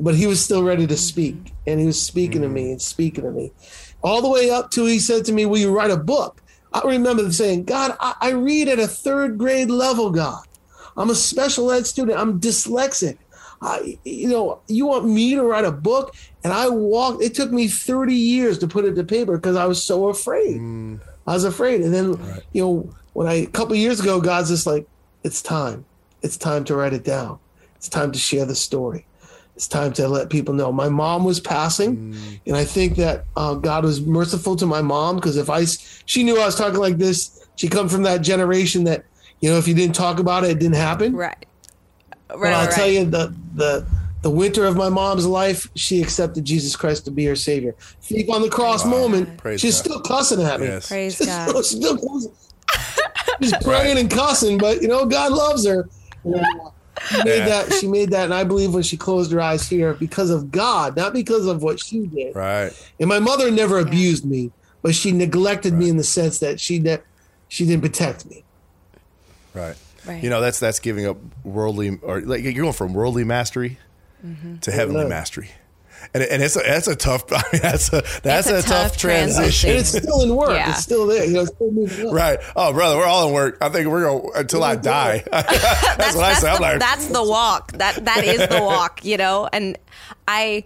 but 0.00 0.14
he 0.14 0.26
was 0.26 0.42
still 0.42 0.62
ready 0.62 0.86
to 0.86 0.94
mm-hmm. 0.94 1.00
speak 1.00 1.52
and 1.66 1.78
he 1.78 1.86
was 1.86 2.00
speaking 2.00 2.42
to 2.42 2.48
me 2.48 2.62
mm-hmm. 2.62 2.70
and 2.72 2.82
speaking 2.82 3.24
to 3.24 3.30
me. 3.30 3.52
All 4.02 4.22
the 4.22 4.30
way 4.30 4.50
up 4.50 4.70
to 4.72 4.86
he 4.86 4.98
said 4.98 5.24
to 5.26 5.32
me 5.32 5.46
will 5.46 5.58
you 5.58 5.70
write 5.70 5.90
a 5.90 5.96
book? 5.96 6.42
I 6.72 6.82
remember 6.84 7.30
saying 7.32 7.64
god 7.64 7.96
i, 8.00 8.14
I 8.20 8.30
read 8.30 8.68
at 8.68 8.78
a 8.78 8.86
third 8.86 9.38
grade 9.38 9.70
level 9.70 10.10
god. 10.10 10.44
I'm 10.96 11.10
a 11.10 11.14
special 11.14 11.70
ed 11.70 11.86
student. 11.86 12.18
I'm 12.18 12.40
dyslexic. 12.40 13.18
I, 13.62 13.98
you 14.04 14.28
know 14.28 14.60
you 14.68 14.86
want 14.86 15.04
me 15.06 15.34
to 15.34 15.42
write 15.42 15.66
a 15.66 15.72
book? 15.72 16.14
And 16.42 16.52
i 16.52 16.68
walked 16.68 17.22
it 17.22 17.34
took 17.34 17.52
me 17.52 17.68
30 17.68 18.14
years 18.14 18.58
to 18.58 18.68
put 18.68 18.86
it 18.86 18.94
to 18.94 19.04
paper 19.04 19.36
because 19.36 19.56
i 19.56 19.66
was 19.66 19.84
so 19.84 20.08
afraid. 20.08 20.56
Mm. 20.60 21.00
I 21.26 21.34
was 21.34 21.44
afraid. 21.44 21.82
And 21.82 21.92
then 21.92 22.42
you 22.52 22.64
know 22.64 22.94
when 23.12 23.26
i 23.26 23.34
a 23.34 23.46
couple 23.46 23.76
years 23.76 24.00
ago 24.00 24.20
god's 24.20 24.48
just 24.48 24.66
like 24.66 24.86
it's 25.22 25.42
time. 25.42 25.84
It's 26.22 26.38
time 26.38 26.64
to 26.64 26.74
write 26.74 26.94
it 26.94 27.04
down. 27.04 27.38
It's 27.76 27.88
time 27.88 28.12
to 28.12 28.18
share 28.18 28.46
the 28.46 28.54
story 28.54 29.06
it's 29.60 29.68
time 29.68 29.92
to 29.92 30.08
let 30.08 30.30
people 30.30 30.54
know. 30.54 30.72
My 30.72 30.88
mom 30.88 31.22
was 31.22 31.38
passing, 31.38 32.16
and 32.46 32.56
I 32.56 32.64
think 32.64 32.96
that 32.96 33.26
uh, 33.36 33.52
God 33.56 33.84
was 33.84 34.00
merciful 34.00 34.56
to 34.56 34.64
my 34.64 34.80
mom 34.80 35.16
because 35.16 35.36
if 35.36 35.50
I, 35.50 35.66
she 36.06 36.24
knew 36.24 36.40
I 36.40 36.46
was 36.46 36.56
talking 36.56 36.80
like 36.80 36.96
this. 36.96 37.46
She 37.56 37.68
come 37.68 37.86
from 37.86 38.04
that 38.04 38.22
generation 38.22 38.84
that, 38.84 39.04
you 39.40 39.50
know, 39.50 39.58
if 39.58 39.68
you 39.68 39.74
didn't 39.74 39.94
talk 39.94 40.18
about 40.18 40.44
it, 40.44 40.52
it 40.52 40.60
didn't 40.60 40.76
happen. 40.76 41.14
Right. 41.14 41.36
Right. 42.30 42.40
But 42.40 42.52
I'll 42.54 42.66
right, 42.68 42.74
tell 42.74 42.88
you 42.88 43.04
the 43.04 43.34
the 43.54 43.86
the 44.22 44.30
winter 44.30 44.64
of 44.64 44.76
my 44.76 44.88
mom's 44.88 45.26
life, 45.26 45.68
she 45.74 46.00
accepted 46.00 46.46
Jesus 46.46 46.74
Christ 46.74 47.04
to 47.04 47.10
be 47.10 47.26
her 47.26 47.36
savior. 47.36 47.74
Thief 48.00 48.30
on 48.30 48.40
the 48.40 48.48
cross 48.48 48.86
moment, 48.86 49.36
Praise 49.36 49.60
she's 49.60 49.74
God. 49.82 49.84
still 49.84 50.00
cussing 50.00 50.40
at 50.40 50.58
me. 50.58 50.68
Yes. 50.68 50.88
Praise 50.88 51.16
She's 51.16 51.26
God. 51.26 51.48
still, 51.50 51.62
still 51.62 51.96
cussing. 51.98 52.32
She's 53.42 53.56
praying 53.58 53.98
and 53.98 54.10
cussing, 54.10 54.56
but 54.56 54.80
you 54.80 54.88
know 54.88 55.04
God 55.04 55.32
loves 55.32 55.66
her. 55.66 55.86
You 56.24 56.30
know, 56.36 56.72
she 57.08 57.16
made 57.24 57.38
Yeah. 57.38 57.46
that. 57.48 57.72
She 57.74 57.86
made 57.88 58.10
that, 58.10 58.24
and 58.24 58.34
I 58.34 58.44
believe 58.44 58.74
when 58.74 58.82
she 58.82 58.96
closed 58.96 59.32
her 59.32 59.40
eyes 59.40 59.68
here, 59.68 59.94
because 59.94 60.30
of 60.30 60.50
God, 60.50 60.96
not 60.96 61.12
because 61.12 61.46
of 61.46 61.62
what 61.62 61.80
she 61.80 62.00
did. 62.06 62.34
Right. 62.36 62.70
And 62.98 63.08
my 63.08 63.18
mother 63.18 63.50
never 63.50 63.78
abused 63.78 64.24
me, 64.24 64.50
but 64.82 64.94
she 64.94 65.12
neglected 65.12 65.72
me 65.74 65.88
in 65.88 65.96
the 65.96 66.04
sense 66.04 66.38
that 66.40 66.60
she 66.60 66.78
ne- 66.78 66.98
she 67.48 67.66
didn't 67.66 67.82
protect 67.82 68.26
me. 68.26 68.44
Right. 69.54 69.76
Right. 70.06 70.22
You 70.22 70.30
know, 70.30 70.40
that's 70.40 70.58
that's 70.60 70.78
giving 70.78 71.06
up 71.06 71.16
worldly 71.44 71.98
or 72.02 72.20
like 72.22 72.42
you're 72.42 72.52
going 72.52 72.72
from 72.72 72.92
worldly 72.94 73.24
mastery 73.24 73.78
Mm-hmm. 74.26 74.56
to 74.58 74.70
heavenly 74.70 75.06
mastery. 75.06 75.48
And, 76.14 76.22
and 76.22 76.42
it's 76.42 76.56
a 76.56 76.60
that's 76.60 76.88
a 76.88 76.96
tough 76.96 77.24
I 77.32 77.42
mean 77.52 77.62
that's 77.62 77.92
a 77.92 78.02
that's 78.22 78.48
a 78.48 78.58
a, 78.58 78.62
tough, 78.62 78.92
tough 78.92 78.96
transition. 78.96 79.70
And 79.70 79.78
it's 79.78 79.90
still 79.90 80.22
in 80.22 80.34
work. 80.34 80.50
Yeah. 80.50 80.70
It's 80.70 80.82
still 80.82 81.06
there. 81.06 81.24
You 81.24 81.32
know, 81.32 81.44
still 81.44 81.70
moving. 81.70 82.10
Right. 82.10 82.38
Oh, 82.56 82.72
brother, 82.72 82.96
we're 82.96 83.06
all 83.06 83.28
in 83.28 83.34
work. 83.34 83.58
I 83.60 83.68
think 83.68 83.88
we're 83.88 84.04
going 84.04 84.30
until 84.34 84.64
I 84.64 84.76
die. 84.76 85.24
that's, 85.30 86.16
what 86.16 86.24
I 86.24 86.34
say. 86.34 86.48
I'm 86.48 86.56
the, 86.56 86.62
like, 86.62 86.78
that's 86.80 87.06
the 87.06 87.22
walk. 87.24 87.72
That 87.72 88.04
that 88.04 88.24
is 88.24 88.46
the 88.48 88.62
walk, 88.62 89.04
you 89.04 89.16
know. 89.16 89.48
And 89.52 89.78
I 90.26 90.64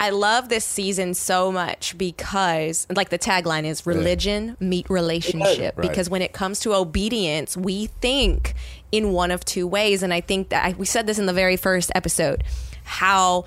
I 0.00 0.10
love 0.10 0.48
this 0.48 0.64
season 0.64 1.14
so 1.14 1.52
much 1.52 1.96
because 1.96 2.88
like 2.94 3.10
the 3.10 3.18
tagline 3.20 3.64
is 3.64 3.86
religion 3.86 4.56
meet 4.58 4.90
relationship 4.90 5.78
Right. 5.78 5.88
because 5.88 6.10
when 6.10 6.22
it 6.22 6.32
comes 6.32 6.58
to 6.60 6.74
obedience, 6.74 7.56
we 7.56 7.86
think 7.86 8.54
in 8.90 9.12
one 9.12 9.30
of 9.30 9.44
two 9.44 9.66
ways 9.66 10.02
and 10.02 10.12
I 10.12 10.20
think 10.20 10.48
that 10.48 10.64
I, 10.64 10.72
we 10.72 10.86
said 10.86 11.06
this 11.06 11.20
in 11.20 11.26
the 11.26 11.32
very 11.32 11.56
first 11.56 11.92
episode 11.94 12.42
how 12.84 13.44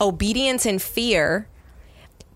obedience 0.00 0.66
and 0.66 0.80
fear 0.80 1.48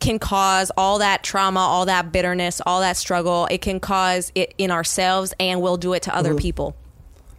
can 0.01 0.19
cause 0.19 0.73
all 0.77 0.99
that 0.99 1.23
trauma, 1.23 1.61
all 1.61 1.87
that 1.87 2.11
bitterness, 2.11 2.61
all 2.67 2.81
that 2.81 2.97
struggle. 2.97 3.47
It 3.51 3.61
can 3.61 3.79
cause 3.81 4.33
it 4.35 4.55
in 4.59 4.71
ourselves 4.71 5.35
and 5.39 5.61
we'll 5.63 5.77
do 5.77 5.93
it 5.93 6.03
to 6.05 6.17
other 6.17 6.35
people. 6.35 6.75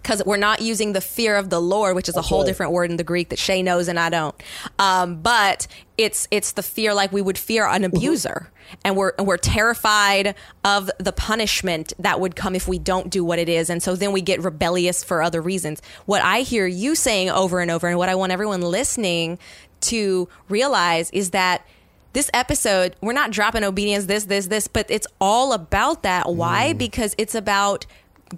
Because 0.02 0.24
we're 0.26 0.38
not 0.38 0.62
using 0.62 0.94
the 0.94 1.02
fear 1.02 1.36
of 1.36 1.52
the 1.52 1.62
Lord, 1.62 1.96
which 1.96 2.10
is 2.10 2.16
a 2.16 2.24
whole 2.24 2.44
different 2.44 2.72
word 2.72 2.90
in 2.90 2.98
the 2.98 3.04
Greek 3.04 3.30
that 3.30 3.38
Shay 3.38 3.62
knows 3.62 3.88
and 3.88 4.00
I 4.00 4.10
don't. 4.10 4.36
Um, 4.80 5.22
but 5.22 5.68
it's 5.96 6.28
it's 6.32 6.54
the 6.54 6.64
fear 6.64 6.96
like 6.96 7.12
we 7.12 7.22
would 7.22 7.38
fear 7.38 7.68
an 7.68 7.84
abuser, 7.84 8.50
and 8.84 8.98
we're 8.98 9.14
and 9.20 9.28
we're 9.28 9.38
terrified 9.38 10.34
of 10.66 10.90
the 10.98 11.12
punishment 11.12 11.94
that 12.00 12.20
would 12.20 12.36
come 12.36 12.56
if 12.56 12.68
we 12.68 12.80
don't 12.80 13.12
do 13.12 13.24
what 13.24 13.38
it 13.38 13.48
is, 13.48 13.70
and 13.70 13.84
so 13.84 13.96
then 13.96 14.12
we 14.12 14.22
get 14.22 14.42
rebellious 14.42 15.04
for 15.04 15.22
other 15.22 15.40
reasons. 15.40 15.84
What 16.08 16.24
I 16.24 16.42
hear 16.42 16.66
you 16.66 16.96
saying 16.96 17.30
over 17.30 17.60
and 17.60 17.70
over, 17.70 17.88
and 17.88 18.00
what 18.00 18.10
I 18.10 18.16
want 18.16 18.32
everyone 18.32 18.62
listening 18.62 19.38
to 19.82 20.28
realize 20.50 21.10
is 21.12 21.32
that 21.32 21.66
this 22.14 22.30
episode, 22.34 22.96
we're 23.02 23.14
not 23.14 23.32
dropping 23.32 23.64
obedience, 23.64 24.06
this, 24.06 24.26
this, 24.26 24.48
this, 24.48 24.68
but 24.68 24.86
it's 24.90 25.08
all 25.20 25.54
about 25.54 26.04
that. 26.04 26.34
Why? 26.34 26.74
Mm. 26.74 26.78
Because 26.78 27.16
it's 27.18 27.36
about 27.36 27.86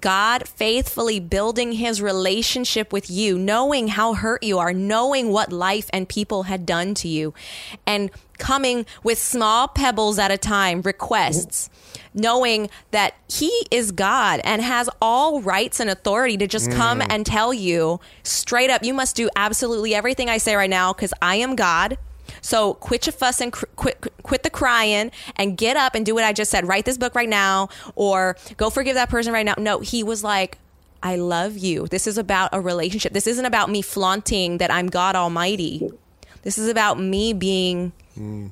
God 0.00 0.48
faithfully 0.48 1.20
building 1.20 1.72
his 1.72 2.00
relationship 2.02 2.92
with 2.92 3.10
you, 3.10 3.38
knowing 3.38 3.88
how 3.88 4.14
hurt 4.14 4.42
you 4.42 4.58
are, 4.58 4.72
knowing 4.72 5.30
what 5.30 5.52
life 5.52 5.88
and 5.92 6.08
people 6.08 6.44
had 6.44 6.66
done 6.66 6.94
to 6.94 7.08
you, 7.08 7.34
and 7.86 8.10
coming 8.38 8.86
with 9.02 9.18
small 9.18 9.68
pebbles 9.68 10.18
at 10.18 10.30
a 10.30 10.38
time, 10.38 10.82
requests, 10.82 11.70
knowing 12.14 12.70
that 12.92 13.14
he 13.28 13.50
is 13.70 13.92
God 13.92 14.40
and 14.44 14.62
has 14.62 14.88
all 15.02 15.42
rights 15.42 15.80
and 15.80 15.90
authority 15.90 16.36
to 16.38 16.46
just 16.46 16.70
come 16.70 17.00
mm. 17.00 17.06
and 17.10 17.26
tell 17.26 17.52
you 17.52 18.00
straight 18.22 18.70
up, 18.70 18.84
you 18.84 18.94
must 18.94 19.16
do 19.16 19.28
absolutely 19.36 19.94
everything 19.94 20.30
I 20.30 20.38
say 20.38 20.54
right 20.54 20.70
now 20.70 20.92
because 20.92 21.12
I 21.20 21.36
am 21.36 21.56
God. 21.56 21.98
So 22.40 22.74
quit 22.74 23.06
your 23.06 23.12
fuss 23.12 23.40
and 23.40 23.52
cr- 23.52 23.66
quit 23.76 24.12
quit 24.22 24.42
the 24.42 24.50
crying 24.50 25.10
and 25.36 25.56
get 25.56 25.76
up 25.76 25.94
and 25.94 26.06
do 26.06 26.14
what 26.14 26.24
I 26.24 26.32
just 26.32 26.50
said. 26.50 26.66
Write 26.66 26.84
this 26.84 26.98
book 26.98 27.14
right 27.14 27.28
now 27.28 27.68
or 27.94 28.36
go 28.56 28.70
forgive 28.70 28.94
that 28.94 29.10
person 29.10 29.32
right 29.32 29.44
now. 29.44 29.54
No, 29.58 29.80
he 29.80 30.02
was 30.02 30.24
like, 30.24 30.58
I 31.02 31.16
love 31.16 31.58
you. 31.58 31.86
This 31.86 32.06
is 32.06 32.16
about 32.16 32.50
a 32.52 32.60
relationship. 32.60 33.12
This 33.12 33.26
isn't 33.26 33.44
about 33.44 33.70
me 33.70 33.82
flaunting 33.82 34.58
that 34.58 34.70
I'm 34.70 34.86
God 34.88 35.16
Almighty. 35.16 35.90
This 36.42 36.58
is 36.58 36.68
about 36.68 36.98
me 36.98 37.32
being 37.32 37.92
mm. 38.18 38.50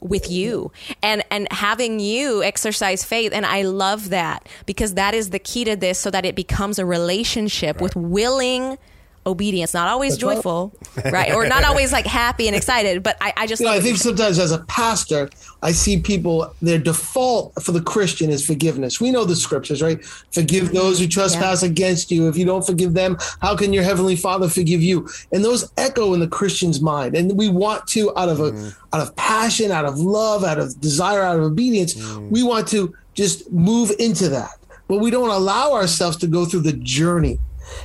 With 0.00 0.30
you 0.30 0.72
and 1.02 1.22
and 1.30 1.50
having 1.52 2.00
you 2.00 2.42
exercise 2.42 3.04
faith. 3.04 3.32
And 3.32 3.46
I 3.46 3.62
love 3.62 4.10
that 4.10 4.48
because 4.66 4.94
that 4.94 5.14
is 5.14 5.30
the 5.30 5.38
key 5.38 5.64
to 5.64 5.76
this 5.76 5.98
so 5.98 6.10
that 6.10 6.24
it 6.24 6.34
becomes 6.34 6.78
a 6.78 6.86
relationship 6.86 7.80
with 7.80 7.94
willing 7.96 8.78
obedience 9.26 9.74
not 9.74 9.88
always 9.88 10.12
That's 10.12 10.20
joyful 10.20 10.72
right 11.04 11.32
or 11.34 11.46
not 11.46 11.64
always 11.64 11.92
like 11.92 12.06
happy 12.06 12.46
and 12.46 12.56
excited 12.56 13.02
but 13.02 13.16
I, 13.20 13.32
I 13.36 13.46
just 13.46 13.60
You 13.60 13.66
know, 13.66 13.72
I 13.72 13.80
think 13.80 13.98
sometimes 13.98 14.38
as 14.38 14.52
a 14.52 14.60
pastor, 14.60 15.28
I 15.62 15.72
see 15.72 16.00
people, 16.00 16.54
their 16.62 16.78
default 16.78 17.62
for 17.62 17.72
the 17.72 17.82
Christian 17.82 18.30
is 18.30 18.46
forgiveness. 18.46 19.00
We 19.00 19.10
know 19.10 19.24
the 19.24 19.36
scriptures, 19.36 19.82
right? 19.82 20.02
Forgive 20.32 20.72
those 20.72 20.98
who 20.98 21.06
trespass 21.06 21.62
against 21.62 22.10
you. 22.10 22.28
If 22.28 22.36
you 22.36 22.46
don't 22.46 22.64
forgive 22.64 22.94
them, 22.94 23.18
how 23.42 23.56
can 23.56 23.72
your 23.72 23.82
heavenly 23.82 24.16
Father 24.16 24.48
forgive 24.48 24.82
you? 24.82 25.08
And 25.32 25.44
those 25.44 25.70
echo 25.76 26.14
in 26.14 26.20
the 26.20 26.28
Christian's 26.28 26.80
mind. 26.80 27.14
And 27.14 27.36
we 27.36 27.48
want 27.48 27.86
to, 27.88 28.16
out 28.16 28.28
of 28.28 28.40
a 28.40 28.52
mm. 28.52 28.76
out 28.92 29.02
of 29.02 29.14
passion, 29.16 29.70
out 29.70 29.84
of 29.84 29.98
love, 29.98 30.44
out 30.44 30.58
of 30.58 30.80
desire, 30.80 31.22
out 31.22 31.36
of 31.36 31.42
obedience, 31.42 31.94
mm. 31.94 32.30
we 32.30 32.42
want 32.42 32.68
to 32.68 32.94
just 33.14 33.50
move 33.52 33.92
into 33.98 34.28
that. 34.28 34.52
But 34.88 34.98
we 34.98 35.10
don't 35.10 35.30
allow 35.30 35.72
ourselves 35.72 36.16
to 36.18 36.26
go 36.26 36.44
through 36.46 36.62
the 36.62 36.72
journey 36.72 37.38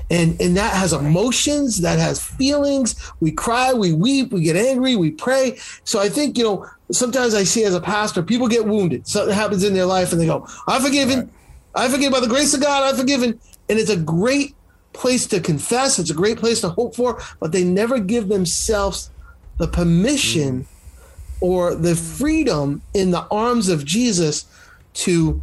and 0.09 0.39
and 0.41 0.55
that 0.57 0.73
has 0.73 0.93
emotions 0.93 1.81
that 1.81 1.99
has 1.99 2.21
feelings. 2.21 2.95
We 3.19 3.31
cry 3.31 3.73
we 3.73 3.93
weep 3.93 4.31
we 4.31 4.41
get 4.41 4.55
angry 4.55 4.95
we 4.95 5.11
pray. 5.11 5.57
So 5.83 5.99
i 5.99 6.09
think 6.09 6.37
you 6.37 6.43
know 6.43 6.67
sometimes 6.91 7.33
i 7.33 7.43
see 7.43 7.63
as 7.63 7.75
a 7.75 7.81
pastor 7.81 8.23
people 8.23 8.47
get 8.47 8.65
wounded. 8.65 9.07
Something 9.07 9.35
happens 9.35 9.63
in 9.63 9.73
their 9.73 9.85
life 9.85 10.11
and 10.11 10.21
they 10.21 10.25
go 10.25 10.47
i'm 10.67 10.81
forgiven. 10.81 11.31
I 11.73 11.89
forgive 11.89 12.11
by 12.11 12.21
the 12.21 12.27
grace 12.27 12.53
of 12.53 12.61
god. 12.61 12.83
I'm 12.83 12.95
forgiven. 12.95 13.39
And 13.67 13.79
it's 13.79 13.89
a 13.89 13.97
great 13.97 14.55
place 14.93 15.27
to 15.27 15.41
confess. 15.41 15.99
It's 15.99 16.09
a 16.09 16.13
great 16.13 16.37
place 16.37 16.61
to 16.61 16.69
hope 16.69 16.95
for 16.95 17.21
but 17.39 17.51
they 17.51 17.63
never 17.63 17.99
give 17.99 18.29
themselves 18.29 19.09
the 19.57 19.67
permission 19.67 20.61
mm-hmm. 20.61 21.45
or 21.45 21.75
the 21.75 21.95
freedom 21.95 22.81
in 22.93 23.11
the 23.11 23.25
arms 23.31 23.69
of 23.69 23.85
jesus 23.85 24.45
to 24.93 25.41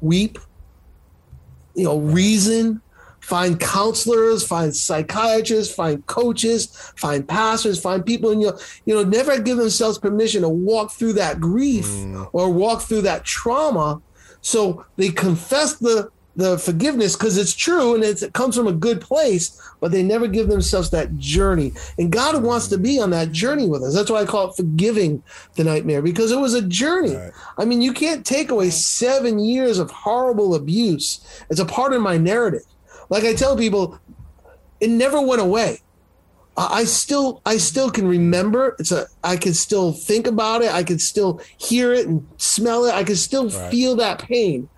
weep 0.00 0.38
you 1.74 1.84
know 1.84 1.98
reason 1.98 2.80
find 3.28 3.60
counselors, 3.60 4.42
find 4.46 4.74
psychiatrists, 4.74 5.74
find 5.74 6.04
coaches, 6.06 6.66
find 6.96 7.28
pastors, 7.28 7.78
find 7.78 8.04
people 8.06 8.30
in 8.30 8.40
your, 8.40 8.58
you 8.86 8.94
know, 8.94 9.02
never 9.02 9.38
give 9.38 9.58
themselves 9.58 9.98
permission 9.98 10.40
to 10.40 10.48
walk 10.48 10.90
through 10.92 11.12
that 11.12 11.38
grief 11.38 11.84
mm. 11.84 12.26
or 12.32 12.50
walk 12.50 12.80
through 12.80 13.02
that 13.02 13.24
trauma. 13.24 14.00
So 14.40 14.86
they 14.96 15.10
confess 15.10 15.74
the 15.74 16.10
the 16.36 16.56
forgiveness 16.56 17.16
because 17.16 17.36
it's 17.36 17.52
true 17.52 17.96
and 17.96 18.04
it's, 18.04 18.22
it 18.22 18.32
comes 18.32 18.56
from 18.56 18.68
a 18.68 18.72
good 18.72 19.00
place, 19.00 19.60
but 19.80 19.90
they 19.90 20.04
never 20.04 20.28
give 20.28 20.46
themselves 20.46 20.88
that 20.90 21.18
journey. 21.18 21.72
And 21.98 22.12
God 22.12 22.40
wants 22.44 22.68
to 22.68 22.78
be 22.78 23.00
on 23.00 23.10
that 23.10 23.32
journey 23.32 23.66
with 23.68 23.82
us. 23.82 23.92
That's 23.92 24.08
why 24.08 24.20
I 24.20 24.24
call 24.24 24.50
it 24.50 24.56
forgiving 24.56 25.20
the 25.56 25.64
nightmare 25.64 26.00
because 26.00 26.30
it 26.30 26.38
was 26.38 26.54
a 26.54 26.62
journey. 26.62 27.16
Right. 27.16 27.32
I 27.58 27.64
mean, 27.64 27.82
you 27.82 27.92
can't 27.92 28.24
take 28.24 28.52
away 28.52 28.70
seven 28.70 29.40
years 29.40 29.80
of 29.80 29.90
horrible 29.90 30.54
abuse. 30.54 31.44
It's 31.50 31.58
a 31.58 31.66
part 31.66 31.92
of 31.92 32.02
my 32.02 32.16
narrative. 32.16 32.62
Like 33.08 33.24
I 33.24 33.34
tell 33.34 33.56
people, 33.56 33.98
it 34.80 34.90
never 34.90 35.20
went 35.20 35.40
away. 35.40 35.80
I 36.56 36.84
still 36.84 37.40
I 37.46 37.58
still 37.58 37.88
can 37.88 38.08
remember 38.08 38.74
it's 38.80 38.90
a 38.90 39.06
I 39.22 39.36
can 39.36 39.54
still 39.54 39.92
think 39.92 40.26
about 40.26 40.60
it 40.60 40.72
I 40.72 40.82
can 40.82 40.98
still 40.98 41.40
hear 41.56 41.92
it 41.92 42.08
and 42.08 42.26
smell 42.36 42.84
it 42.84 42.92
I 42.92 43.04
can 43.04 43.14
still 43.14 43.48
right. 43.48 43.70
feel 43.70 43.94
that 43.94 44.18
pain 44.18 44.68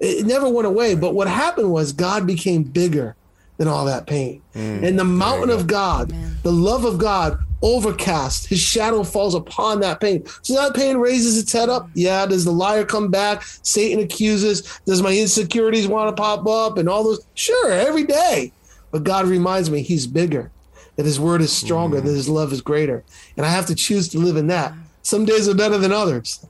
it 0.00 0.26
never 0.26 0.48
went 0.48 0.66
away. 0.66 0.94
But 0.94 1.14
what 1.14 1.28
happened 1.28 1.70
was 1.70 1.92
God 1.92 2.26
became 2.26 2.62
bigger 2.62 3.16
than 3.58 3.68
all 3.68 3.84
that 3.84 4.06
pain. 4.06 4.42
Mm, 4.54 4.86
and 4.86 4.98
the 4.98 5.04
mountain 5.04 5.50
of 5.50 5.66
God, 5.66 6.10
Amen. 6.10 6.38
the 6.42 6.52
love 6.52 6.84
of 6.84 6.98
God, 6.98 7.38
overcast. 7.62 8.46
His 8.46 8.60
shadow 8.60 9.02
falls 9.02 9.34
upon 9.34 9.80
that 9.80 10.00
pain. 10.00 10.24
So 10.42 10.54
that 10.54 10.74
pain 10.74 10.96
raises 10.96 11.38
its 11.38 11.52
head 11.52 11.68
up. 11.68 11.88
Yeah, 11.94 12.26
does 12.26 12.44
the 12.44 12.52
liar 12.52 12.84
come 12.84 13.10
back? 13.10 13.42
Satan 13.62 14.02
accuses. 14.02 14.80
Does 14.86 15.02
my 15.02 15.16
insecurities 15.16 15.88
want 15.88 16.14
to 16.14 16.20
pop 16.20 16.46
up 16.46 16.78
and 16.78 16.88
all 16.88 17.04
those? 17.04 17.26
Sure, 17.34 17.72
every 17.72 18.04
day. 18.04 18.52
But 18.90 19.04
God 19.04 19.26
reminds 19.26 19.70
me 19.70 19.82
he's 19.82 20.06
bigger, 20.06 20.50
that 20.96 21.06
his 21.06 21.20
word 21.20 21.40
is 21.42 21.52
stronger, 21.52 22.00
mm. 22.00 22.04
that 22.04 22.10
his 22.10 22.28
love 22.28 22.52
is 22.52 22.60
greater. 22.60 23.04
And 23.36 23.46
I 23.46 23.50
have 23.50 23.66
to 23.66 23.74
choose 23.74 24.08
to 24.08 24.18
live 24.18 24.36
in 24.36 24.48
that. 24.48 24.74
Some 25.02 25.24
days 25.24 25.48
are 25.48 25.54
better 25.54 25.78
than 25.78 25.92
others. 25.92 26.44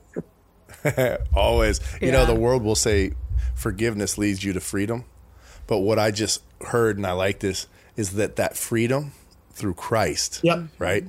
Always. 1.35 1.79
You 2.01 2.11
know, 2.11 2.25
the 2.25 2.35
world 2.35 2.63
will 2.63 2.75
say 2.75 3.13
forgiveness 3.55 4.17
leads 4.17 4.43
you 4.43 4.53
to 4.53 4.59
freedom. 4.59 5.05
But 5.67 5.79
what 5.79 5.99
I 5.99 6.11
just 6.11 6.41
heard, 6.67 6.97
and 6.97 7.05
I 7.05 7.11
like 7.11 7.39
this, 7.39 7.67
is 7.95 8.11
that 8.13 8.35
that 8.37 8.57
freedom 8.57 9.13
through 9.61 9.75
Christ, 9.75 10.41
yep. 10.43 10.63
right, 10.77 11.05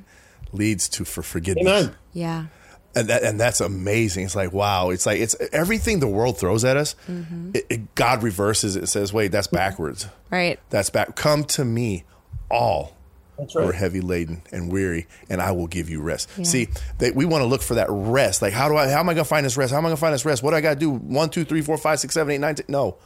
leads 0.52 0.88
to 0.90 1.04
for 1.04 1.22
forgiveness. 1.22 1.66
Amen. 1.66 1.96
Yeah. 2.12 2.46
And 2.94 3.08
that 3.08 3.22
and 3.22 3.40
that's 3.40 3.62
amazing. 3.62 4.26
It's 4.26 4.36
like 4.36 4.52
wow. 4.52 4.90
It's 4.90 5.06
like 5.06 5.18
it's 5.18 5.34
everything 5.50 6.00
the 6.00 6.06
world 6.06 6.38
throws 6.38 6.62
at 6.62 6.76
us. 6.76 6.94
Mm-hmm. 7.08 7.52
It, 7.54 7.66
it, 7.70 7.94
God 7.94 8.22
reverses 8.22 8.76
it 8.76 8.86
says, 8.88 9.14
"Wait, 9.14 9.32
that's 9.32 9.46
backwards. 9.46 10.08
Right. 10.30 10.60
That's 10.68 10.90
back. 10.90 11.16
Come 11.16 11.44
to 11.44 11.64
me, 11.64 12.04
all 12.50 12.94
that's 13.38 13.54
right. 13.54 13.66
We're 13.66 13.72
heavy 13.72 14.00
laden 14.00 14.42
and 14.52 14.70
weary, 14.70 15.06
and 15.30 15.40
I 15.40 15.52
will 15.52 15.66
give 15.66 15.88
you 15.88 16.00
rest. 16.00 16.28
Yeah. 16.36 16.44
See, 16.44 16.68
they, 16.98 17.10
we 17.10 17.24
want 17.24 17.42
to 17.42 17.46
look 17.46 17.62
for 17.62 17.74
that 17.74 17.88
rest. 17.88 18.42
Like, 18.42 18.52
how 18.52 18.68
do 18.68 18.76
I? 18.76 18.88
How 18.88 19.00
am 19.00 19.08
I 19.08 19.14
going 19.14 19.24
to 19.24 19.28
find 19.28 19.44
this 19.44 19.56
rest? 19.56 19.72
How 19.72 19.78
am 19.78 19.86
I 19.86 19.88
going 19.88 19.96
to 19.96 20.00
find 20.00 20.14
this 20.14 20.24
rest? 20.24 20.42
What 20.42 20.50
do 20.50 20.56
I 20.56 20.60
got 20.60 20.74
to 20.74 20.76
do? 20.78 20.90
One, 20.90 21.30
two, 21.30 21.44
three, 21.44 21.62
four, 21.62 21.78
five, 21.78 21.98
six, 21.98 22.14
seven, 22.14 22.32
eight, 22.32 22.38
nine. 22.38 22.54
Ten. 22.54 22.66
No, 22.68 22.98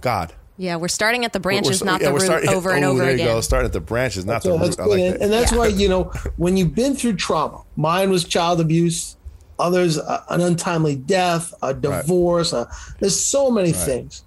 God. 0.00 0.34
Yeah, 0.60 0.76
we're 0.76 0.88
starting 0.88 1.24
at 1.24 1.32
the 1.32 1.40
branches, 1.40 1.80
we're, 1.80 1.86
we're, 1.86 1.92
not 1.92 2.00
yeah, 2.02 2.08
the 2.08 2.12
root, 2.12 2.20
starting, 2.20 2.50
over 2.50 2.70
and 2.72 2.84
oh, 2.84 2.90
over 2.90 2.98
there 2.98 3.14
again. 3.14 3.28
You 3.28 3.32
go. 3.32 3.40
Starting 3.40 3.64
at 3.64 3.72
the 3.72 3.80
branches, 3.80 4.26
not 4.26 4.42
that's 4.42 4.44
the 4.44 4.52
root. 4.52 4.78
Like 4.78 5.00
that. 5.00 5.22
And 5.22 5.32
that's 5.32 5.52
yeah. 5.52 5.58
why 5.58 5.68
you 5.68 5.88
know 5.88 6.04
when 6.36 6.58
you've 6.58 6.74
been 6.74 6.94
through 6.94 7.16
trauma. 7.16 7.62
Mine 7.76 8.10
was 8.10 8.24
child 8.24 8.60
abuse. 8.60 9.16
Others, 9.58 9.98
uh, 9.98 10.22
an 10.28 10.42
untimely 10.42 10.96
death, 10.96 11.54
a 11.62 11.72
divorce. 11.72 12.52
Right. 12.52 12.66
Uh, 12.66 12.72
there's 12.98 13.18
so 13.18 13.50
many 13.50 13.72
right. 13.72 13.80
things 13.80 14.22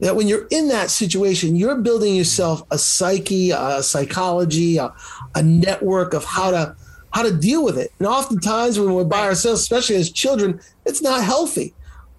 that 0.00 0.16
when 0.16 0.28
you're 0.28 0.46
in 0.50 0.68
that 0.68 0.90
situation, 0.90 1.56
you're 1.56 1.76
building 1.76 2.14
yourself 2.14 2.62
a 2.70 2.78
psyche, 2.78 3.50
a 3.50 3.82
psychology, 3.82 4.78
a, 4.78 4.94
a 5.34 5.42
network 5.42 6.14
of 6.14 6.24
how 6.24 6.52
to 6.52 6.74
how 7.10 7.22
to 7.22 7.36
deal 7.36 7.62
with 7.62 7.76
it. 7.76 7.92
And 7.98 8.08
oftentimes 8.08 8.78
when 8.78 8.94
we're 8.94 9.04
by 9.04 9.26
ourselves, 9.26 9.60
especially 9.60 9.96
as 9.96 10.10
children, 10.10 10.58
it's 10.86 11.02
not 11.02 11.22
healthy. 11.22 11.74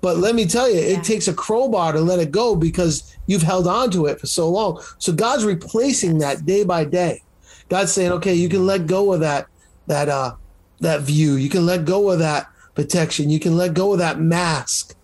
But 0.08 0.20
let 0.20 0.36
me 0.36 0.46
tell 0.46 0.70
you, 0.70 0.80
yeah. 0.80 0.98
it 0.98 1.04
takes 1.04 1.28
a 1.28 1.34
crowbar 1.34 1.92
to 1.92 2.00
let 2.00 2.20
it 2.20 2.32
go 2.32 2.56
because 2.56 3.14
you've 3.26 3.42
held 3.42 3.68
on 3.68 3.92
to 3.92 4.06
it 4.06 4.22
for 4.22 4.26
so 4.26 4.48
long. 4.48 4.82
So 5.00 5.12
God's 5.12 5.44
replacing 5.44 6.20
that 6.20 6.46
day 6.46 6.64
by 6.64 6.86
day. 6.86 7.24
God's 7.68 7.92
saying, 7.92 8.14
okay, 8.14 8.34
you 8.34 8.48
can 8.48 8.66
let 8.66 8.88
go 8.88 9.12
of 9.12 9.20
that 9.20 9.48
that 9.88 10.08
uh 10.08 10.36
that 10.80 11.02
view. 11.02 11.34
You 11.34 11.50
can 11.50 11.66
let 11.66 11.84
go 11.84 12.10
of 12.10 12.20
that 12.20 12.48
protection. 12.74 13.30
You 13.30 13.42
can 13.42 13.58
let 13.58 13.74
go 13.74 13.92
of 13.92 14.00
that 14.00 14.18
mask 14.18 14.96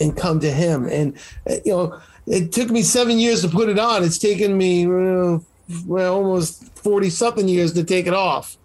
and 0.00 0.16
come 0.16 0.40
to 0.40 0.50
him. 0.50 0.86
And 0.86 1.18
uh, 1.46 1.56
you 1.66 1.72
know, 1.72 2.00
it 2.26 2.50
took 2.50 2.70
me 2.70 2.80
seven 2.80 3.18
years 3.18 3.42
to 3.42 3.48
put 3.50 3.68
it 3.68 3.78
on. 3.78 4.02
It's 4.02 4.16
taken 4.16 4.56
me 4.56 4.86
well, 4.86 6.14
almost 6.14 6.74
40 6.78 7.10
something 7.10 7.48
years 7.48 7.74
to 7.74 7.84
take 7.84 8.06
it 8.06 8.14
off. 8.14 8.56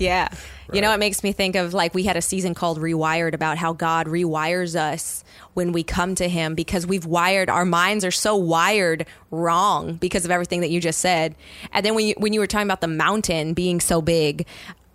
Yeah. 0.00 0.28
Right. 0.30 0.76
You 0.76 0.80
know, 0.80 0.92
it 0.94 0.98
makes 0.98 1.22
me 1.22 1.32
think 1.32 1.56
of 1.56 1.74
like 1.74 1.94
we 1.94 2.04
had 2.04 2.16
a 2.16 2.22
season 2.22 2.54
called 2.54 2.80
Rewired 2.80 3.34
about 3.34 3.58
how 3.58 3.74
God 3.74 4.06
rewires 4.06 4.74
us 4.74 5.22
when 5.52 5.72
we 5.72 5.82
come 5.82 6.14
to 6.14 6.26
Him 6.26 6.54
because 6.54 6.86
we've 6.86 7.04
wired, 7.04 7.50
our 7.50 7.66
minds 7.66 8.04
are 8.04 8.10
so 8.10 8.34
wired 8.34 9.04
wrong 9.30 9.94
because 9.94 10.24
of 10.24 10.30
everything 10.30 10.62
that 10.62 10.70
you 10.70 10.80
just 10.80 11.00
said. 11.00 11.34
And 11.72 11.84
then 11.84 11.94
when 11.94 12.06
you, 12.06 12.14
when 12.16 12.32
you 12.32 12.40
were 12.40 12.46
talking 12.46 12.66
about 12.66 12.80
the 12.80 12.88
mountain 12.88 13.52
being 13.52 13.78
so 13.78 14.00
big, 14.00 14.46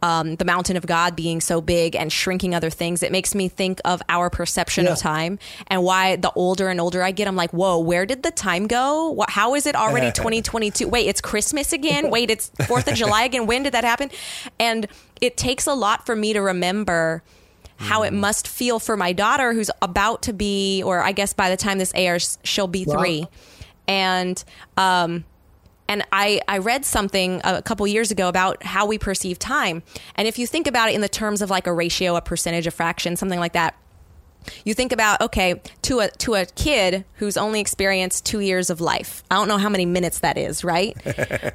um, 0.06 0.36
the 0.36 0.46
mountain 0.46 0.78
of 0.78 0.86
God 0.86 1.16
being 1.16 1.42
so 1.42 1.62
big 1.62 1.96
and 1.96 2.14
shrinking 2.14 2.54
other 2.54 2.70
things, 2.70 3.02
it 3.02 3.12
makes 3.12 3.34
me 3.34 3.48
think 3.48 3.82
of 3.84 4.04
our 4.08 4.30
perception 4.30 4.86
yeah. 4.86 4.92
of 4.92 5.00
time 5.00 5.40
and 5.66 5.84
why 5.84 6.16
the 6.16 6.32
older 6.34 6.70
and 6.70 6.80
older 6.80 7.02
I 7.02 7.10
get, 7.10 7.28
I'm 7.28 7.36
like, 7.36 7.52
whoa, 7.54 7.80
where 7.80 8.06
did 8.06 8.22
the 8.22 8.30
time 8.30 8.68
go? 8.68 9.26
How 9.28 9.56
is 9.56 9.66
it 9.66 9.76
already 9.76 10.12
2022? 10.14 10.88
Wait, 10.88 11.08
it's 11.08 11.22
Christmas 11.22 11.74
again? 11.74 12.10
Wait, 12.12 12.30
it's 12.30 12.52
4th 12.52 12.88
of 12.88 12.94
July 12.94 13.24
again? 13.24 13.48
When 13.48 13.64
did 13.64 13.74
that 13.74 13.84
happen? 13.84 14.12
And 14.60 14.88
it 15.22 15.38
takes 15.38 15.66
a 15.66 15.74
lot 15.74 16.06
for 16.06 16.16
me 16.16 16.34
to 16.34 16.40
remember 16.40 17.24
how 17.78 18.04
it 18.04 18.14
mm. 18.14 18.18
must 18.18 18.48
feel 18.48 18.78
for 18.78 18.96
my 18.96 19.12
daughter 19.12 19.54
who's 19.54 19.72
about 19.82 20.22
to 20.24 20.34
be, 20.34 20.84
or 20.84 21.02
I 21.02 21.14
guess 21.14 21.34
by 21.34 21.50
the 21.50 21.58
time 21.58 21.80
this 21.80 21.92
airs, 21.96 22.38
she'll 22.44 22.68
be 22.68 22.84
three. 22.84 23.22
Wow. 23.22 23.30
And, 23.88 24.44
um, 24.78 25.26
and 25.88 26.04
I, 26.12 26.42
I 26.48 26.58
read 26.58 26.86
something 26.86 27.42
a 27.44 27.62
couple 27.62 27.86
years 27.88 28.12
ago 28.12 28.28
about 28.28 28.64
how 28.64 28.86
we 28.86 28.98
perceive 28.98 29.38
time. 29.38 29.84
And 30.16 30.28
if 30.28 30.40
you 30.40 30.48
think 30.48 30.68
about 30.68 30.90
it 30.90 30.96
in 30.96 31.02
the 31.02 31.10
terms 31.10 31.42
of 31.42 31.50
like 31.50 31.68
a 31.68 31.74
ratio, 31.74 32.16
a 32.16 32.22
percentage, 32.22 32.66
a 32.66 32.72
fraction, 32.72 33.16
something 33.16 33.40
like 33.40 33.54
that, 33.54 33.76
you 34.64 34.74
think 34.74 34.92
about 34.92 35.22
okay 35.22 35.62
to 35.84 36.00
a 36.00 36.10
to 36.10 36.36
a 36.36 36.46
kid 36.46 37.04
who's 37.16 37.38
only 37.38 37.60
experienced 37.60 38.26
two 38.26 38.40
years 38.40 38.70
of 38.70 38.80
life. 38.80 39.24
I 39.32 39.36
don't 39.36 39.48
know 39.48 39.58
how 39.58 39.70
many 39.70 39.86
minutes 39.86 40.20
that 40.20 40.38
is, 40.38 40.64
right? 40.64 40.96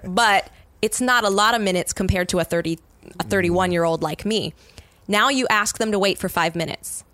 but 0.05 0.51
it's 0.83 1.01
not 1.01 1.25
a 1.25 1.31
lot 1.31 1.55
of 1.55 1.61
minutes 1.61 1.93
compared 1.93 2.29
to 2.31 2.41
a 2.41 2.45
thirty 2.45 2.79
a 3.19 3.25
thirty 3.25 3.51
one 3.51 3.73
year 3.73 3.85
old 3.85 4.03
like 4.03 4.25
me. 4.25 4.55
Now 5.07 5.29
you 5.29 5.47
ask 5.51 5.79
them 5.79 5.93
to 5.93 5.99
wait 5.99 6.19
for 6.19 6.29
five 6.29 6.55
minutes. 6.55 7.05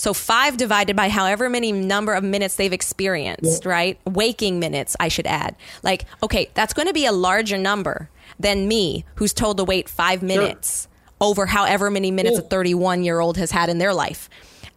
So 0.00 0.14
five 0.14 0.56
divided 0.56 0.96
by 0.96 1.10
however 1.10 1.50
many 1.50 1.72
number 1.72 2.14
of 2.14 2.24
minutes 2.24 2.56
they've 2.56 2.72
experienced, 2.72 3.66
yeah. 3.66 3.70
right? 3.70 4.00
Waking 4.06 4.58
minutes, 4.58 4.96
I 4.98 5.08
should 5.08 5.26
add. 5.26 5.54
Like, 5.82 6.06
okay, 6.22 6.48
that's 6.54 6.72
going 6.72 6.88
to 6.88 6.94
be 6.94 7.04
a 7.04 7.12
larger 7.12 7.58
number 7.58 8.08
than 8.38 8.66
me, 8.66 9.04
who's 9.16 9.34
told 9.34 9.58
to 9.58 9.64
wait 9.64 9.90
five 9.90 10.22
minutes 10.22 10.88
sure. 10.90 11.28
over 11.28 11.44
however 11.44 11.90
many 11.90 12.10
minutes 12.10 12.38
yeah. 12.38 12.46
a 12.46 12.48
31 12.48 13.04
year 13.04 13.20
old 13.20 13.36
has 13.36 13.50
had 13.50 13.68
in 13.68 13.76
their 13.76 13.92
life. 13.92 14.30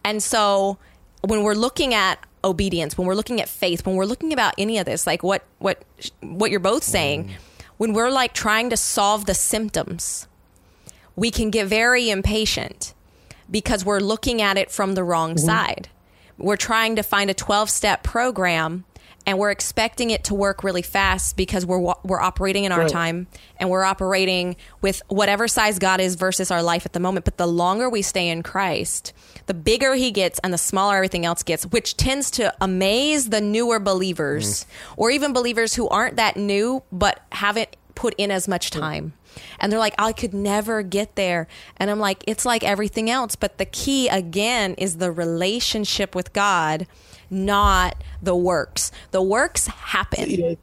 And 0.04 0.22
so 0.22 0.76
when 1.22 1.42
we're 1.42 1.54
looking 1.54 1.94
at 1.94 2.18
obedience, 2.44 2.98
when 2.98 3.06
we're 3.06 3.14
looking 3.14 3.40
at 3.40 3.48
faith, 3.48 3.86
when 3.86 3.96
we're 3.96 4.04
looking 4.04 4.30
about 4.34 4.52
any 4.58 4.76
of 4.76 4.84
this, 4.84 5.06
like 5.06 5.22
what 5.22 5.42
what 5.58 5.82
what 6.20 6.50
you're 6.50 6.60
both 6.60 6.84
saying, 6.84 7.28
mm. 7.28 7.32
when 7.78 7.94
we're 7.94 8.10
like 8.10 8.34
trying 8.34 8.68
to 8.68 8.76
solve 8.76 9.24
the 9.24 9.32
symptoms, 9.32 10.28
we 11.16 11.30
can 11.30 11.48
get 11.48 11.66
very 11.66 12.10
impatient 12.10 12.92
because 13.50 13.84
we're 13.84 14.00
looking 14.00 14.42
at 14.42 14.56
it 14.56 14.70
from 14.70 14.94
the 14.94 15.04
wrong 15.04 15.34
mm-hmm. 15.34 15.46
side. 15.46 15.88
We're 16.36 16.56
trying 16.56 16.96
to 16.96 17.02
find 17.02 17.30
a 17.30 17.34
12 17.34 17.70
step 17.70 18.02
program 18.02 18.84
and 19.26 19.38
we're 19.38 19.50
expecting 19.50 20.10
it 20.10 20.24
to 20.24 20.34
work 20.34 20.62
really 20.62 20.82
fast 20.82 21.36
because 21.36 21.64
we're 21.64 21.94
we're 22.02 22.20
operating 22.20 22.64
in 22.64 22.72
our 22.72 22.80
right. 22.80 22.88
time 22.88 23.26
and 23.58 23.70
we're 23.70 23.84
operating 23.84 24.56
with 24.82 25.00
whatever 25.08 25.48
size 25.48 25.78
God 25.78 26.00
is 26.00 26.14
versus 26.14 26.50
our 26.50 26.62
life 26.62 26.84
at 26.84 26.92
the 26.92 27.00
moment. 27.00 27.24
But 27.24 27.38
the 27.38 27.46
longer 27.46 27.88
we 27.88 28.02
stay 28.02 28.28
in 28.28 28.42
Christ, 28.42 29.12
the 29.46 29.54
bigger 29.54 29.94
He 29.94 30.10
gets 30.10 30.38
and 30.40 30.52
the 30.52 30.58
smaller 30.58 30.96
everything 30.96 31.24
else 31.24 31.42
gets, 31.42 31.64
which 31.64 31.96
tends 31.96 32.30
to 32.32 32.54
amaze 32.60 33.30
the 33.30 33.40
newer 33.40 33.80
believers 33.80 34.64
mm. 34.64 34.94
or 34.96 35.10
even 35.10 35.32
believers 35.32 35.74
who 35.74 35.88
aren't 35.88 36.16
that 36.16 36.36
new 36.36 36.82
but 36.92 37.20
haven't 37.32 37.76
put 37.94 38.14
in 38.18 38.30
as 38.30 38.46
much 38.48 38.70
time. 38.70 39.14
And 39.58 39.70
they're 39.70 39.78
like, 39.78 39.94
I 39.98 40.12
could 40.12 40.34
never 40.34 40.82
get 40.82 41.16
there. 41.16 41.46
And 41.76 41.90
I'm 41.90 42.00
like, 42.00 42.24
it's 42.26 42.44
like 42.44 42.64
everything 42.64 43.10
else. 43.10 43.36
But 43.36 43.58
the 43.58 43.66
key, 43.66 44.08
again, 44.08 44.74
is 44.74 44.98
the 44.98 45.10
relationship 45.12 46.14
with 46.14 46.32
God, 46.32 46.86
not 47.30 48.02
the 48.22 48.36
works. 48.36 48.92
The 49.10 49.22
works 49.22 49.66
happen. 49.66 50.56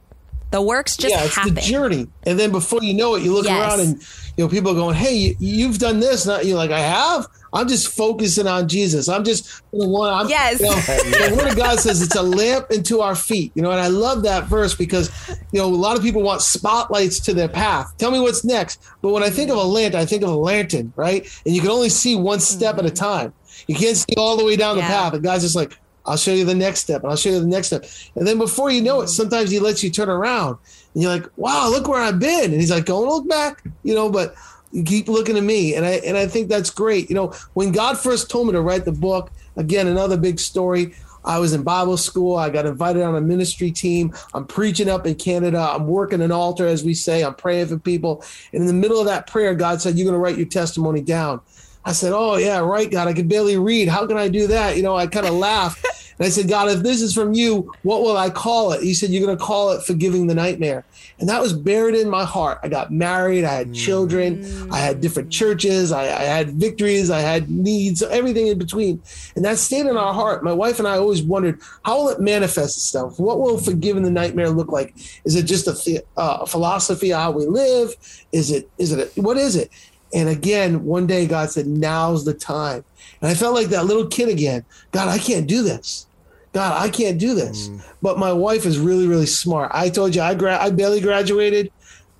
The 0.52 0.62
works 0.62 0.96
just 0.96 1.14
yeah, 1.14 1.24
it's 1.24 1.34
happen. 1.34 1.54
the 1.54 1.60
journey. 1.60 2.06
And 2.24 2.38
then 2.38 2.52
before 2.52 2.82
you 2.82 2.94
know 2.94 3.14
it, 3.16 3.22
you 3.22 3.32
look 3.32 3.46
Yes. 3.46 3.58
around 3.60 3.80
and 3.80 3.96
you 4.36 4.44
know 4.44 4.48
people 4.48 4.70
are 4.70 4.74
going, 4.74 4.94
"Hey, 4.94 5.14
you, 5.14 5.36
you've 5.40 5.78
done 5.78 5.98
this." 6.00 6.24
Not 6.26 6.44
you're 6.46 6.56
like, 6.56 6.70
"I 6.70 6.80
have." 6.80 7.26
I'm 7.54 7.68
just 7.68 7.88
focusing 7.94 8.46
on 8.46 8.66
Jesus. 8.66 9.10
I'm 9.10 9.24
just 9.24 9.44
the 9.72 9.86
one. 9.86 10.10
I'm, 10.10 10.26
Yes. 10.28 10.58
You 10.60 10.66
know, 10.68 11.28
the 11.28 11.34
Word 11.36 11.48
of 11.48 11.56
God 11.56 11.78
says 11.80 12.00
it's 12.00 12.14
a 12.16 12.22
lamp 12.22 12.70
into 12.70 13.02
our 13.02 13.14
feet. 13.14 13.52
You 13.54 13.60
know, 13.60 13.70
and 13.70 13.78
I 13.80 13.88
love 13.88 14.22
that 14.22 14.44
verse 14.44 14.74
because 14.74 15.10
you 15.52 15.58
know 15.60 15.66
a 15.66 15.74
lot 15.74 15.96
of 15.98 16.02
people 16.02 16.22
want 16.22 16.40
spotlights 16.40 17.20
to 17.20 17.34
their 17.34 17.48
path. 17.48 17.92
Tell 17.98 18.10
me 18.10 18.20
what's 18.20 18.42
next. 18.44 18.82
But 19.02 19.10
when 19.10 19.22
I 19.22 19.28
think 19.28 19.50
of 19.50 19.56
a 19.58 19.62
lamp, 19.64 19.94
I 19.94 20.06
think 20.06 20.22
of 20.22 20.30
a 20.30 20.34
lantern, 20.36 20.92
right? 20.96 21.26
And 21.44 21.54
you 21.54 21.60
can 21.60 21.70
only 21.70 21.90
see 21.90 22.14
one 22.16 22.40
step 22.40 22.78
at 22.78 22.86
a 22.86 22.90
time. 22.90 23.34
You 23.66 23.74
can't 23.74 23.96
see 23.98 24.14
all 24.16 24.36
the 24.38 24.44
way 24.46 24.56
down 24.56 24.76
the 24.76 24.82
Mm-hmm. 24.82 24.90
Path. 24.92 25.12
And 25.14 25.22
God's 25.22 25.42
just 25.44 25.54
like, 25.56 25.78
I'll 26.04 26.16
show 26.16 26.32
you 26.32 26.44
the 26.44 26.54
next 26.54 26.80
step, 26.80 27.02
and 27.02 27.10
I'll 27.10 27.16
show 27.16 27.30
you 27.30 27.40
the 27.40 27.46
next 27.46 27.68
step. 27.68 27.84
And 28.16 28.26
then 28.26 28.38
before 28.38 28.70
you 28.70 28.82
know 28.82 29.00
it, 29.00 29.06
mm. 29.06 29.08
sometimes 29.08 29.50
He 29.50 29.58
lets 29.58 29.82
you 29.82 29.90
turn 29.90 30.08
around, 30.08 30.58
and 30.94 31.02
you're 31.02 31.12
like, 31.12 31.26
"Wow, 31.36 31.68
look 31.70 31.88
where 31.88 32.00
I've 32.00 32.18
been." 32.18 32.50
And 32.50 32.60
He's 32.60 32.70
like, 32.70 32.86
"Don't 32.86 33.08
look 33.08 33.28
back," 33.28 33.64
you 33.82 33.94
know. 33.94 34.10
But 34.10 34.34
you 34.72 34.82
keep 34.82 35.08
looking 35.08 35.36
at 35.36 35.42
me, 35.42 35.74
and 35.74 35.86
I 35.86 36.00
and 36.04 36.16
I 36.16 36.26
think 36.26 36.48
that's 36.48 36.70
great. 36.70 37.08
You 37.08 37.14
know, 37.14 37.32
when 37.54 37.72
God 37.72 37.98
first 37.98 38.30
told 38.30 38.48
me 38.48 38.52
to 38.52 38.60
write 38.60 38.84
the 38.84 38.92
book, 38.92 39.30
again, 39.56 39.86
another 39.86 40.16
big 40.16 40.40
story. 40.40 40.94
I 41.24 41.38
was 41.38 41.52
in 41.52 41.62
Bible 41.62 41.96
school. 41.96 42.36
I 42.36 42.50
got 42.50 42.66
invited 42.66 43.02
on 43.02 43.14
a 43.14 43.20
ministry 43.20 43.70
team. 43.70 44.12
I'm 44.34 44.44
preaching 44.44 44.88
up 44.88 45.06
in 45.06 45.14
Canada. 45.14 45.58
I'm 45.58 45.86
working 45.86 46.20
an 46.20 46.32
altar, 46.32 46.66
as 46.66 46.82
we 46.82 46.94
say. 46.94 47.22
I'm 47.22 47.34
praying 47.34 47.68
for 47.68 47.78
people. 47.78 48.24
And 48.52 48.62
in 48.62 48.66
the 48.66 48.72
middle 48.72 48.98
of 48.98 49.06
that 49.06 49.28
prayer, 49.28 49.54
God 49.54 49.80
said, 49.80 49.96
You're 49.96 50.04
going 50.04 50.14
to 50.14 50.18
write 50.18 50.36
your 50.36 50.46
testimony 50.46 51.00
down. 51.00 51.40
I 51.84 51.92
said, 51.92 52.12
Oh, 52.12 52.36
yeah, 52.36 52.58
right, 52.58 52.90
God. 52.90 53.08
I 53.08 53.12
can 53.12 53.28
barely 53.28 53.58
read. 53.58 53.88
How 53.88 54.06
can 54.06 54.16
I 54.16 54.28
do 54.28 54.46
that? 54.48 54.76
You 54.76 54.82
know, 54.82 54.96
I 54.96 55.06
kind 55.06 55.26
of 55.26 55.34
laughed. 55.34 55.84
And 56.18 56.26
I 56.26 56.30
said, 56.30 56.48
God, 56.48 56.68
if 56.68 56.80
this 56.80 57.00
is 57.00 57.14
from 57.14 57.32
you, 57.32 57.72
what 57.82 58.02
will 58.02 58.16
I 58.16 58.30
call 58.30 58.72
it? 58.72 58.82
He 58.82 58.94
said, 58.94 59.10
You're 59.10 59.24
going 59.24 59.36
to 59.36 59.42
call 59.42 59.70
it 59.70 59.82
Forgiving 59.82 60.26
the 60.26 60.34
Nightmare. 60.34 60.84
And 61.18 61.28
that 61.28 61.40
was 61.40 61.52
buried 61.52 61.94
in 61.94 62.08
my 62.08 62.24
heart. 62.24 62.58
I 62.62 62.68
got 62.68 62.92
married. 62.92 63.44
I 63.44 63.54
had 63.54 63.74
children. 63.74 64.70
I 64.70 64.78
had 64.78 65.00
different 65.00 65.30
churches. 65.30 65.92
I, 65.92 66.02
I 66.02 66.22
had 66.22 66.50
victories. 66.50 67.10
I 67.10 67.20
had 67.20 67.50
needs, 67.50 68.02
everything 68.02 68.48
in 68.48 68.58
between. 68.58 69.02
And 69.36 69.44
that 69.44 69.58
stayed 69.58 69.86
in 69.86 69.96
our 69.96 70.12
heart. 70.12 70.44
My 70.44 70.52
wife 70.52 70.78
and 70.78 70.86
I 70.86 70.98
always 70.98 71.22
wondered, 71.22 71.60
how 71.84 71.98
will 71.98 72.08
it 72.10 72.20
manifest 72.20 72.76
itself? 72.76 73.18
What 73.18 73.40
will 73.40 73.58
Forgiving 73.58 74.02
the 74.02 74.10
Nightmare 74.10 74.50
look 74.50 74.70
like? 74.70 74.94
Is 75.24 75.34
it 75.34 75.44
just 75.44 75.66
a, 75.66 75.72
the, 75.72 76.04
uh, 76.16 76.44
philosophy 76.46 77.12
of 77.12 77.20
how 77.20 77.30
we 77.30 77.46
live? 77.46 77.94
Is 78.32 78.50
it, 78.50 78.68
is 78.78 78.92
it, 78.92 79.16
a, 79.16 79.20
what 79.20 79.36
is 79.36 79.56
it? 79.56 79.70
And 80.14 80.28
again, 80.28 80.84
one 80.84 81.06
day 81.06 81.26
God 81.26 81.50
said, 81.50 81.66
now's 81.66 82.24
the 82.24 82.34
time. 82.34 82.84
And 83.20 83.30
I 83.30 83.34
felt 83.34 83.54
like 83.54 83.68
that 83.68 83.86
little 83.86 84.06
kid 84.06 84.28
again. 84.28 84.64
God, 84.90 85.08
I 85.08 85.18
can't 85.18 85.46
do 85.46 85.62
this. 85.62 86.06
God, 86.52 86.80
I 86.80 86.90
can't 86.90 87.18
do 87.18 87.34
this. 87.34 87.68
Hmm. 87.68 87.78
But 88.02 88.18
my 88.18 88.32
wife 88.32 88.66
is 88.66 88.78
really, 88.78 89.06
really 89.06 89.26
smart. 89.26 89.70
I 89.74 89.88
told 89.88 90.14
you, 90.14 90.22
I 90.22 90.34
gra- 90.34 90.60
I 90.60 90.70
barely 90.70 91.00
graduated. 91.00 91.72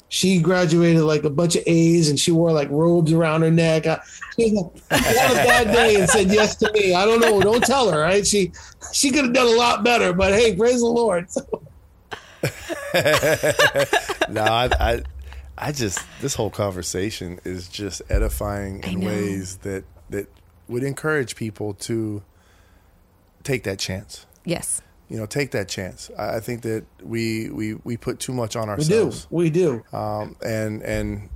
She 0.09 0.41
graduated 0.41 1.03
like 1.03 1.25
a 1.25 1.31
bunch 1.31 1.57
of 1.57 1.63
A's, 1.67 2.09
and 2.09 2.19
she 2.19 2.33
wore 2.33 2.53
like 2.53 2.69
robes 2.71 3.13
around 3.13 3.43
her 3.43 3.51
neck. 3.51 3.87
I, 3.87 4.01
she 4.37 4.55
had 4.55 5.33
a 5.33 5.35
bad 5.35 5.73
day 5.73 5.97
and 5.97 6.09
said 6.09 6.29
yes 6.29 6.57
to 6.57 6.71
me. 6.73 6.95
I 6.95 7.05
don't 7.05 7.21
know. 7.21 7.41
Don't 7.41 7.65
tell 7.65 7.91
her, 7.91 8.01
right? 8.01 8.27
She 8.27 8.53
she 8.93 9.11
could 9.11 9.25
have 9.25 9.35
done 9.35 9.47
a 9.47 9.57
lot 9.57 9.85
better. 9.85 10.13
But 10.13 10.33
hey, 10.33 10.55
praise 10.55 10.81
the 10.81 10.87
Lord. 10.87 11.29
no, 14.29 14.43
I, 14.43 14.69
I, 14.81 15.03
I 15.63 15.71
just 15.71 16.01
this 16.21 16.35
whole 16.35 16.51
conversation 16.51 17.39
is 17.45 17.69
just 17.69 18.03
edifying 18.11 18.83
in 18.83 19.01
ways 19.01 19.59
that 19.59 19.85
that 20.11 20.29
would 20.67 20.83
encourage 20.83 21.37
people 21.37 21.75
to 21.75 22.23
take 23.45 23.63
that 23.65 23.79
chance. 23.79 24.27
yes. 24.45 24.83
You 25.09 25.19
know, 25.19 25.27
take 25.27 25.51
that 25.51 25.69
chance. 25.69 26.11
I, 26.19 26.37
I 26.37 26.41
think 26.41 26.63
that 26.63 26.87
we 27.03 27.51
we 27.51 27.75
we 27.75 27.97
put 27.97 28.19
too 28.19 28.33
much 28.33 28.57
on 28.57 28.71
ourselves. 28.71 29.27
We 29.31 29.51
do. 29.51 29.83
We 29.83 29.83
do. 29.93 29.97
um, 29.97 30.37
and 30.45 30.83
and 30.83 31.29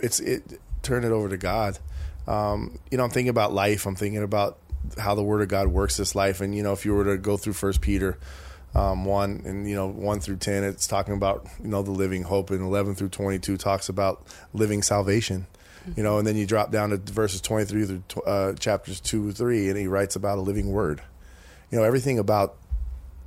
it's 0.00 0.20
it. 0.20 0.58
Turn 0.82 1.04
it 1.04 1.12
over 1.12 1.28
to 1.28 1.36
God. 1.36 1.78
Um, 2.26 2.78
you 2.90 2.96
know, 2.96 3.04
I'm 3.04 3.10
thinking 3.10 3.28
about 3.28 3.52
life. 3.52 3.86
I'm 3.86 3.94
thinking 3.94 4.22
about 4.22 4.58
how 4.98 5.14
the 5.14 5.22
Word 5.22 5.42
of 5.42 5.48
God 5.48 5.68
works 5.68 5.98
this 5.98 6.14
life. 6.14 6.40
And 6.40 6.54
you 6.54 6.62
know, 6.62 6.72
if 6.72 6.84
you 6.86 6.94
were 6.94 7.04
to 7.04 7.18
go 7.18 7.36
through 7.36 7.52
First 7.52 7.82
Peter 7.82 8.18
um, 8.74 9.04
one 9.04 9.42
and 9.44 9.68
you 9.68 9.74
know 9.74 9.86
one 9.86 10.20
through 10.20 10.36
ten, 10.36 10.64
it's 10.64 10.86
talking 10.86 11.14
about 11.14 11.46
you 11.62 11.68
know 11.68 11.82
the 11.82 11.90
living 11.90 12.22
hope, 12.22 12.50
and 12.50 12.60
eleven 12.60 12.94
through 12.94 13.10
twenty 13.10 13.38
two 13.38 13.56
talks 13.56 13.88
about 13.88 14.24
living 14.52 14.82
salvation. 14.82 15.46
You 15.96 16.02
know, 16.02 16.16
and 16.16 16.26
then 16.26 16.34
you 16.36 16.46
drop 16.46 16.72
down 16.72 16.90
to 16.90 16.96
verses 16.96 17.40
twenty 17.40 17.66
three 17.66 17.84
through 17.84 18.02
uh, 18.24 18.54
chapters 18.54 19.00
two 19.00 19.32
three, 19.32 19.68
and 19.68 19.78
he 19.78 19.86
writes 19.86 20.16
about 20.16 20.38
a 20.38 20.40
living 20.40 20.72
Word. 20.72 21.02
You 21.70 21.78
know, 21.78 21.84
everything 21.84 22.18
about 22.18 22.56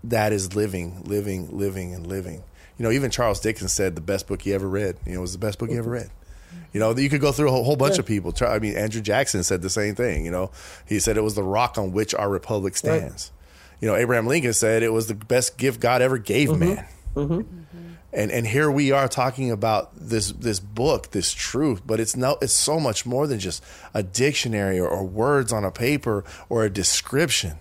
that 0.04 0.34
is 0.34 0.56
living, 0.56 1.04
living, 1.04 1.56
living, 1.56 1.94
and 1.94 2.08
living. 2.08 2.44
You 2.78 2.84
know, 2.84 2.92
even 2.92 3.12
Charles 3.12 3.40
Dickens 3.40 3.74
said 3.74 3.96
the 3.96 4.02
best 4.02 4.28
book 4.28 4.42
he 4.42 4.54
ever 4.54 4.68
read. 4.68 4.98
You 5.06 5.14
know, 5.14 5.22
was 5.22 5.34
the 5.34 5.40
best 5.40 5.60
book 5.60 5.70
he 5.70 5.78
ever 5.78 5.90
read. 5.90 6.10
You 6.74 6.80
know, 6.80 6.96
you 6.96 7.10
could 7.10 7.22
go 7.22 7.32
through 7.32 7.48
a 7.48 7.52
whole, 7.52 7.64
whole 7.64 7.76
bunch 7.76 7.98
of 7.98 8.06
people. 8.06 8.34
I 8.42 8.60
mean, 8.60 8.76
Andrew 8.76 9.02
Jackson 9.02 9.44
said 9.44 9.62
the 9.62 9.70
same 9.70 9.96
thing. 9.96 10.26
You 10.26 10.32
know, 10.32 10.52
he 10.88 11.00
said 11.00 11.18
it 11.18 11.24
was 11.24 11.36
the 11.36 11.44
rock 11.44 11.78
on 11.78 11.92
which 11.92 12.14
our 12.14 12.30
republic 12.30 12.78
stands. 12.78 13.32
You 13.82 13.88
know, 13.88 13.96
Abraham 13.96 14.28
Lincoln 14.28 14.54
said 14.54 14.84
it 14.84 14.94
was 14.94 15.08
the 15.08 15.16
best 15.16 15.58
gift 15.58 15.80
God 15.80 16.02
ever 16.02 16.18
gave 16.18 16.50
mm-hmm. 16.50 16.60
man. 16.60 16.88
Mm-hmm. 17.16 17.34
Mm-hmm. 17.34 17.94
And 18.14 18.32
and 18.32 18.48
here 18.48 18.72
we 18.72 18.92
are 18.92 19.08
talking 19.08 19.52
about 19.52 19.92
this 19.96 20.32
this 20.32 20.60
book, 20.60 21.12
this 21.12 21.34
truth, 21.34 21.82
but 21.86 22.00
it's 22.00 22.16
no 22.16 22.38
it's 22.42 22.54
so 22.54 22.80
much 22.80 23.06
more 23.06 23.28
than 23.28 23.38
just 23.40 23.64
a 23.94 24.02
dictionary 24.02 24.80
or, 24.80 24.88
or 24.88 25.04
words 25.04 25.52
on 25.52 25.64
a 25.64 25.72
paper 25.72 26.24
or 26.50 26.64
a 26.64 26.70
description. 26.70 27.58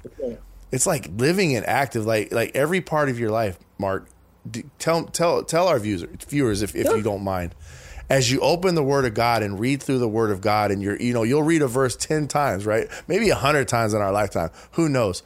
It's 0.72 0.86
like 0.86 1.10
living 1.16 1.56
and 1.56 1.66
active, 1.66 2.06
like 2.06 2.32
like 2.32 2.52
every 2.54 2.80
part 2.80 3.08
of 3.08 3.18
your 3.18 3.30
life. 3.30 3.58
Mark, 3.78 4.08
d- 4.48 4.64
tell 4.78 5.04
tell 5.04 5.42
tell 5.42 5.68
our 5.68 5.78
viewers 5.78 6.04
viewers 6.26 6.62
if, 6.62 6.74
if 6.74 6.86
you 6.86 7.02
don't 7.02 7.22
mind, 7.22 7.54
as 8.08 8.30
you 8.30 8.40
open 8.40 8.74
the 8.74 8.82
Word 8.82 9.04
of 9.04 9.14
God 9.14 9.42
and 9.42 9.58
read 9.60 9.82
through 9.82 9.98
the 9.98 10.08
Word 10.08 10.30
of 10.30 10.40
God, 10.40 10.70
and 10.70 10.82
you're 10.82 10.96
you 10.96 11.12
know 11.12 11.22
you'll 11.22 11.42
read 11.42 11.62
a 11.62 11.68
verse 11.68 11.96
ten 11.96 12.28
times, 12.28 12.64
right? 12.64 12.88
Maybe 13.08 13.30
a 13.30 13.34
hundred 13.34 13.68
times 13.68 13.94
in 13.94 14.00
our 14.00 14.12
lifetime. 14.12 14.50
Who 14.72 14.88
knows? 14.88 15.22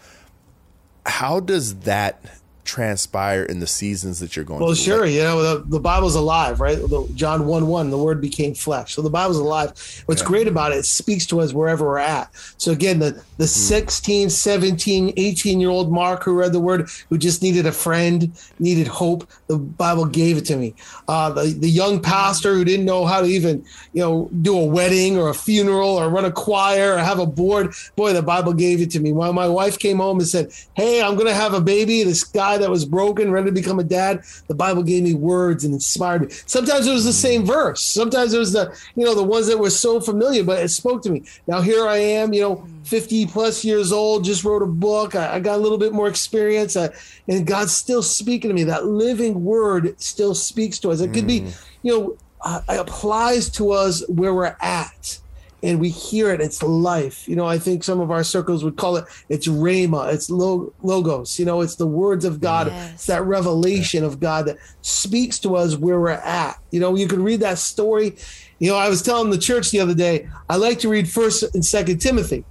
How 1.11 1.41
does 1.41 1.81
that 1.81 2.40
transpire 2.65 3.43
in 3.43 3.61
the 3.61 3.67
seasons 3.67 4.21
that 4.21 4.37
you're 4.37 4.45
going? 4.45 4.59
Through. 4.59 4.67
Well, 4.67 4.75
through? 4.75 4.85
sure. 4.85 5.07
Like, 5.07 5.15
You 5.15 5.23
know, 5.23 5.43
the, 5.43 5.65
the 5.67 5.81
Bible's 5.81 6.15
alive, 6.15 6.61
right? 6.61 6.79
John 7.15 7.47
1 7.47 7.67
1, 7.67 7.91
the 7.91 7.99
word 7.99 8.21
became 8.21 8.55
flesh. 8.55 8.95
So 8.95 9.03
the 9.03 9.11
Bible's 9.11 9.39
alive. 9.39 10.03
What's 10.07 10.23
great 10.23 10.47
about 10.47 10.73
it, 10.73 10.77
it 10.77 10.85
speaks 10.85 11.27
to 11.27 11.41
us 11.41 11.53
wherever 11.53 11.85
we're 11.85 11.99
at. 11.99 12.31
So 12.59 12.73
again, 12.73 12.99
the, 12.99 13.23
the 13.39 13.47
16, 13.47 14.31
17, 14.31 15.15
18 15.17 15.61
year 15.61 15.71
old 15.71 15.93
Mark 15.93 16.25
who 16.25 16.39
read 16.39 16.53
the 16.53 16.61
word, 16.61 16.89
who 17.09 17.19
just 17.19 17.43
needed 17.43 17.67
a 17.67 17.73
friend, 17.73 18.33
needed 18.59 18.87
hope, 18.87 19.29
the 19.47 19.59
Bible 19.59 20.05
gave 20.05 20.37
it 20.37 20.45
to 20.47 20.57
me. 20.57 20.75
Uh, 21.09 21.31
the, 21.31 21.53
the 21.53 21.71
young 21.71 22.01
pastor 22.01 22.55
who 22.55 22.65
didn't 22.65 22.87
know 22.87 23.05
how 23.07 23.21
to 23.21 23.27
even, 23.27 23.65
you 23.93 24.03
know, 24.03 24.31
do 24.43 24.57
a 24.59 24.65
wedding 24.65 25.17
or 25.17 25.31
a 25.31 25.35
funeral 25.35 25.91
or 25.91 26.09
run 26.09 26.25
a 26.25 26.33
choir 26.33 26.95
or 26.95 26.99
have 26.99 27.19
a 27.19 27.27
board, 27.27 27.73
boy, 27.97 28.13
the 28.13 28.23
Bible 28.23 28.53
gave 28.53 28.81
it 28.81 28.91
to 28.93 29.01
me. 29.01 29.13
When 29.13 29.35
my 29.35 29.49
wife 29.49 29.79
came 29.79 29.99
home 29.99 30.19
and 30.19 30.29
said, 30.29 30.53
Hey, 30.75 31.03
I'm 31.03 31.15
going 31.15 31.27
to 31.27 31.35
have 31.35 31.55
a 31.55 31.61
baby, 31.61 32.03
this 32.03 32.25
guy 32.25 32.59
that 32.61 32.71
was 32.71 32.85
broken, 32.85 33.31
ready 33.31 33.47
to 33.47 33.53
become 33.53 33.79
a 33.79 33.85
dad, 33.85 34.25
the 34.47 34.55
Bible 34.55 34.83
gave 34.83 35.03
me 35.03 35.15
words 35.15 35.65
and 35.65 35.75
inspired 35.75 36.23
me. 36.23 36.29
Sometimes 36.47 36.87
it 36.87 36.93
was 36.93 37.05
the 37.05 37.13
same 37.13 37.45
verse. 37.45 37.83
Sometimes 37.83 38.33
it 38.33 38.39
was 38.39 38.53
the, 38.53 38.77
you 38.97 39.05
know, 39.05 39.15
the 39.15 39.23
ones 39.23 39.47
that 39.49 39.59
were 39.59 39.71
so 39.71 40.01
familiar, 40.01 40.45
but 40.45 40.63
it 40.63 40.69
spoke 40.69 41.03
to 41.03 41.11
me. 41.11 41.25
Now 41.47 41.61
here 41.61 41.87
I 41.87 41.97
am, 41.97 42.33
you 42.33 42.41
know, 42.43 42.67
50 42.85 43.27
plus 43.27 43.65
years 43.65 43.93
old, 43.93 44.25
just 44.25 44.45
wrote 44.45 44.63
a 44.63 44.67
book. 44.67 45.15
I, 45.15 45.37
I 45.37 45.41
got 45.41 45.57
a 45.57 45.63
little 45.63 45.79
bit 45.79 45.93
more 45.93 46.09
experience, 46.09 46.77
uh, 46.77 46.89
and 47.29 47.47
God's 47.47 47.73
still 47.73 48.03
speaking 48.03 48.49
to 48.49 48.55
me. 48.55 48.65
That 48.65 48.87
living 48.87 49.45
word 49.45 50.01
still 50.01 50.35
speaks 50.35 50.79
to 50.81 50.91
us. 50.91 51.01
It 51.01 51.13
could 51.13 51.27
be, 51.27 51.47
you 51.83 51.99
know, 51.99 52.17
uh, 52.43 52.63
it 52.69 52.81
applies 52.81 53.51
to 53.51 53.73
us 53.73 54.07
where 54.09 54.35
we're 54.35 54.57
at 54.61 55.21
and 55.63 55.81
we 55.81 55.89
hear 55.91 56.33
it. 56.33 56.41
It's 56.41 56.63
life. 56.63 57.29
You 57.29 57.37
know, 57.37 57.47
I 57.47 57.59
think 57.59 57.85
some 57.85 58.01
of 58.01 58.11
our 58.11 58.25
circles 58.25 58.65
would 58.65 58.77
call 58.77 58.97
it, 58.97 59.05
it's 59.29 59.47
Rhema, 59.47 60.13
it's 60.13 60.31
lo- 60.31 60.73
logos. 60.83 61.39
You 61.39 61.45
know, 61.45 61.61
it's 61.61 61.77
the 61.77 61.87
words 61.87 62.25
of 62.25 62.41
God. 62.41 62.69
Yes. 62.69 62.95
It's 62.95 63.07
that 63.07 63.23
revelation 63.25 64.05
of 64.05 64.21
God 64.21 64.47
that 64.47 64.57
speaks 64.83 65.39
to 65.41 65.57
us 65.57 65.77
where 65.77 66.01
we're 66.01 66.11
at. 66.11 66.59
You 66.71 66.81
know, 66.81 66.97
you 66.97 67.09
can 67.09 67.23
read 67.23 67.41
that 67.41 67.59
story. 67.59 68.17
You 68.59 68.71
know, 68.71 68.77
I 68.77 68.89
was 68.89 69.03
telling 69.03 69.31
the 69.31 69.39
church 69.39 69.71
the 69.71 69.81
other 69.81 69.95
day, 69.95 70.29
I 70.49 70.57
like 70.57 70.79
to 70.81 70.89
read 70.89 71.09
First 71.09 71.55
and 71.55 71.65
Second 71.65 71.99
Timothy. 71.99 72.45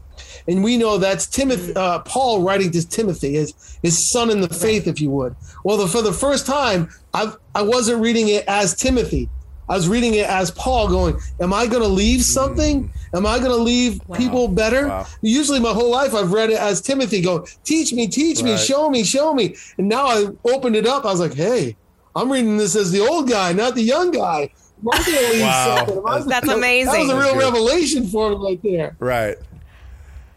And 0.47 0.63
we 0.63 0.77
know 0.77 0.97
that's 0.97 1.27
Timothy, 1.27 1.73
uh, 1.75 1.99
Paul 1.99 2.41
writing 2.41 2.71
to 2.71 2.87
Timothy, 2.87 3.33
his, 3.33 3.77
his 3.83 4.09
son 4.09 4.31
in 4.31 4.41
the 4.41 4.49
faith, 4.49 4.87
if 4.87 4.99
you 4.99 5.11
would. 5.11 5.35
Well, 5.63 5.77
the, 5.77 5.87
for 5.87 6.01
the 6.01 6.13
first 6.13 6.45
time, 6.45 6.89
I, 7.13 7.33
I 7.53 7.61
wasn't 7.61 8.01
reading 8.01 8.29
it 8.29 8.45
as 8.47 8.75
Timothy. 8.75 9.29
I 9.69 9.75
was 9.75 9.87
reading 9.87 10.15
it 10.15 10.25
as 10.27 10.49
Paul 10.51 10.87
going, 10.89 11.17
Am 11.39 11.53
I 11.53 11.67
going 11.67 11.83
to 11.83 11.87
leave 11.87 12.23
something? 12.23 12.91
Am 13.13 13.25
I 13.25 13.37
going 13.39 13.51
to 13.51 13.57
leave 13.57 14.01
people 14.15 14.47
better? 14.47 14.87
Wow. 14.87 15.05
Usually, 15.21 15.59
my 15.59 15.71
whole 15.73 15.91
life, 15.91 16.13
I've 16.15 16.31
read 16.31 16.49
it 16.49 16.59
as 16.59 16.81
Timothy 16.81 17.21
going, 17.21 17.47
Teach 17.63 17.93
me, 17.93 18.07
teach 18.07 18.41
me, 18.43 18.57
show 18.57 18.89
me, 18.89 19.03
show 19.03 19.33
me. 19.33 19.55
And 19.77 19.87
now 19.87 20.07
I 20.07 20.27
opened 20.45 20.75
it 20.75 20.87
up. 20.87 21.05
I 21.05 21.11
was 21.11 21.19
like, 21.19 21.33
Hey, 21.35 21.75
I'm 22.15 22.31
reading 22.31 22.57
this 22.57 22.75
as 22.75 22.91
the 22.91 22.99
old 22.99 23.29
guy, 23.29 23.53
not 23.53 23.75
the 23.75 23.83
young 23.83 24.11
guy. 24.11 24.49
Am 24.81 24.87
I 24.91 24.97
gonna 24.97 25.27
leave 25.33 25.41
Wow. 25.41 25.75
something? 25.77 25.97
Am 25.97 26.05
I- 26.07 26.13
That's 26.19 26.25
That 26.27 26.43
was 26.45 26.53
amazing. 26.55 27.11
a 27.11 27.15
real 27.15 27.33
good. 27.33 27.37
revelation 27.43 28.07
for 28.07 28.29
me 28.31 28.35
right 28.37 28.59
there. 28.63 28.95
right, 28.99 29.37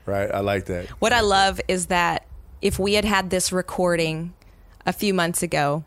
right. 0.06 0.30
I 0.32 0.40
like 0.40 0.66
that. 0.66 0.86
What 1.00 1.12
I 1.12 1.20
love 1.20 1.60
is 1.68 1.86
that 1.86 2.26
if 2.60 2.78
we 2.78 2.94
had 2.94 3.04
had 3.04 3.30
this 3.30 3.52
recording 3.52 4.34
a 4.84 4.92
few 4.92 5.14
months 5.14 5.42
ago 5.42 5.84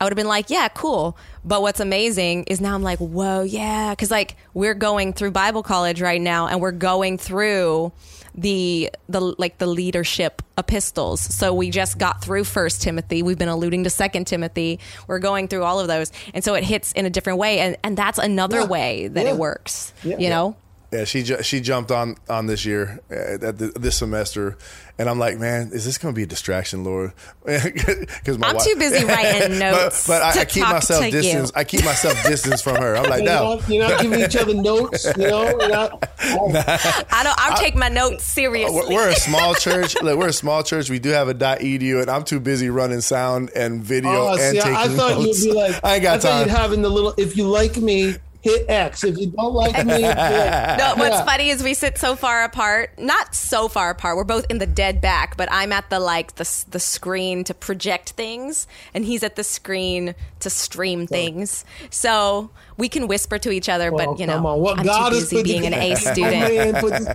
I 0.00 0.04
would 0.04 0.12
have 0.12 0.16
been 0.16 0.28
like, 0.28 0.48
yeah, 0.50 0.68
cool. 0.68 1.16
But 1.44 1.60
what's 1.62 1.80
amazing 1.80 2.44
is 2.44 2.60
now 2.60 2.74
I'm 2.74 2.82
like, 2.82 2.98
whoa, 3.00 3.42
yeah. 3.42 3.94
Cause 3.94 4.10
like 4.10 4.36
we're 4.54 4.74
going 4.74 5.12
through 5.12 5.32
Bible 5.32 5.62
college 5.62 6.00
right 6.00 6.20
now 6.20 6.46
and 6.46 6.60
we're 6.60 6.70
going 6.72 7.18
through 7.18 7.92
the 8.34 8.90
the 9.08 9.20
like 9.20 9.58
the 9.58 9.66
leadership 9.66 10.42
epistles. 10.56 11.20
So 11.20 11.52
we 11.52 11.70
just 11.70 11.98
got 11.98 12.22
through 12.22 12.44
First 12.44 12.82
Timothy. 12.82 13.22
We've 13.24 13.38
been 13.38 13.48
alluding 13.48 13.84
to 13.84 13.90
Second 13.90 14.26
Timothy. 14.26 14.78
We're 15.08 15.18
going 15.18 15.48
through 15.48 15.64
all 15.64 15.80
of 15.80 15.88
those, 15.88 16.12
and 16.34 16.44
so 16.44 16.54
it 16.54 16.62
hits 16.62 16.92
in 16.92 17.04
a 17.06 17.10
different 17.10 17.40
way, 17.40 17.58
and 17.58 17.76
and 17.82 17.96
that's 17.96 18.18
another 18.18 18.60
Yeah. 18.60 18.66
way 18.66 19.08
that 19.08 19.24
Yeah. 19.24 19.32
it 19.32 19.36
works. 19.36 19.92
Yeah. 20.04 20.18
You 20.18 20.28
know, 20.30 20.56
Yeah, 20.92 21.04
she 21.04 21.22
ju- 21.24 21.42
she 21.42 21.60
jumped 21.60 21.90
on 21.90 22.16
on 22.28 22.46
this 22.46 22.64
year 22.64 23.00
uh, 23.10 23.44
at 23.46 23.58
the, 23.58 23.72
this 23.74 23.96
semester, 23.96 24.56
and 24.98 25.08
I'm 25.08 25.18
like, 25.18 25.38
man, 25.38 25.70
is 25.72 25.84
this 25.84 25.96
going 25.96 26.12
to 26.12 26.16
be 26.16 26.24
a 26.24 26.26
distraction, 26.26 26.84
Lord? 26.84 27.12
Because 27.44 28.38
I'm 28.42 28.58
too 28.58 28.74
busy 28.78 29.04
writing 29.06 29.58
notes 29.58 30.06
but, 30.06 30.20
but 30.20 30.22
I, 30.22 30.32
to 30.32 30.40
I 30.40 30.44
keep 30.44 30.62
talk 30.64 30.72
myself 30.74 31.00
to 31.00 31.06
you. 31.06 31.12
distance. 31.12 31.52
I 31.54 31.64
keep 31.64 31.84
myself 31.84 32.22
distance 32.24 32.60
from 32.60 32.76
her. 32.76 32.96
I'm 32.96 33.04
like, 33.08 33.22
You're 33.22 33.32
no. 33.32 33.54
not, 33.56 33.68
you're 33.68 33.88
not 33.88 34.02
giving 34.02 34.20
each 34.20 34.36
other 34.36 34.54
notes, 34.54 35.06
you 35.16 35.28
know. 35.28 35.48
You're 35.48 35.68
not, 35.68 36.10
I 36.20 37.20
don't. 37.22 37.38
I'll 37.38 37.56
take 37.58 37.74
my 37.74 37.88
notes 37.88 38.24
seriously. 38.24 38.74
We're, 38.74 38.88
we're 38.88 39.08
a 39.08 39.14
small 39.14 39.54
church. 39.54 39.96
Look, 40.02 40.18
we're 40.18 40.28
a 40.28 40.32
small 40.32 40.62
church. 40.62 40.90
We 40.90 40.98
do 40.98 41.10
have 41.10 41.28
a 41.28 41.34
dot 41.34 41.60
.edu, 41.60 42.00
and 42.00 42.10
I'm 42.10 42.24
too 42.24 42.40
busy 42.40 42.68
running 42.70 43.00
sound 43.00 43.50
and 43.54 43.82
video 43.82 44.10
oh, 44.10 44.32
and 44.32 44.40
see, 44.40 44.56
taking 44.60 44.74
I 44.74 44.88
thought 44.88 45.18
notes. 45.18 45.44
you'd 45.44 45.52
be 45.52 45.58
like, 45.58 45.84
I 45.84 45.94
ain't 45.94 46.02
got 46.02 46.20
thought 46.20 46.30
time. 46.30 46.48
you'd 46.48 46.56
have 46.56 46.72
in 46.72 46.82
the 46.82 46.90
little. 46.90 47.14
If 47.16 47.36
you 47.36 47.48
like 47.48 47.76
me, 47.76 48.16
hit 48.40 48.66
X. 48.68 49.04
If 49.04 49.18
you 49.18 49.26
don't 49.28 49.52
like 49.52 49.84
me, 49.84 49.94
hit, 49.94 50.16
No, 50.16 50.94
what's 50.96 51.16
Yeah. 51.16 51.24
funny 51.24 51.50
is 51.50 51.62
we 51.62 51.74
sit 51.74 51.98
so 51.98 52.14
far 52.16 52.44
apart. 52.44 52.98
Not 52.98 53.34
so 53.34 53.68
far 53.68 53.90
apart. 53.90 54.16
We're 54.16 54.24
both 54.24 54.46
in 54.48 54.58
the 54.58 54.66
dead 54.66 55.00
back, 55.00 55.36
but 55.36 55.48
I'm 55.50 55.72
at 55.72 55.90
the 55.90 55.98
like 56.00 56.36
the 56.36 56.64
the 56.70 56.80
screen 56.80 57.44
to 57.44 57.54
project 57.54 58.10
things, 58.10 58.66
and 58.94 59.04
he's 59.04 59.22
at 59.22 59.36
the 59.36 59.44
screen 59.44 60.14
to 60.40 60.50
stream 60.50 61.06
things. 61.06 61.64
So 61.90 62.50
we 62.76 62.88
can 62.88 63.08
whisper 63.08 63.38
to 63.38 63.50
each 63.50 63.68
other, 63.68 63.90
Well, 63.90 64.06
but 64.12 64.20
you 64.20 64.26
come 64.26 64.42
know, 64.42 64.48
on. 64.50 64.60
What 64.60 64.78
I'm 64.78 64.84
God 64.86 65.08
too 65.10 65.14
has 65.16 65.24
busy 65.24 65.36
put 65.36 65.44
being 65.44 65.66
an 65.66 65.74
A 65.74 65.94
student. 65.96 66.30
Man, 66.30 66.74
put 66.80 66.90
this- 66.92 67.06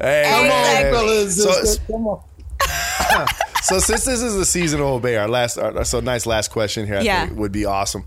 Hey, 0.00 0.24
Come 0.28 0.44
hey, 0.46 0.84
on, 0.86 0.90
brothers 0.92 1.38
and 1.44 1.66
So- 1.66 1.82
Come 1.88 2.06
on. 2.06 2.20
so 3.62 3.78
since 3.80 4.04
this 4.04 4.22
is 4.22 4.36
the 4.36 4.44
season 4.44 4.80
of 4.80 4.86
obey, 4.86 5.16
our 5.16 5.26
last, 5.28 5.56
our, 5.58 5.84
so 5.84 5.98
nice 6.00 6.26
last 6.26 6.48
question 6.52 6.86
here, 6.86 6.96
I 6.98 7.00
Yeah. 7.00 7.26
think 7.26 7.38
would 7.38 7.50
be 7.52 7.64
awesome. 7.64 8.04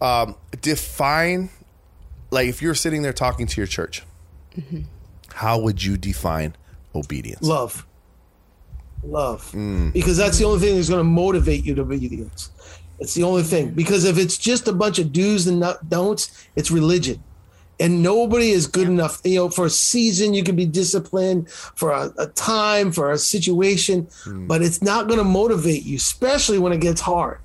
Um, 0.00 0.34
define, 0.62 1.50
like, 2.30 2.48
if 2.48 2.60
you're 2.62 2.74
sitting 2.74 3.02
there 3.02 3.12
talking 3.12 3.46
to 3.46 3.60
your 3.60 3.66
church, 3.66 4.02
Mm-hmm. 4.56 4.80
how 5.34 5.60
would 5.60 5.82
you 5.84 5.96
define 5.96 6.56
obedience? 6.94 7.42
Love. 7.46 7.86
Love. 9.04 9.50
Mm. 9.52 9.92
Because 9.92 10.16
that's 10.16 10.38
the 10.38 10.44
only 10.44 10.58
thing 10.60 10.74
that's 10.76 10.88
going 10.88 10.98
to 11.00 11.04
motivate 11.04 11.64
you 11.64 11.74
to 11.76 11.82
obedience. 11.82 12.50
It's 12.98 13.14
the 13.14 13.22
only 13.22 13.42
thing. 13.44 13.70
Because 13.70 14.04
if 14.04 14.18
it's 14.18 14.36
just 14.36 14.68
a 14.68 14.72
bunch 14.72 14.98
of 14.98 15.12
do's 15.12 15.46
and 15.46 15.60
not 15.60 15.88
don'ts, 15.88 16.46
it's 16.56 16.70
religion. 16.70 17.22
And 17.78 18.02
nobody 18.02 18.50
is 18.50 18.66
good 18.66 18.88
enough. 18.88 19.20
You 19.24 19.36
know, 19.36 19.48
for 19.50 19.64
a 19.66 19.70
season, 19.70 20.34
you 20.34 20.42
can 20.44 20.54
be 20.54 20.66
disciplined 20.66 21.48
for 21.48 21.92
a, 21.92 22.12
a 22.18 22.26
time, 22.26 22.92
for 22.92 23.10
a 23.10 23.16
situation, 23.18 24.06
Mm. 24.26 24.46
but 24.48 24.60
it's 24.62 24.82
not 24.82 25.06
going 25.06 25.18
to 25.18 25.24
motivate 25.24 25.84
you, 25.84 25.96
especially 25.96 26.58
when 26.58 26.72
it 26.72 26.80
gets 26.82 27.00
hard. 27.00 27.38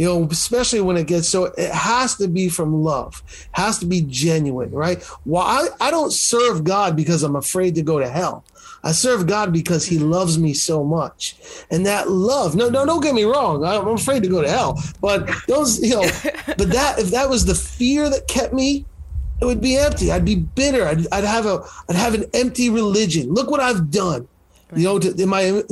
You 0.00 0.06
know, 0.06 0.28
especially 0.30 0.80
when 0.80 0.96
it 0.96 1.06
gets 1.06 1.28
so, 1.28 1.52
it 1.58 1.70
has 1.70 2.16
to 2.16 2.26
be 2.26 2.48
from 2.48 2.82
love, 2.82 3.22
has 3.52 3.78
to 3.80 3.84
be 3.84 4.00
genuine, 4.00 4.70
right? 4.70 5.06
Well, 5.26 5.42
I, 5.42 5.68
I 5.78 5.90
don't 5.90 6.10
serve 6.10 6.64
God 6.64 6.96
because 6.96 7.22
I'm 7.22 7.36
afraid 7.36 7.74
to 7.74 7.82
go 7.82 7.98
to 7.98 8.08
hell. 8.08 8.42
I 8.82 8.92
serve 8.92 9.26
God 9.26 9.52
because 9.52 9.84
He 9.84 9.98
loves 9.98 10.38
me 10.38 10.54
so 10.54 10.82
much, 10.82 11.36
and 11.70 11.84
that 11.84 12.08
love. 12.08 12.56
No, 12.56 12.70
no, 12.70 12.86
don't 12.86 13.02
get 13.02 13.12
me 13.12 13.24
wrong. 13.24 13.62
I'm 13.62 13.88
afraid 13.88 14.22
to 14.22 14.30
go 14.30 14.40
to 14.40 14.48
hell, 14.48 14.82
but 15.02 15.28
those, 15.46 15.78
you 15.82 15.96
know, 15.96 16.00
but 16.46 16.70
that 16.70 16.94
if 16.98 17.10
that 17.10 17.28
was 17.28 17.44
the 17.44 17.54
fear 17.54 18.08
that 18.08 18.26
kept 18.26 18.54
me, 18.54 18.86
it 19.42 19.44
would 19.44 19.60
be 19.60 19.76
empty. 19.76 20.10
I'd 20.10 20.24
be 20.24 20.36
bitter. 20.36 20.86
I'd, 20.86 21.12
I'd 21.12 21.24
have 21.24 21.44
a, 21.44 21.62
I'd 21.90 21.96
have 21.96 22.14
an 22.14 22.24
empty 22.32 22.70
religion. 22.70 23.34
Look 23.34 23.50
what 23.50 23.60
I've 23.60 23.90
done. 23.90 24.28
You 24.76 24.84
know, 24.84 24.98
to, 24.98 25.14
in 25.22 25.28
my, 25.28 25.62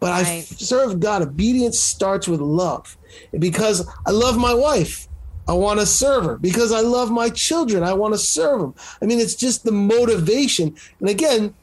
but 0.00 0.12
I 0.12 0.22
Right. 0.22 0.44
serve 0.44 1.00
God. 1.00 1.22
Obedience 1.22 1.78
starts 1.78 2.26
with 2.28 2.40
love, 2.40 2.96
because 3.38 3.86
I 4.06 4.10
love 4.10 4.38
my 4.38 4.54
wife. 4.54 5.06
I 5.48 5.54
want 5.54 5.80
to 5.80 5.86
serve 5.86 6.24
her 6.24 6.38
because 6.38 6.70
I 6.70 6.80
love 6.80 7.10
my 7.10 7.28
children. 7.28 7.82
I 7.82 7.92
want 7.92 8.14
to 8.14 8.18
serve 8.18 8.60
them. 8.60 8.74
I 9.02 9.06
mean, 9.06 9.18
it's 9.18 9.34
just 9.34 9.64
the 9.64 9.72
motivation. 9.72 10.76
And 11.00 11.08
again, 11.08 11.54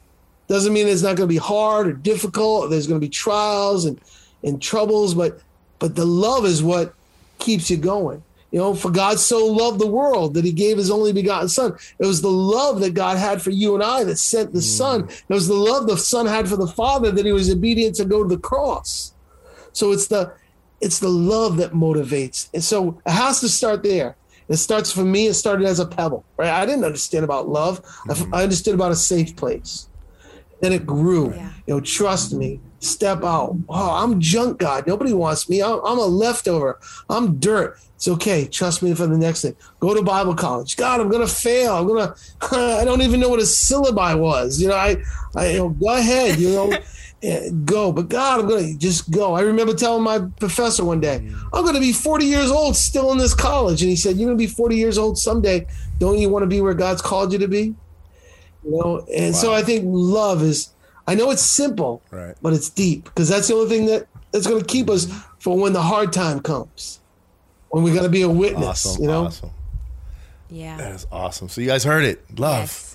doesn't 0.48 0.72
mean 0.72 0.88
it's 0.88 1.02
not 1.02 1.16
going 1.16 1.28
to 1.28 1.32
be 1.32 1.36
hard 1.38 1.86
or 1.86 1.92
difficult. 1.92 2.68
There's 2.68 2.86
going 2.86 3.00
to 3.00 3.06
be 3.06 3.10
trials 3.10 3.84
and, 3.84 3.98
and 4.42 4.60
troubles, 4.60 5.14
but 5.14 5.40
but 5.78 5.94
the 5.94 6.04
love 6.04 6.44
is 6.44 6.62
what 6.62 6.92
keeps 7.38 7.70
you 7.70 7.76
going. 7.76 8.22
You 8.50 8.58
know, 8.58 8.74
for 8.74 8.90
God 8.90 9.18
so 9.20 9.44
loved 9.46 9.78
the 9.78 9.86
world 9.86 10.34
that 10.34 10.44
he 10.44 10.52
gave 10.52 10.78
his 10.78 10.90
only 10.90 11.12
begotten 11.12 11.48
son. 11.48 11.76
It 11.98 12.06
was 12.06 12.22
the 12.22 12.30
love 12.30 12.80
that 12.80 12.94
God 12.94 13.18
had 13.18 13.42
for 13.42 13.50
you 13.50 13.74
and 13.74 13.84
I 13.84 14.04
that 14.04 14.16
sent 14.16 14.52
the 14.52 14.62
son. 14.62 15.02
Mm. 15.02 15.22
It 15.28 15.34
was 15.34 15.48
the 15.48 15.54
love 15.54 15.86
the 15.86 15.98
son 15.98 16.26
had 16.26 16.48
for 16.48 16.56
the 16.56 16.66
father 16.66 17.10
that 17.10 17.26
he 17.26 17.32
was 17.32 17.50
obedient 17.50 17.96
to 17.96 18.06
go 18.06 18.22
to 18.22 18.28
the 18.28 18.40
cross. 18.40 19.12
So 19.72 19.92
it's 19.92 20.06
the 20.06 20.32
it's 20.80 20.98
the 21.00 21.08
love 21.08 21.56
that 21.58 21.72
motivates. 21.72 22.48
And 22.54 22.64
so 22.64 23.00
it 23.04 23.10
has 23.10 23.40
to 23.40 23.48
start 23.48 23.82
there. 23.82 24.16
It 24.48 24.56
starts 24.56 24.90
for 24.90 25.04
me, 25.04 25.26
it 25.26 25.34
started 25.34 25.66
as 25.66 25.78
a 25.78 25.86
pebble, 25.86 26.24
right? 26.38 26.50
I 26.50 26.64
didn't 26.64 26.84
understand 26.84 27.24
about 27.24 27.48
love. 27.48 27.82
I- 28.08 28.14
mm-hmm. 28.14 28.34
I 28.34 28.42
understood 28.44 28.74
about 28.74 28.92
a 28.92 28.96
safe 28.96 29.36
place. 29.36 29.88
Then 30.60 30.72
it 30.72 30.86
grew. 30.86 31.34
Yeah. 31.34 31.52
You 31.66 31.74
know, 31.74 31.80
trust 31.80 32.32
me, 32.32 32.60
step 32.80 33.22
out. 33.22 33.56
Oh, 33.68 33.90
I'm 34.02 34.20
junk 34.20 34.58
God. 34.58 34.86
Nobody 34.86 35.12
wants 35.12 35.48
me. 35.48 35.62
I'm, 35.62 35.80
I'm 35.84 35.98
a 35.98 36.06
leftover. 36.06 36.78
I'm 37.08 37.38
dirt. 37.38 37.78
It's 37.96 38.06
okay. 38.06 38.46
Trust 38.46 38.82
me 38.82 38.94
for 38.94 39.06
the 39.06 39.18
next 39.18 39.42
thing. 39.42 39.56
Go 39.80 39.92
to 39.92 40.02
Bible 40.02 40.34
college. 40.34 40.76
God, 40.76 41.00
I'm 41.00 41.08
gonna 41.08 41.26
fail. 41.26 41.74
I'm 41.74 41.88
gonna. 41.88 42.14
I 42.80 42.84
don't 42.84 43.02
even 43.02 43.18
know 43.18 43.28
what 43.28 43.40
a 43.40 43.42
syllabi 43.42 44.16
was. 44.16 44.60
You 44.60 44.68
know, 44.68 44.76
I, 44.76 44.96
I 45.34 45.48
you 45.48 45.58
know, 45.58 45.68
go 45.70 45.96
ahead. 45.96 46.38
You 46.38 46.50
know, 46.50 46.78
eh, 47.22 47.50
go. 47.64 47.90
But 47.90 48.08
God, 48.08 48.40
I'm 48.40 48.48
gonna 48.48 48.74
just 48.74 49.10
go. 49.10 49.34
I 49.34 49.40
remember 49.40 49.74
telling 49.74 50.04
my 50.04 50.20
professor 50.38 50.84
one 50.84 51.00
day, 51.00 51.16
I'm 51.52 51.64
gonna 51.64 51.80
be 51.80 51.92
40 51.92 52.24
years 52.24 52.52
old 52.52 52.76
still 52.76 53.10
in 53.10 53.18
this 53.18 53.34
college, 53.34 53.82
and 53.82 53.90
he 53.90 53.96
said, 53.96 54.16
"You're 54.16 54.28
gonna 54.28 54.38
be 54.38 54.46
40 54.46 54.76
years 54.76 54.96
old 54.96 55.18
someday. 55.18 55.66
Don't 55.98 56.18
you 56.18 56.28
want 56.28 56.44
to 56.44 56.46
be 56.46 56.60
where 56.60 56.74
God's 56.74 57.02
called 57.02 57.32
you 57.32 57.38
to 57.40 57.48
be?" 57.48 57.74
You 58.64 58.70
know, 58.72 59.06
and 59.14 59.34
so 59.34 59.52
I 59.54 59.62
think 59.62 59.84
love 59.86 60.42
is. 60.42 60.70
I 61.06 61.14
know 61.14 61.30
it's 61.30 61.42
simple, 61.42 62.02
Right. 62.10 62.34
but 62.42 62.52
it's 62.52 62.68
deep 62.68 63.04
because 63.04 63.30
that's 63.30 63.48
the 63.48 63.54
only 63.54 63.68
thing 63.70 63.86
that 63.86 64.06
that's 64.30 64.46
going 64.46 64.60
to 64.60 64.66
keep 64.66 64.90
us 64.90 65.06
mm-hmm. 65.06 65.18
for 65.38 65.56
when 65.56 65.72
the 65.72 65.80
hard 65.82 66.12
time 66.12 66.40
comes, 66.40 67.00
when 67.70 67.82
we're 67.82 67.94
going 67.94 68.04
to 68.04 68.10
be 68.10 68.22
a 68.22 68.28
witness. 68.28 68.84
Awesome. 68.84 69.02
you 69.02 69.08
know, 69.08 69.24
Awesome. 69.24 69.50
Yeah. 70.50 70.76
That 70.76 70.92
is 70.92 71.06
awesome. 71.10 71.48
So 71.48 71.60
you 71.60 71.66
guys 71.66 71.84
heard 71.84 72.04
it. 72.04 72.38
Love. 72.38 72.60
Yes. 72.60 72.87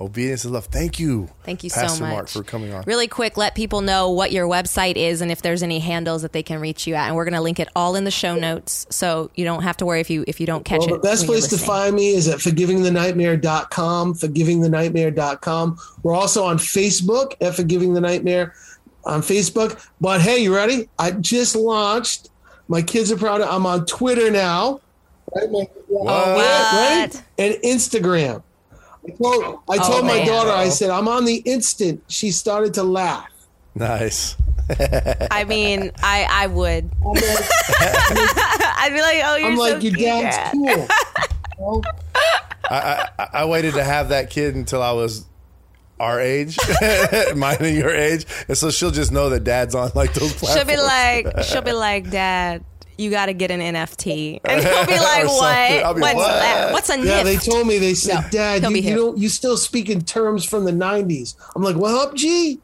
Obedience 0.00 0.46
is 0.46 0.50
love. 0.50 0.64
Thank 0.64 0.98
you. 0.98 1.28
Thank 1.44 1.62
you 1.62 1.68
Pastor 1.68 1.96
so 1.96 2.04
much. 2.04 2.12
Mark 2.12 2.28
for 2.28 2.42
coming 2.42 2.72
on. 2.72 2.84
Really 2.86 3.06
quick, 3.06 3.36
let 3.36 3.54
people 3.54 3.82
know 3.82 4.10
what 4.10 4.32
your 4.32 4.48
website 4.48 4.96
is 4.96 5.20
and 5.20 5.30
if 5.30 5.42
there's 5.42 5.62
any 5.62 5.78
handles 5.78 6.22
that 6.22 6.32
they 6.32 6.42
can 6.42 6.58
reach 6.58 6.86
you 6.86 6.94
at, 6.94 7.08
and 7.08 7.16
we're 7.16 7.24
going 7.24 7.34
to 7.34 7.42
link 7.42 7.60
it 7.60 7.68
all 7.76 7.94
in 7.96 8.04
the 8.04 8.10
show 8.10 8.34
notes, 8.34 8.86
so 8.88 9.30
you 9.34 9.44
don't 9.44 9.62
have 9.62 9.76
to 9.76 9.84
worry 9.84 10.00
if 10.00 10.08
you 10.08 10.24
if 10.26 10.40
you 10.40 10.46
don't 10.46 10.64
catch 10.64 10.80
well, 10.80 10.94
it. 10.94 11.02
the 11.02 11.08
best 11.08 11.26
place 11.26 11.48
to 11.48 11.58
find 11.58 11.94
me 11.94 12.14
is 12.14 12.28
at 12.28 12.38
forgivingthenightmare.com, 12.38 14.14
forgivingthenightmare.com. 14.14 15.78
We're 16.02 16.14
also 16.14 16.44
on 16.44 16.56
Facebook 16.56 17.34
at 17.42 17.54
Forgiving 17.54 17.92
the 17.92 18.00
Nightmare 18.00 18.54
on 19.04 19.20
Facebook. 19.20 19.86
But 20.00 20.22
hey, 20.22 20.38
you 20.38 20.54
ready? 20.54 20.88
I 20.98 21.10
just 21.10 21.54
launched. 21.54 22.30
My 22.68 22.80
kids 22.80 23.12
are 23.12 23.18
proud. 23.18 23.42
Of, 23.42 23.50
I'm 23.50 23.66
on 23.66 23.84
Twitter 23.84 24.30
now. 24.30 24.80
Right? 25.34 25.50
My, 25.50 25.60
uh, 25.60 25.66
What? 25.88 26.36
Right? 26.36 27.22
And 27.38 27.54
Instagram. 27.62 28.42
I 29.08 29.10
told, 29.12 29.60
I 29.68 29.76
Oh, 29.80 30.02
my 30.02 30.14
man. 30.16 30.26
daughter, 30.26 30.50
I 30.50 30.68
said, 30.68 30.90
I'm 30.90 31.08
on 31.08 31.24
the 31.24 31.36
instant. 31.36 32.02
She 32.08 32.30
started 32.30 32.74
to 32.74 32.82
laugh. 32.82 33.28
Nice. 33.74 34.36
I 35.30 35.44
mean, 35.44 35.90
I 36.02 36.26
I 36.30 36.46
would. 36.46 36.90
I'm 37.04 37.12
like, 37.12 37.24
I'd 37.80 38.90
be 38.92 39.00
like, 39.00 39.20
oh, 39.24 39.36
you're 39.36 39.48
I'm 39.50 39.56
so 39.56 39.62
like 39.62 39.82
your 39.82 39.94
cute, 39.94 39.98
dad's 39.98 40.36
Dad." 40.36 40.52
cool. 40.52 40.66
You 40.68 40.86
know? 41.58 41.82
I, 42.70 43.08
I, 43.18 43.28
I 43.32 43.44
waited 43.46 43.74
to 43.74 43.82
have 43.84 44.10
that 44.10 44.30
kid 44.30 44.54
until 44.54 44.82
I 44.82 44.92
was 44.92 45.24
our 45.98 46.20
age, 46.20 46.56
mine 47.34 47.56
and 47.60 47.76
your 47.76 47.90
age, 47.90 48.26
and 48.48 48.56
so 48.56 48.70
she'll 48.70 48.90
just 48.92 49.10
know 49.12 49.28
that 49.30 49.44
dad's 49.44 49.74
on 49.74 49.90
like 49.94 50.14
those 50.14 50.32
platforms. 50.34 50.54
She'll 50.54 50.76
be 50.76 50.80
like, 50.80 51.42
she'll 51.44 51.62
be 51.62 51.72
like, 51.72 52.10
Dad, 52.10 52.64
you 53.00 53.10
got 53.10 53.26
to 53.26 53.32
get 53.32 53.50
an 53.50 53.60
NFT, 53.60 54.40
and 54.44 54.60
he'll 54.62 54.86
be 54.86 54.92
like, 54.98 55.24
what? 55.26 55.44
I'll 55.84 55.94
be, 55.94 56.00
What's 56.02 56.14
"What?" 56.16 56.28
that? 56.28 56.72
What's 56.72 56.90
a 56.90 56.98
Yeah, 57.04 57.22
they 57.22 57.36
told 57.36 57.66
me 57.66 57.78
they 57.78 57.94
said, 57.94 58.20
No, 58.22 58.28
Dad, 58.30 58.62
you, 58.62 58.70
be 58.74 58.80
you 58.80 58.94
don't 58.94 59.18
you 59.18 59.28
still 59.28 59.56
speak 59.56 59.88
in 59.88 60.02
terms 60.02 60.44
from 60.44 60.64
the 60.64 60.72
'90s. 60.72 61.34
I'm 61.56 61.62
like, 61.62 61.76
well, 61.76 61.96
up, 61.98 62.14
G. 62.14 62.60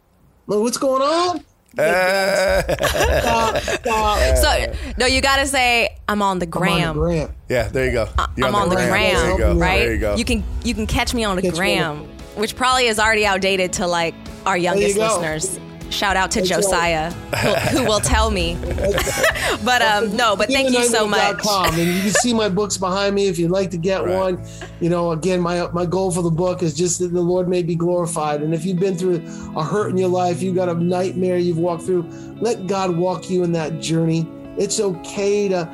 Like, 0.47 0.61
what's 0.61 0.79
going 0.79 1.03
on? 1.03 1.43
Stop, 1.77 3.57
stop. 3.59 4.37
So 4.37 4.75
no, 4.99 5.07
you 5.07 5.21
got 5.21 5.37
to 5.37 5.47
say, 5.47 5.97
I'm 6.09 6.23
on 6.23 6.39
the 6.39 6.47
I'm 6.47 6.63
on 6.63 6.79
the 6.79 6.81
gram. 6.81 6.95
gram. 6.99 7.35
yeah, 7.49 7.69
there 7.69 7.85
you 7.87 7.93
go. 7.93 8.09
You're 8.37 8.47
I'm 8.49 8.55
on 8.55 8.69
the 8.71 8.77
gram. 8.77 8.89
gram, 8.91 9.15
There 9.15 9.31
you 9.33 9.39
go. 9.39 9.55
right? 9.57 9.79
There 9.79 9.93
you 9.95 9.99
go. 10.01 10.17
can 10.25 10.45
you 10.65 10.75
can 10.75 10.87
catch 10.87 11.13
me 11.15 11.25
on 11.25 11.37
the 11.37 11.43
Catch 11.43 11.59
me 11.59 11.79
on 11.79 11.97
gram, 11.99 12.09
which 12.37 12.57
probably 12.57 12.87
is 12.87 12.99
already 12.99 13.27
outdated 13.27 13.75
to 13.75 13.87
like 13.87 14.15
our 14.47 14.53
There 14.55 14.57
you 14.57 14.63
youngest 14.65 14.97
go. 14.97 15.03
listeners. 15.21 15.61
Shout 15.91 16.17
out 16.17 16.31
to 16.33 16.43
Josiah, 16.43 17.11
who, 17.11 17.79
who 17.79 17.85
will 17.85 18.01
tell 18.01 18.31
me. 18.31 18.57
but 19.65 19.83
um, 19.83 20.17
no, 20.17 20.37
but 20.37 20.49
thank 20.49 20.71
you 20.71 20.85
so 20.85 21.07
much. 21.07 21.45
And 21.47 21.77
you 21.77 22.01
can 22.01 22.11
see 22.11 22.35
my 22.35 22.49
books 22.49 22.77
behind 22.77 23.15
me 23.15 23.29
if 23.29 23.39
you'd 23.39 23.51
like 23.51 23.71
to 23.71 23.79
get 23.79 24.05
right. 24.05 24.35
one. 24.35 24.47
You 24.81 24.91
know, 24.91 25.13
again, 25.13 25.41
my 25.41 25.69
my 25.73 25.87
goal 25.87 26.11
for 26.11 26.23
the 26.23 26.31
book 26.31 26.63
is 26.63 26.75
just 26.75 26.99
that 26.99 27.13
the 27.13 27.21
Lord 27.21 27.49
may 27.49 27.63
be 27.63 27.75
glorified. 27.75 28.43
And 28.43 28.55
if 28.55 28.65
you've 28.65 28.79
been 28.79 28.97
through 28.97 29.25
a 29.57 29.63
hurt 29.63 29.91
in 29.91 29.97
your 29.97 30.09
life, 30.09 30.43
you've 30.43 30.57
got 30.57 30.69
a 30.69 30.75
nightmare 30.75 31.39
you've 31.39 31.59
walked 31.59 31.85
through, 31.85 32.03
let 32.41 32.67
God 32.67 32.97
walk 32.97 33.31
you 33.31 33.45
in 33.45 33.53
that 33.53 33.81
journey. 33.81 34.29
It's 34.59 34.81
okay 34.81 35.49
to 35.49 35.69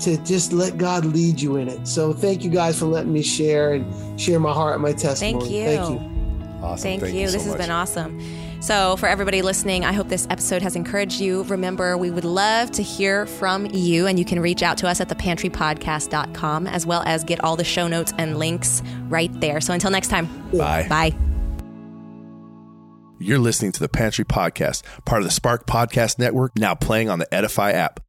to 0.00 0.18
just 0.24 0.52
let 0.52 0.76
God 0.76 1.06
lead 1.06 1.40
you 1.40 1.56
in 1.56 1.68
it. 1.68 1.88
So 1.88 2.12
thank 2.12 2.44
you 2.44 2.50
guys 2.50 2.78
for 2.78 2.84
letting 2.84 3.12
me 3.12 3.22
share 3.22 3.72
and 3.72 4.20
share 4.20 4.38
my 4.38 4.52
heart 4.52 4.74
and 4.74 4.82
my 4.82 4.92
testimony. 4.92 5.40
Thank 5.40 5.52
you. 5.52 5.64
Thank 5.64 5.90
you. 5.90 6.16
Awesome. 6.62 6.82
Thank, 6.82 7.02
thank 7.02 7.14
you. 7.14 7.20
you 7.20 7.26
so 7.28 7.32
this 7.32 7.46
much. 7.46 7.58
has 7.58 7.66
been 7.66 7.70
awesome. 7.70 8.45
So, 8.60 8.96
for 8.96 9.08
everybody 9.08 9.42
listening, 9.42 9.84
I 9.84 9.92
hope 9.92 10.08
this 10.08 10.26
episode 10.30 10.62
has 10.62 10.76
encouraged 10.76 11.20
you. 11.20 11.42
Remember, 11.44 11.96
we 11.96 12.10
would 12.10 12.24
love 12.24 12.70
to 12.72 12.82
hear 12.82 13.26
from 13.26 13.66
you, 13.66 14.06
and 14.06 14.18
you 14.18 14.24
can 14.24 14.40
reach 14.40 14.62
out 14.62 14.78
to 14.78 14.88
us 14.88 15.00
at 15.00 15.08
thepantrypodcast.com 15.08 16.66
as 16.66 16.86
well 16.86 17.02
as 17.06 17.24
get 17.24 17.42
all 17.44 17.56
the 17.56 17.64
show 17.64 17.86
notes 17.88 18.12
and 18.18 18.38
links 18.38 18.82
right 19.08 19.30
there. 19.40 19.60
So, 19.60 19.72
until 19.72 19.90
next 19.90 20.08
time, 20.08 20.26
bye. 20.52 20.86
Bye. 20.88 21.14
You're 23.18 23.38
listening 23.38 23.72
to 23.72 23.80
the 23.80 23.88
Pantry 23.88 24.24
Podcast, 24.24 24.82
part 25.04 25.22
of 25.22 25.26
the 25.26 25.32
Spark 25.32 25.66
Podcast 25.66 26.18
Network, 26.18 26.58
now 26.58 26.74
playing 26.74 27.08
on 27.08 27.18
the 27.18 27.32
Edify 27.34 27.72
app. 27.72 28.00